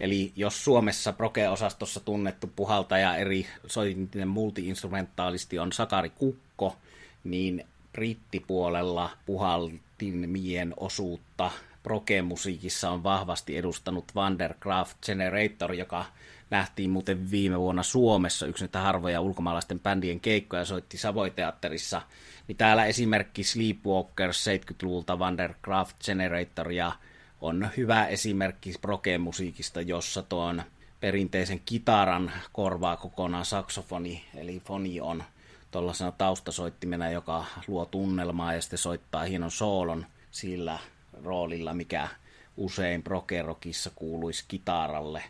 Eli 0.00 0.32
jos 0.36 0.64
Suomessa 0.64 1.12
Proke-osastossa 1.12 2.00
tunnettu 2.00 2.50
puhaltaja 2.56 3.16
eri 3.16 3.46
soitintinen 3.66 4.28
multiinstrumentaalisti 4.28 5.58
on 5.58 5.72
Sakari 5.72 6.10
Kukko, 6.10 6.76
niin 7.24 7.66
brittipuolella 7.92 9.10
puhaltimien 9.26 10.74
osuutta 10.76 11.50
Proke-musiikissa 11.82 12.90
on 12.90 13.02
vahvasti 13.02 13.56
edustanut 13.56 14.14
Vandercraft 14.14 14.96
Generator, 15.06 15.74
joka 15.74 16.04
nähtiin 16.50 16.90
muuten 16.90 17.30
viime 17.30 17.58
vuonna 17.60 17.82
Suomessa 17.82 18.46
yksi 18.46 18.64
näitä 18.64 18.80
harvoja 18.80 19.20
ulkomaalaisten 19.20 19.80
bändien 19.80 20.20
keikkoja 20.20 20.64
soitti 20.64 20.98
Savoiteatterissa. 20.98 22.02
Niin 22.48 22.56
täällä 22.56 22.84
esimerkki 22.86 23.44
Sleepwalkers 23.44 24.46
70-luvulta 24.46 25.18
Vandercraft 25.18 25.96
Generator 26.04 26.72
ja 26.72 26.92
on 27.40 27.70
hyvä 27.76 28.06
esimerkki 28.06 28.74
proke-musiikista, 28.80 29.80
jossa 29.80 30.22
tuon 30.22 30.62
perinteisen 31.00 31.60
kitaran 31.64 32.32
korvaa 32.52 32.96
kokonaan 32.96 33.44
saksofoni, 33.44 34.24
eli 34.34 34.60
foni 34.60 35.00
on 35.00 35.24
tuollaisena 35.70 36.12
taustasoittimena, 36.12 37.10
joka 37.10 37.44
luo 37.68 37.86
tunnelmaa 37.86 38.54
ja 38.54 38.62
sitten 38.62 38.78
soittaa 38.78 39.24
hienon 39.24 39.50
soolon 39.50 40.06
sillä 40.30 40.78
roolilla, 41.24 41.74
mikä 41.74 42.08
usein 42.56 43.02
prokerokissa 43.02 43.90
kuuluisi 43.94 44.44
kitaralle. 44.48 45.22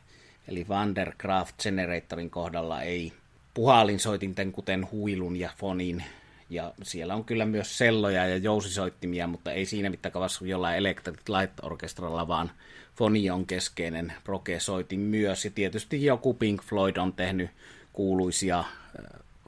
Eli 0.49 0.69
Vandercraft 0.69 1.63
Generatorin 1.63 2.31
kohdalla 2.31 2.83
ei 2.83 3.13
puhalinsoitinten 3.55 4.53
kuten 4.53 4.91
huilun 4.91 5.37
ja 5.37 5.51
fonin 5.57 6.05
ja 6.51 6.73
siellä 6.83 7.15
on 7.15 7.25
kyllä 7.25 7.47
myös 7.47 7.79
selloja 7.79 8.27
ja 8.27 8.37
jousisoittimia, 8.37 9.27
mutta 9.27 9.53
ei 9.53 9.67
siinä 9.67 9.91
mittakaavassa 9.91 10.47
jollain 10.47 10.77
Electric 10.77 11.29
Light 11.29 11.61
Orchestralla, 11.63 12.29
vaan 12.29 12.51
foni 12.97 13.31
on 13.31 13.47
keskeinen 13.47 14.13
proke-soitin 14.25 15.01
myös. 15.01 15.45
Ja 15.45 15.51
tietysti 15.51 16.05
joku 16.05 16.35
Pink 16.35 16.63
Floyd 16.63 16.97
on 16.97 17.13
tehnyt 17.13 17.51
kuuluisia 17.93 18.65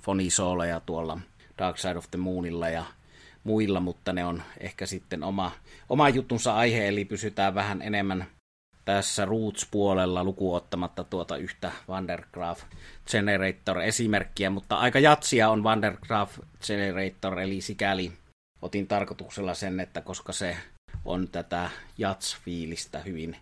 fonisooleja 0.03 0.81
tuolla 0.81 1.19
Dark 1.59 1.79
Side 1.79 1.99
of 1.99 2.11
the 2.11 2.19
Moonilla 2.19 2.69
ja 2.69 2.85
muilla, 3.45 3.81
mutta 3.81 4.13
ne 4.13 4.25
on 4.25 4.43
ehkä 4.61 4.87
sitten 4.87 5.23
oma, 5.23 5.53
oma 5.89 6.09
juttunsa 6.09 6.55
aihe, 6.55 6.89
eli 6.89 7.05
pysytään 7.05 7.55
vähän 7.55 7.83
enemmän 7.83 8.27
tässä 8.85 9.25
Roots-puolella 9.25 10.25
lukuottamatta 10.25 11.05
tuota 11.05 11.37
yhtä 11.37 11.73
Vandergraaf 11.89 12.63
Generator-esimerkkiä, 13.11 14.51
mutta 14.51 14.77
aika 14.77 14.99
jatsia 14.99 15.51
on 15.51 15.65
Vandergraaf 15.65 16.39
Generator, 16.67 17.39
eli 17.39 17.61
sikäli 17.61 18.13
otin 18.63 18.87
tarkoituksella 18.87 19.55
sen, 19.55 19.81
että 19.81 20.01
koska 20.01 20.33
se 20.33 20.57
on 21.05 21.29
tätä 21.29 21.71
jats-fiilistä 21.99 22.99
hyvin, 23.07 23.37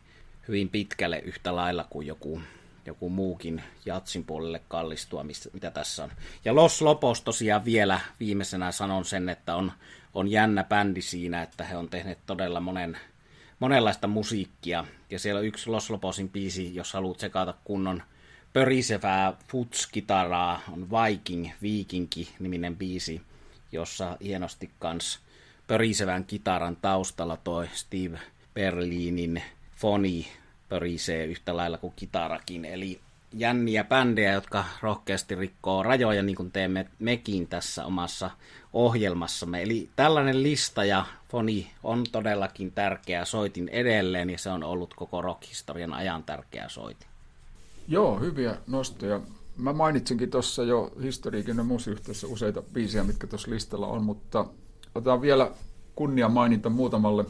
hyvin 0.48 0.68
pitkälle 0.68 1.18
yhtä 1.18 1.56
lailla 1.56 1.86
kuin 1.90 2.06
joku, 2.06 2.40
joku 2.86 3.08
muukin 3.08 3.62
jatsin 3.86 4.24
puolelle 4.24 4.60
kallistua, 4.68 5.24
mistä, 5.24 5.48
mitä 5.52 5.70
tässä 5.70 6.04
on. 6.04 6.10
Ja 6.44 6.54
Los 6.54 6.82
Lopos 6.82 7.22
tosiaan 7.22 7.64
vielä 7.64 8.00
viimeisenä 8.20 8.72
sanon 8.72 9.04
sen, 9.04 9.28
että 9.28 9.56
on, 9.56 9.72
on 10.14 10.30
jännä 10.30 10.64
bändi 10.64 11.02
siinä, 11.02 11.42
että 11.42 11.64
he 11.64 11.76
on 11.76 11.88
tehneet 11.88 12.18
todella 12.26 12.60
monen, 12.60 12.98
monenlaista 13.58 14.06
musiikkia. 14.06 14.84
Ja 15.10 15.18
siellä 15.18 15.38
on 15.38 15.46
yksi 15.46 15.70
Los 15.70 15.90
Loposin 15.90 16.28
biisi, 16.28 16.74
jos 16.74 16.92
haluat 16.92 17.20
sekata 17.20 17.54
kunnon 17.64 18.02
pörisevää 18.52 19.32
futskitaraa, 19.48 20.60
on 20.72 20.88
Viking, 20.90 21.48
Viikinki 21.62 22.28
niminen 22.38 22.76
biisi, 22.76 23.20
jossa 23.72 24.16
hienosti 24.22 24.70
kans 24.78 25.20
pörisevän 25.66 26.24
kitaran 26.24 26.76
taustalla 26.76 27.36
toi 27.36 27.68
Steve 27.72 28.18
Berlinin 28.54 29.42
foni 29.76 30.28
pörisee 30.70 31.26
yhtä 31.26 31.56
lailla 31.56 31.78
kuin 31.78 31.92
kitarakin. 31.96 32.64
Eli 32.64 33.00
jänniä 33.32 33.84
bändejä, 33.84 34.32
jotka 34.32 34.64
rohkeasti 34.82 35.34
rikkoo 35.34 35.82
rajoja, 35.82 36.22
niin 36.22 36.36
kuin 36.36 36.50
teemme 36.50 36.86
mekin 36.98 37.46
tässä 37.46 37.84
omassa 37.84 38.30
ohjelmassamme. 38.72 39.62
Eli 39.62 39.88
tällainen 39.96 40.42
lista 40.42 40.84
ja 40.84 41.04
foni 41.28 41.70
on 41.82 42.04
todellakin 42.12 42.72
tärkeä 42.72 43.24
soitin 43.24 43.68
edelleen, 43.68 44.30
ja 44.30 44.38
se 44.38 44.50
on 44.50 44.64
ollut 44.64 44.94
koko 44.94 45.22
rockhistorian 45.22 45.92
ajan 45.92 46.22
tärkeä 46.22 46.68
soitin. 46.68 47.08
Joo, 47.88 48.20
hyviä 48.20 48.56
nostoja. 48.66 49.20
Mä 49.56 49.72
mainitsinkin 49.72 50.30
tuossa 50.30 50.62
jo 50.62 50.92
historiikin 51.02 51.56
ja 51.56 51.64
muusiyhteisössä 51.64 52.26
useita 52.26 52.62
biisejä, 52.62 53.04
mitkä 53.04 53.26
tuossa 53.26 53.50
listalla 53.50 53.86
on, 53.86 54.02
mutta 54.04 54.44
otetaan 54.94 55.22
vielä 55.22 55.50
kunnia 55.94 56.28
maininta 56.28 56.70
muutamalle, 56.70 57.24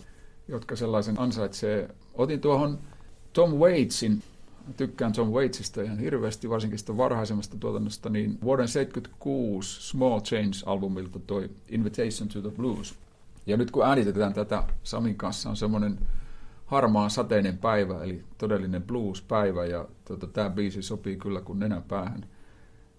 jotka 0.49 0.77
sellaisen 0.77 1.21
ansaitsee. 1.21 1.89
Otin 2.15 2.41
tuohon 2.41 2.79
Tom 3.33 3.51
Waitsin, 3.51 4.23
tykkään 4.77 5.13
Tom 5.13 5.29
Waitsista 5.29 5.83
ihan 5.83 5.99
hirveästi, 5.99 6.51
varsinkin 6.51 6.79
sitä 6.79 6.97
varhaisemmasta 6.97 7.57
tuotannosta, 7.57 8.09
niin 8.09 8.39
vuoden 8.43 8.69
76 8.69 9.89
Small 9.89 10.21
Change-albumilta 10.21 11.19
toi 11.27 11.51
Invitation 11.69 12.29
to 12.29 12.41
the 12.41 12.51
Blues. 12.51 12.95
Ja 13.47 13.57
nyt 13.57 13.71
kun 13.71 13.87
äänitetään 13.87 14.35
tätä 14.35 14.65
Samin 14.83 15.17
kanssa, 15.17 15.51
on 15.51 15.57
semmoinen 15.57 15.99
harmaa 16.67 17.09
sateinen 17.09 17.59
päivä, 17.59 18.05
eli 18.05 18.25
todellinen 18.39 18.83
blues-päivä, 18.83 19.67
ja 19.67 19.89
tota, 20.05 20.27
tämä 20.27 20.51
biisi 20.51 20.83
sopii 20.83 21.17
kyllä 21.17 21.41
kuin 21.41 21.59
nenäpäähän. 21.59 22.27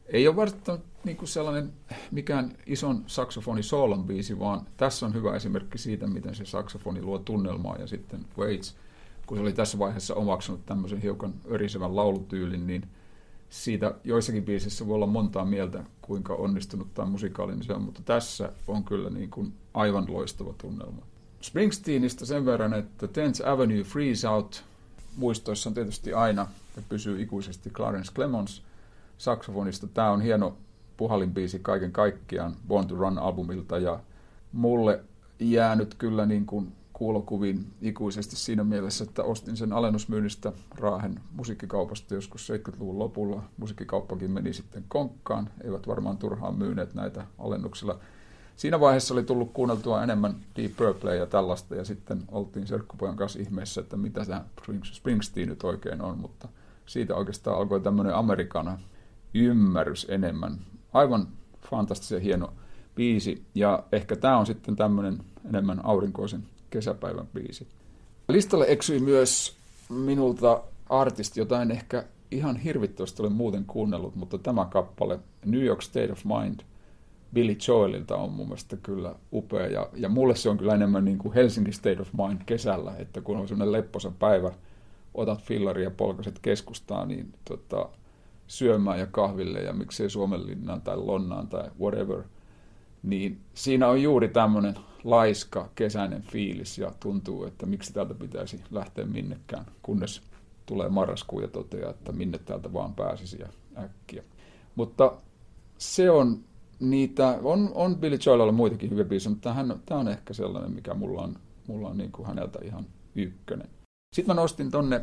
Ei 0.05 0.27
ole 0.27 0.35
välttämättä 0.35 0.87
niin 1.03 1.17
kuin 1.17 1.29
sellainen 1.29 1.73
mikään 2.11 2.51
ison 2.65 3.03
saksofoni 3.07 3.63
soolon 3.63 4.03
biisi, 4.03 4.39
vaan 4.39 4.61
tässä 4.77 5.05
on 5.05 5.13
hyvä 5.13 5.35
esimerkki 5.35 5.77
siitä, 5.77 6.07
miten 6.07 6.35
se 6.35 6.45
saksofoni 6.45 7.01
luo 7.01 7.19
tunnelmaa, 7.19 7.77
ja 7.77 7.87
sitten 7.87 8.25
Waits, 8.37 8.75
kun 9.31 9.37
se 9.37 9.41
oli 9.41 9.53
tässä 9.53 9.79
vaiheessa 9.79 10.15
omaksunut 10.15 10.65
tämmöisen 10.65 11.01
hiukan 11.01 11.33
örisevän 11.51 11.95
laulutyylin, 11.95 12.67
niin 12.67 12.87
siitä 13.49 13.95
joissakin 14.03 14.43
biisissä 14.43 14.87
voi 14.87 14.95
olla 14.95 15.07
montaa 15.07 15.45
mieltä, 15.45 15.83
kuinka 16.01 16.33
onnistunut 16.33 16.93
tai 16.93 17.05
musikaalinen 17.05 17.63
se 17.63 17.73
on, 17.73 17.81
mutta 17.81 18.01
tässä 18.05 18.51
on 18.67 18.83
kyllä 18.83 19.09
niin 19.09 19.29
kuin 19.29 19.53
aivan 19.73 20.05
loistava 20.09 20.53
tunnelma. 20.57 21.01
Springsteenistä 21.41 22.25
sen 22.25 22.45
verran, 22.45 22.73
että 22.73 23.07
Tenth 23.07 23.47
Avenue 23.47 23.83
Freeze 23.83 24.27
Out 24.29 24.63
muistoissa 25.17 25.69
on 25.69 25.73
tietysti 25.73 26.13
aina 26.13 26.47
ja 26.75 26.81
pysyy 26.89 27.21
ikuisesti 27.21 27.69
Clarence 27.69 28.13
Clemons 28.13 28.63
saksofonista. 29.17 29.87
Tämä 29.87 30.11
on 30.11 30.21
hieno 30.21 30.57
puhalinbiisi 30.97 31.59
kaiken 31.59 31.91
kaikkiaan 31.91 32.55
Born 32.67 32.87
to 32.87 32.95
Run-albumilta 32.95 33.77
ja 33.77 33.99
mulle 34.51 35.03
jäänyt 35.39 35.93
kyllä 35.93 36.25
niin 36.25 36.45
kuin 36.45 36.71
kuulokuviin 37.01 37.67
ikuisesti 37.81 38.35
siinä 38.35 38.63
mielessä, 38.63 39.03
että 39.03 39.23
ostin 39.23 39.57
sen 39.57 39.73
alennusmyynnistä 39.73 40.53
Raahen 40.77 41.19
musiikkikaupasta 41.31 42.13
joskus 42.13 42.51
70-luvun 42.51 42.99
lopulla. 42.99 43.43
Musiikkikauppakin 43.57 44.31
meni 44.31 44.53
sitten 44.53 44.83
konkkaan, 44.87 45.49
eivät 45.63 45.87
varmaan 45.87 46.17
turhaan 46.17 46.55
myyneet 46.55 46.93
näitä 46.93 47.25
alennuksilla 47.39 47.99
siinä 48.55 48.79
vaiheessa 48.79 49.13
oli 49.13 49.23
tullut 49.23 49.51
kuunneltua 49.53 50.03
enemmän 50.03 50.35
Deep 50.55 50.71
Purple 50.77 51.15
ja 51.15 51.25
tällaista, 51.25 51.75
ja 51.75 51.85
sitten 51.85 52.23
oltiin 52.31 52.67
Serkkupojan 52.67 53.15
kanssa 53.15 53.39
ihmeessä, 53.39 53.81
että 53.81 53.97
mitä 53.97 54.25
tämä 54.25 54.45
Springsteen 54.91 55.49
nyt 55.49 55.63
oikein 55.63 56.01
on, 56.01 56.17
mutta 56.17 56.47
siitä 56.85 57.15
oikeastaan 57.15 57.57
alkoi 57.57 57.81
tämmöinen 57.81 58.15
amerikana 58.15 58.79
ymmärrys 59.33 60.07
enemmän. 60.09 60.57
Aivan 60.93 61.27
fantastisen 61.69 62.21
hieno 62.21 62.53
biisi, 62.95 63.45
ja 63.55 63.83
ehkä 63.91 64.15
tämä 64.15 64.37
on 64.37 64.45
sitten 64.45 64.75
tämmöinen 64.75 65.17
enemmän 65.49 65.85
aurinkoisen 65.85 66.43
kesäpäivän 66.71 67.27
biisi. 67.33 67.67
Listalle 68.29 68.65
eksyi 68.67 68.99
myös 68.99 69.55
minulta 69.89 70.63
artisti, 70.89 71.39
jota 71.39 71.61
en 71.61 71.71
ehkä 71.71 72.05
ihan 72.31 72.57
hirvittävästi 72.57 73.21
ole 73.21 73.29
muuten 73.29 73.65
kuunnellut, 73.65 74.15
mutta 74.15 74.37
tämä 74.37 74.65
kappale, 74.65 75.19
New 75.45 75.63
York 75.63 75.81
State 75.81 76.11
of 76.11 76.25
Mind– 76.25 76.59
Billy 77.33 77.57
Joelilta 77.67 78.17
on 78.17 78.31
mun 78.31 78.47
mielestä 78.47 78.77
kyllä 78.77 79.15
upea. 79.33 79.67
Ja, 79.67 79.89
ja 79.95 80.09
mulle 80.09 80.35
se 80.35 80.49
on 80.49 80.57
kyllä 80.57 80.73
enemmän 80.73 81.05
niin 81.05 81.17
kuin 81.17 81.33
Helsinki 81.33 81.71
State 81.71 82.01
of 82.01 82.09
Mind 82.13 82.41
kesällä, 82.45 82.93
että 82.97 83.21
kun 83.21 83.37
on 83.37 83.47
semmoinen 83.47 83.71
lepposa 83.71 84.11
päivä, 84.19 84.51
otat 85.13 85.41
fillaria 85.41 85.83
ja 85.83 85.91
polkaset 85.91 86.39
keskustaan, 86.39 87.07
niin 87.07 87.33
tota, 87.45 87.89
syömään 88.47 88.99
ja 88.99 89.07
kahville 89.07 89.59
ja 89.59 89.73
miksei 89.73 90.09
Suomenlinnaan 90.09 90.81
tai 90.81 90.97
Lonnaan 90.97 91.47
tai 91.47 91.69
whatever, 91.79 92.23
niin 93.03 93.41
siinä 93.53 93.87
on 93.87 94.01
juuri 94.01 94.27
tämmöinen 94.27 94.75
laiska 95.03 95.69
kesäinen 95.75 96.21
fiilis 96.21 96.77
ja 96.77 96.91
tuntuu, 96.99 97.45
että 97.45 97.65
miksi 97.65 97.93
täältä 97.93 98.13
pitäisi 98.13 98.63
lähteä 98.71 99.05
minnekään, 99.05 99.65
kunnes 99.81 100.21
tulee 100.65 100.89
marraskuu 100.89 101.41
ja 101.41 101.47
toteaa, 101.47 101.89
että 101.89 102.11
minne 102.11 102.37
täältä 102.37 102.73
vaan 102.73 102.95
pääsisi 102.95 103.39
ja 103.39 103.47
äkkiä. 103.83 104.23
Mutta 104.75 105.17
se 105.77 106.11
on 106.11 106.39
niitä, 106.79 107.39
on, 107.43 107.71
on 107.75 107.95
Billy 107.95 108.17
Joelilla 108.25 108.51
muitakin 108.51 108.89
hyviä 108.89 109.05
biisejä, 109.05 109.29
mutta 109.29 109.55
tämä 109.85 109.99
on 109.99 110.07
ehkä 110.07 110.33
sellainen, 110.33 110.71
mikä 110.71 110.93
mulla 110.93 111.21
on, 111.21 111.35
mulla 111.67 111.89
on 111.89 111.97
niin 111.97 112.11
kuin 112.11 112.27
häneltä 112.27 112.59
ihan 112.63 112.85
ykkönen. 113.15 113.67
Sitten 114.15 114.35
mä 114.35 114.41
nostin 114.41 114.71
tonne, 114.71 115.01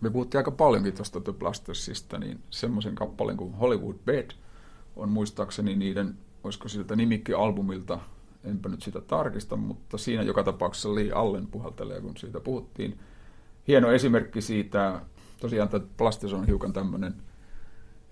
me 0.00 0.10
puhuttiin 0.10 0.38
aika 0.38 0.50
paljonkin 0.50 0.94
tuosta 0.94 1.20
The 1.20 1.32
Blastersista, 1.32 2.18
niin 2.18 2.40
semmoisen 2.50 2.94
kappaleen 2.94 3.36
kuin 3.36 3.54
Hollywood 3.54 3.96
Bed 4.04 4.30
on 4.96 5.08
muistaakseni 5.08 5.76
niiden, 5.76 6.18
olisiko 6.44 6.68
siltä 6.68 6.96
nimikki-albumilta, 6.96 7.98
enpä 8.44 8.68
nyt 8.68 8.82
sitä 8.82 9.00
tarkista, 9.00 9.56
mutta 9.56 9.98
siinä 9.98 10.22
joka 10.22 10.42
tapauksessa 10.42 10.94
Lee 10.94 11.12
Allen 11.12 11.46
puhaltelee, 11.46 12.00
kun 12.00 12.16
siitä 12.16 12.40
puhuttiin. 12.40 12.98
Hieno 13.68 13.92
esimerkki 13.92 14.40
siitä, 14.40 15.00
tosiaan 15.40 15.68
tämä 15.68 15.84
Blasters 15.96 16.32
on 16.32 16.46
hiukan 16.46 16.72
tämmöinen 16.72 17.14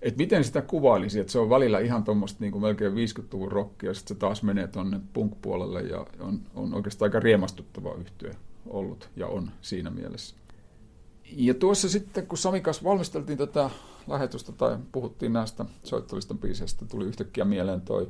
et 0.01 0.17
miten 0.17 0.43
sitä 0.43 0.61
kuvailisi, 0.61 1.19
että 1.19 1.31
se 1.31 1.39
on 1.39 1.49
välillä 1.49 1.79
ihan 1.79 2.03
tuommoista 2.03 2.37
niin 2.41 2.61
melkein 2.61 2.93
50-luvun 2.93 3.51
rockia, 3.51 3.89
ja 3.89 3.93
sitten 3.93 4.15
se 4.15 4.19
taas 4.19 4.43
menee 4.43 4.67
tuonne 4.67 4.99
punk-puolelle, 5.13 5.81
ja 5.81 6.05
on, 6.19 6.41
on 6.55 6.73
oikeastaan 6.73 7.07
aika 7.07 7.19
riemastuttava 7.19 7.95
yhtyö 7.95 8.33
ollut, 8.67 9.09
ja 9.15 9.27
on 9.27 9.51
siinä 9.61 9.89
mielessä. 9.89 10.35
Ja 11.31 11.53
tuossa 11.53 11.89
sitten, 11.89 12.27
kun 12.27 12.37
Sami 12.37 12.61
kanssa 12.61 12.83
valmisteltiin 12.83 13.37
tätä 13.37 13.69
lähetystä, 14.07 14.51
tai 14.51 14.77
puhuttiin 14.91 15.33
näistä 15.33 15.65
soittolistan 15.83 16.37
biiseistä, 16.37 16.85
tuli 16.85 17.05
yhtäkkiä 17.05 17.45
mieleen 17.45 17.81
toi 17.81 18.09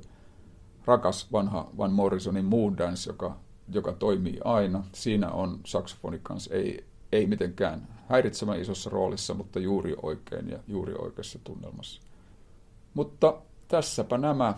rakas 0.86 1.32
vanha 1.32 1.70
Van 1.78 1.92
Morrisonin 1.92 2.46
Moon 2.46 2.78
Dance, 2.78 3.10
joka, 3.10 3.38
joka 3.70 3.94
toimii 3.94 4.40
aina. 4.44 4.84
Siinä 4.94 5.32
on 5.32 5.60
saksofoni 5.66 6.20
kanssa, 6.24 6.54
ei, 6.54 6.86
ei 7.12 7.26
mitenkään 7.26 7.88
häiritsevän 8.10 8.62
isossa 8.62 8.90
roolissa, 8.90 9.34
mutta 9.34 9.60
juuri 9.60 9.96
oikein 10.02 10.50
ja 10.50 10.60
juuri 10.68 10.94
oikeassa 10.94 11.40
tunnelmassa. 11.44 12.02
Mutta 12.94 13.34
tässäpä 13.68 14.18
nämä. 14.18 14.54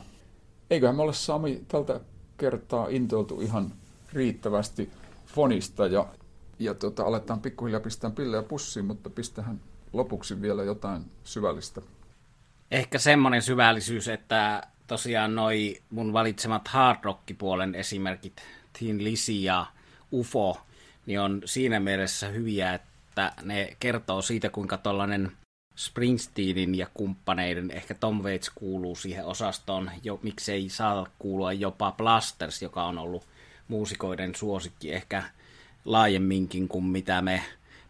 Eiköhän 0.70 0.96
me 0.96 1.02
ole 1.02 1.14
Sami 1.14 1.64
tältä 1.68 2.02
kertaa 2.38 2.88
intoiltu 2.90 3.42
ihan 3.42 3.74
riittävästi 4.14 4.90
fonista 5.26 5.88
ja, 5.88 6.06
ja 6.60 6.74
tota, 6.74 7.04
aletaan 7.04 7.42
pikkuhiljaa 7.42 7.80
pistää 7.80 8.10
pillejä 8.10 8.44
pussiin, 8.44 8.86
mutta 8.86 9.10
pistähän 9.10 9.62
lopuksi 9.94 10.42
vielä 10.42 10.64
jotain 10.64 11.06
syvällistä. 11.24 11.82
Ehkä 12.72 13.00
semmoinen 13.00 13.42
syvällisyys, 13.42 14.08
että 14.08 14.64
tosiaan 14.88 15.36
noi 15.36 15.82
mun 15.90 16.14
valitsemat 16.14 16.68
hard 16.68 17.00
rock-puolen 17.04 17.76
esimerkit, 17.76 18.42
Thin 18.74 19.04
Lizzy 19.04 19.32
ja 19.32 19.66
UFO, 20.14 20.62
niin 21.06 21.20
on 21.20 21.42
siinä 21.46 21.80
mielessä 21.80 22.28
hyviä, 22.28 22.74
että 22.74 23.34
ne 23.44 23.78
kertoo 23.80 24.22
siitä, 24.22 24.50
kuinka 24.50 24.78
tuollainen 24.78 25.32
Springsteenin 25.76 26.76
ja 26.76 26.88
kumppaneiden, 26.94 27.72
ehkä 27.72 27.94
Tom 27.94 28.22
Waits 28.24 28.52
kuuluu 28.56 28.96
siihen 28.96 29.26
osastoon, 29.26 29.92
jo, 30.04 30.20
miksei 30.24 30.70
saa 30.70 31.08
kuulua 31.20 31.54
jopa 31.54 31.92
Blasters, 31.92 32.62
joka 32.62 32.84
on 32.84 32.98
ollut 32.98 33.28
muusikoiden 33.68 34.36
suosikki 34.36 34.94
ehkä 34.94 35.24
laajemminkin 35.90 36.68
kuin 36.68 36.86
mitä 36.86 37.22
me, 37.22 37.44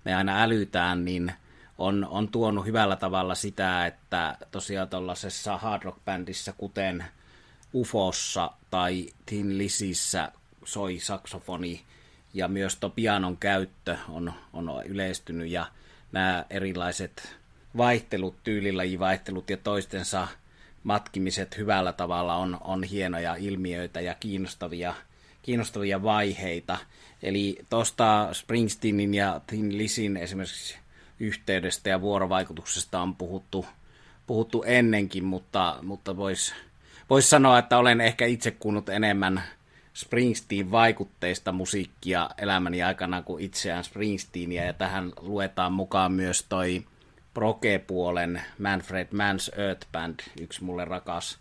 me 0.05 0.15
aina 0.15 0.41
älytään, 0.41 1.05
niin 1.05 1.31
on, 1.77 2.07
on 2.09 2.27
tuonut 2.27 2.65
hyvällä 2.65 2.95
tavalla 2.95 3.35
sitä, 3.35 3.85
että 3.85 4.37
tosiaan 4.51 4.89
tuollaisessa 4.89 5.57
hard 5.57 5.83
rock 5.83 6.05
bändissä, 6.05 6.53
kuten 6.57 7.05
Ufossa 7.75 8.51
tai 8.69 9.07
Tin 9.25 9.57
Lisissä 9.57 10.31
soi 10.65 10.99
saksofoni 10.99 11.81
ja 12.33 12.47
myös 12.47 12.75
tuo 12.75 12.89
pianon 12.89 13.37
käyttö 13.37 13.97
on, 14.09 14.33
on 14.53 14.71
yleistynyt 14.85 15.49
ja 15.49 15.65
nämä 16.11 16.45
erilaiset 16.49 17.35
vaihtelut, 17.77 18.43
tyylilajivaihtelut 18.43 19.49
ja 19.49 19.57
toistensa 19.57 20.27
matkimiset 20.83 21.57
hyvällä 21.57 21.93
tavalla 21.93 22.35
on, 22.35 22.57
on 22.61 22.83
hienoja 22.83 23.35
ilmiöitä 23.35 24.01
ja 24.01 24.13
kiinnostavia, 24.13 24.93
kiinnostavia 25.41 26.03
vaiheita. 26.03 26.77
Eli 27.23 27.59
tuosta 27.69 28.29
Springsteenin 28.33 29.13
ja 29.13 29.41
Thin 29.47 29.77
Lisin 29.77 30.17
esimerkiksi 30.17 30.77
yhteydestä 31.19 31.89
ja 31.89 32.01
vuorovaikutuksesta 32.01 33.01
on 33.01 33.15
puhuttu, 33.15 33.65
puhuttu 34.27 34.63
ennenkin, 34.63 35.25
mutta, 35.25 35.79
mutta 35.81 36.17
voisi 36.17 36.53
vois 37.09 37.29
sanoa, 37.29 37.59
että 37.59 37.77
olen 37.77 38.01
ehkä 38.01 38.25
itse 38.25 38.51
kuunnut 38.51 38.89
enemmän 38.89 39.43
Springsteen 39.93 40.71
vaikutteista 40.71 41.51
musiikkia 41.51 42.29
elämäni 42.37 42.83
aikana 42.83 43.21
kuin 43.21 43.43
itseään 43.43 43.83
Springsteenia, 43.83 44.65
ja 44.65 44.73
tähän 44.73 45.11
luetaan 45.21 45.73
mukaan 45.73 46.11
myös 46.11 46.45
toi 46.49 46.85
proke-puolen 47.33 48.41
Manfred 48.59 49.07
Mann's 49.07 49.59
Earth 49.59 49.87
Band, 49.91 50.19
yksi 50.41 50.63
mulle 50.63 50.85
rakas 50.85 51.39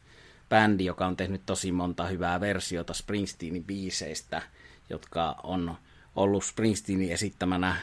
bändi, 0.49 0.84
joka 0.84 1.07
on 1.07 1.16
tehnyt 1.16 1.42
tosi 1.46 1.72
monta 1.72 2.07
hyvää 2.07 2.40
versiota 2.40 2.94
Springsteenin 2.94 3.64
biiseistä, 3.64 4.42
jotka 4.90 5.36
on 5.42 5.76
ollut 6.16 6.44
Springsteenin 6.44 7.12
esittämänä 7.12 7.76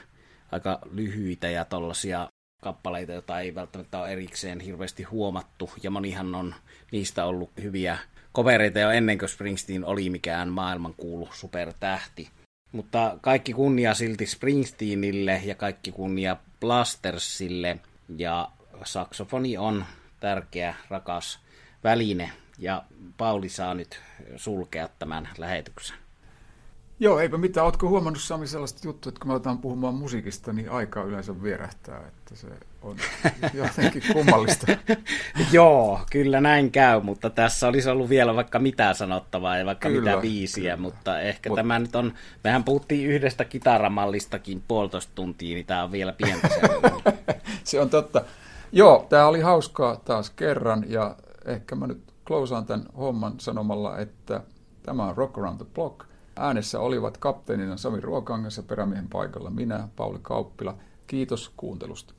aika 0.52 0.80
lyhyitä 0.92 1.50
ja 1.50 1.66
tollaisia 1.66 2.30
kappaleita, 2.62 3.12
joita 3.12 3.40
ei 3.40 3.56
välttämättä 3.56 4.00
ole 4.00 4.14
erikseen 4.14 4.60
hirveästi 4.60 5.04
huomattu, 5.04 5.70
ja 5.84 5.92
monihan 5.92 6.36
on 6.36 6.56
niistä 6.92 7.26
ollut 7.26 7.52
hyviä 7.62 7.98
kovereita 8.32 8.80
jo 8.80 8.90
ennen 8.90 9.18
kuin 9.18 9.30
Springsteen 9.30 9.86
oli 9.86 10.10
mikään 10.10 10.50
maailmankuulu 10.50 11.30
supertähti. 11.34 12.30
Mutta 12.72 13.18
kaikki 13.22 13.54
kunnia 13.54 13.94
silti 13.94 14.26
Springsteenille 14.26 15.42
ja 15.46 15.56
kaikki 15.56 15.92
kunnia 15.92 16.38
Blastersille, 16.60 17.78
ja 18.18 18.52
saksofoni 18.84 19.58
on 19.58 19.86
tärkeä, 20.20 20.76
rakas 20.90 21.40
väline, 21.84 22.32
ja 22.58 22.84
Pauli 23.18 23.50
saa 23.50 23.74
nyt 23.74 24.00
sulkea 24.36 24.90
tämän 25.00 25.30
lähetyksen. 25.38 25.98
Joo, 27.00 27.20
eipä 27.20 27.38
mitään. 27.38 27.66
Oletko 27.66 27.90
huomannut 27.90 28.22
Sami 28.22 28.48
sellaista 28.48 28.88
juttua, 28.88 29.10
että 29.10 29.20
kun 29.20 29.28
me 29.28 29.34
aletaan 29.34 29.58
puhumaan 29.58 29.96
musiikista, 29.96 30.54
niin 30.54 30.70
aika 30.70 31.04
yleensä 31.04 31.44
vierähtää, 31.44 31.98
että 32.08 32.36
se 32.36 32.48
on 32.82 32.98
jotenkin 33.54 34.04
kummallista. 34.14 34.68
Joo, 35.52 36.00
kyllä 36.12 36.42
näin 36.42 36.72
käy, 36.72 37.02
mutta 37.02 37.30
tässä 37.30 37.68
olisi 37.68 37.90
ollut 37.90 38.10
vielä 38.10 38.36
vaikka 38.36 38.60
mitä 38.60 38.94
sanottavaa 38.94 39.58
ja 39.58 39.66
vaikka 39.66 39.90
kyllä, 39.90 40.10
mitä 40.10 40.22
biisiä, 40.22 40.64
kyllä. 40.64 40.78
mutta 40.78 41.20
ehkä 41.20 41.50
Mut... 41.50 41.56
tämä 41.56 41.80
nyt 41.80 41.96
on, 41.96 42.14
mehän 42.44 42.64
puhuttiin 42.64 43.10
yhdestä 43.10 43.46
kitaramallistakin 43.46 44.64
puolitoista 44.68 45.12
tuntia, 45.16 45.56
niin 45.56 45.66
tämä 45.66 45.84
on 45.84 45.92
vielä 45.92 46.12
pientä 46.12 46.50
Se 47.64 47.82
on 47.82 47.90
totta. 47.90 48.22
Joo, 48.72 49.06
tämä 49.10 49.28
oli 49.28 49.42
hauskaa 49.42 49.96
taas 49.96 50.30
kerran 50.30 50.86
ja 50.88 51.16
ehkä 51.46 51.76
mä 51.76 51.88
nyt 51.88 52.15
klousaan 52.28 52.66
tämän 52.66 52.86
homman 52.98 53.40
sanomalla, 53.40 53.98
että 53.98 54.44
tämä 54.84 55.06
on 55.06 55.18
Rock 55.18 55.38
Around 55.38 55.58
the 55.58 55.66
Block– 55.74 56.06
Äänessä 56.38 56.80
olivat 56.80 57.18
kapteenina 57.18 57.78
Sami 57.78 58.02
Ruokangas 58.02 58.58
ja 58.58 58.64
perämiehen 58.64 59.10
paikalla 59.10 59.50
minä, 59.50 59.88
Pauli 59.96 60.20
Kauppila. 60.22 60.78
Kiitos 61.08 61.52
kuuntelusta. 61.58 62.14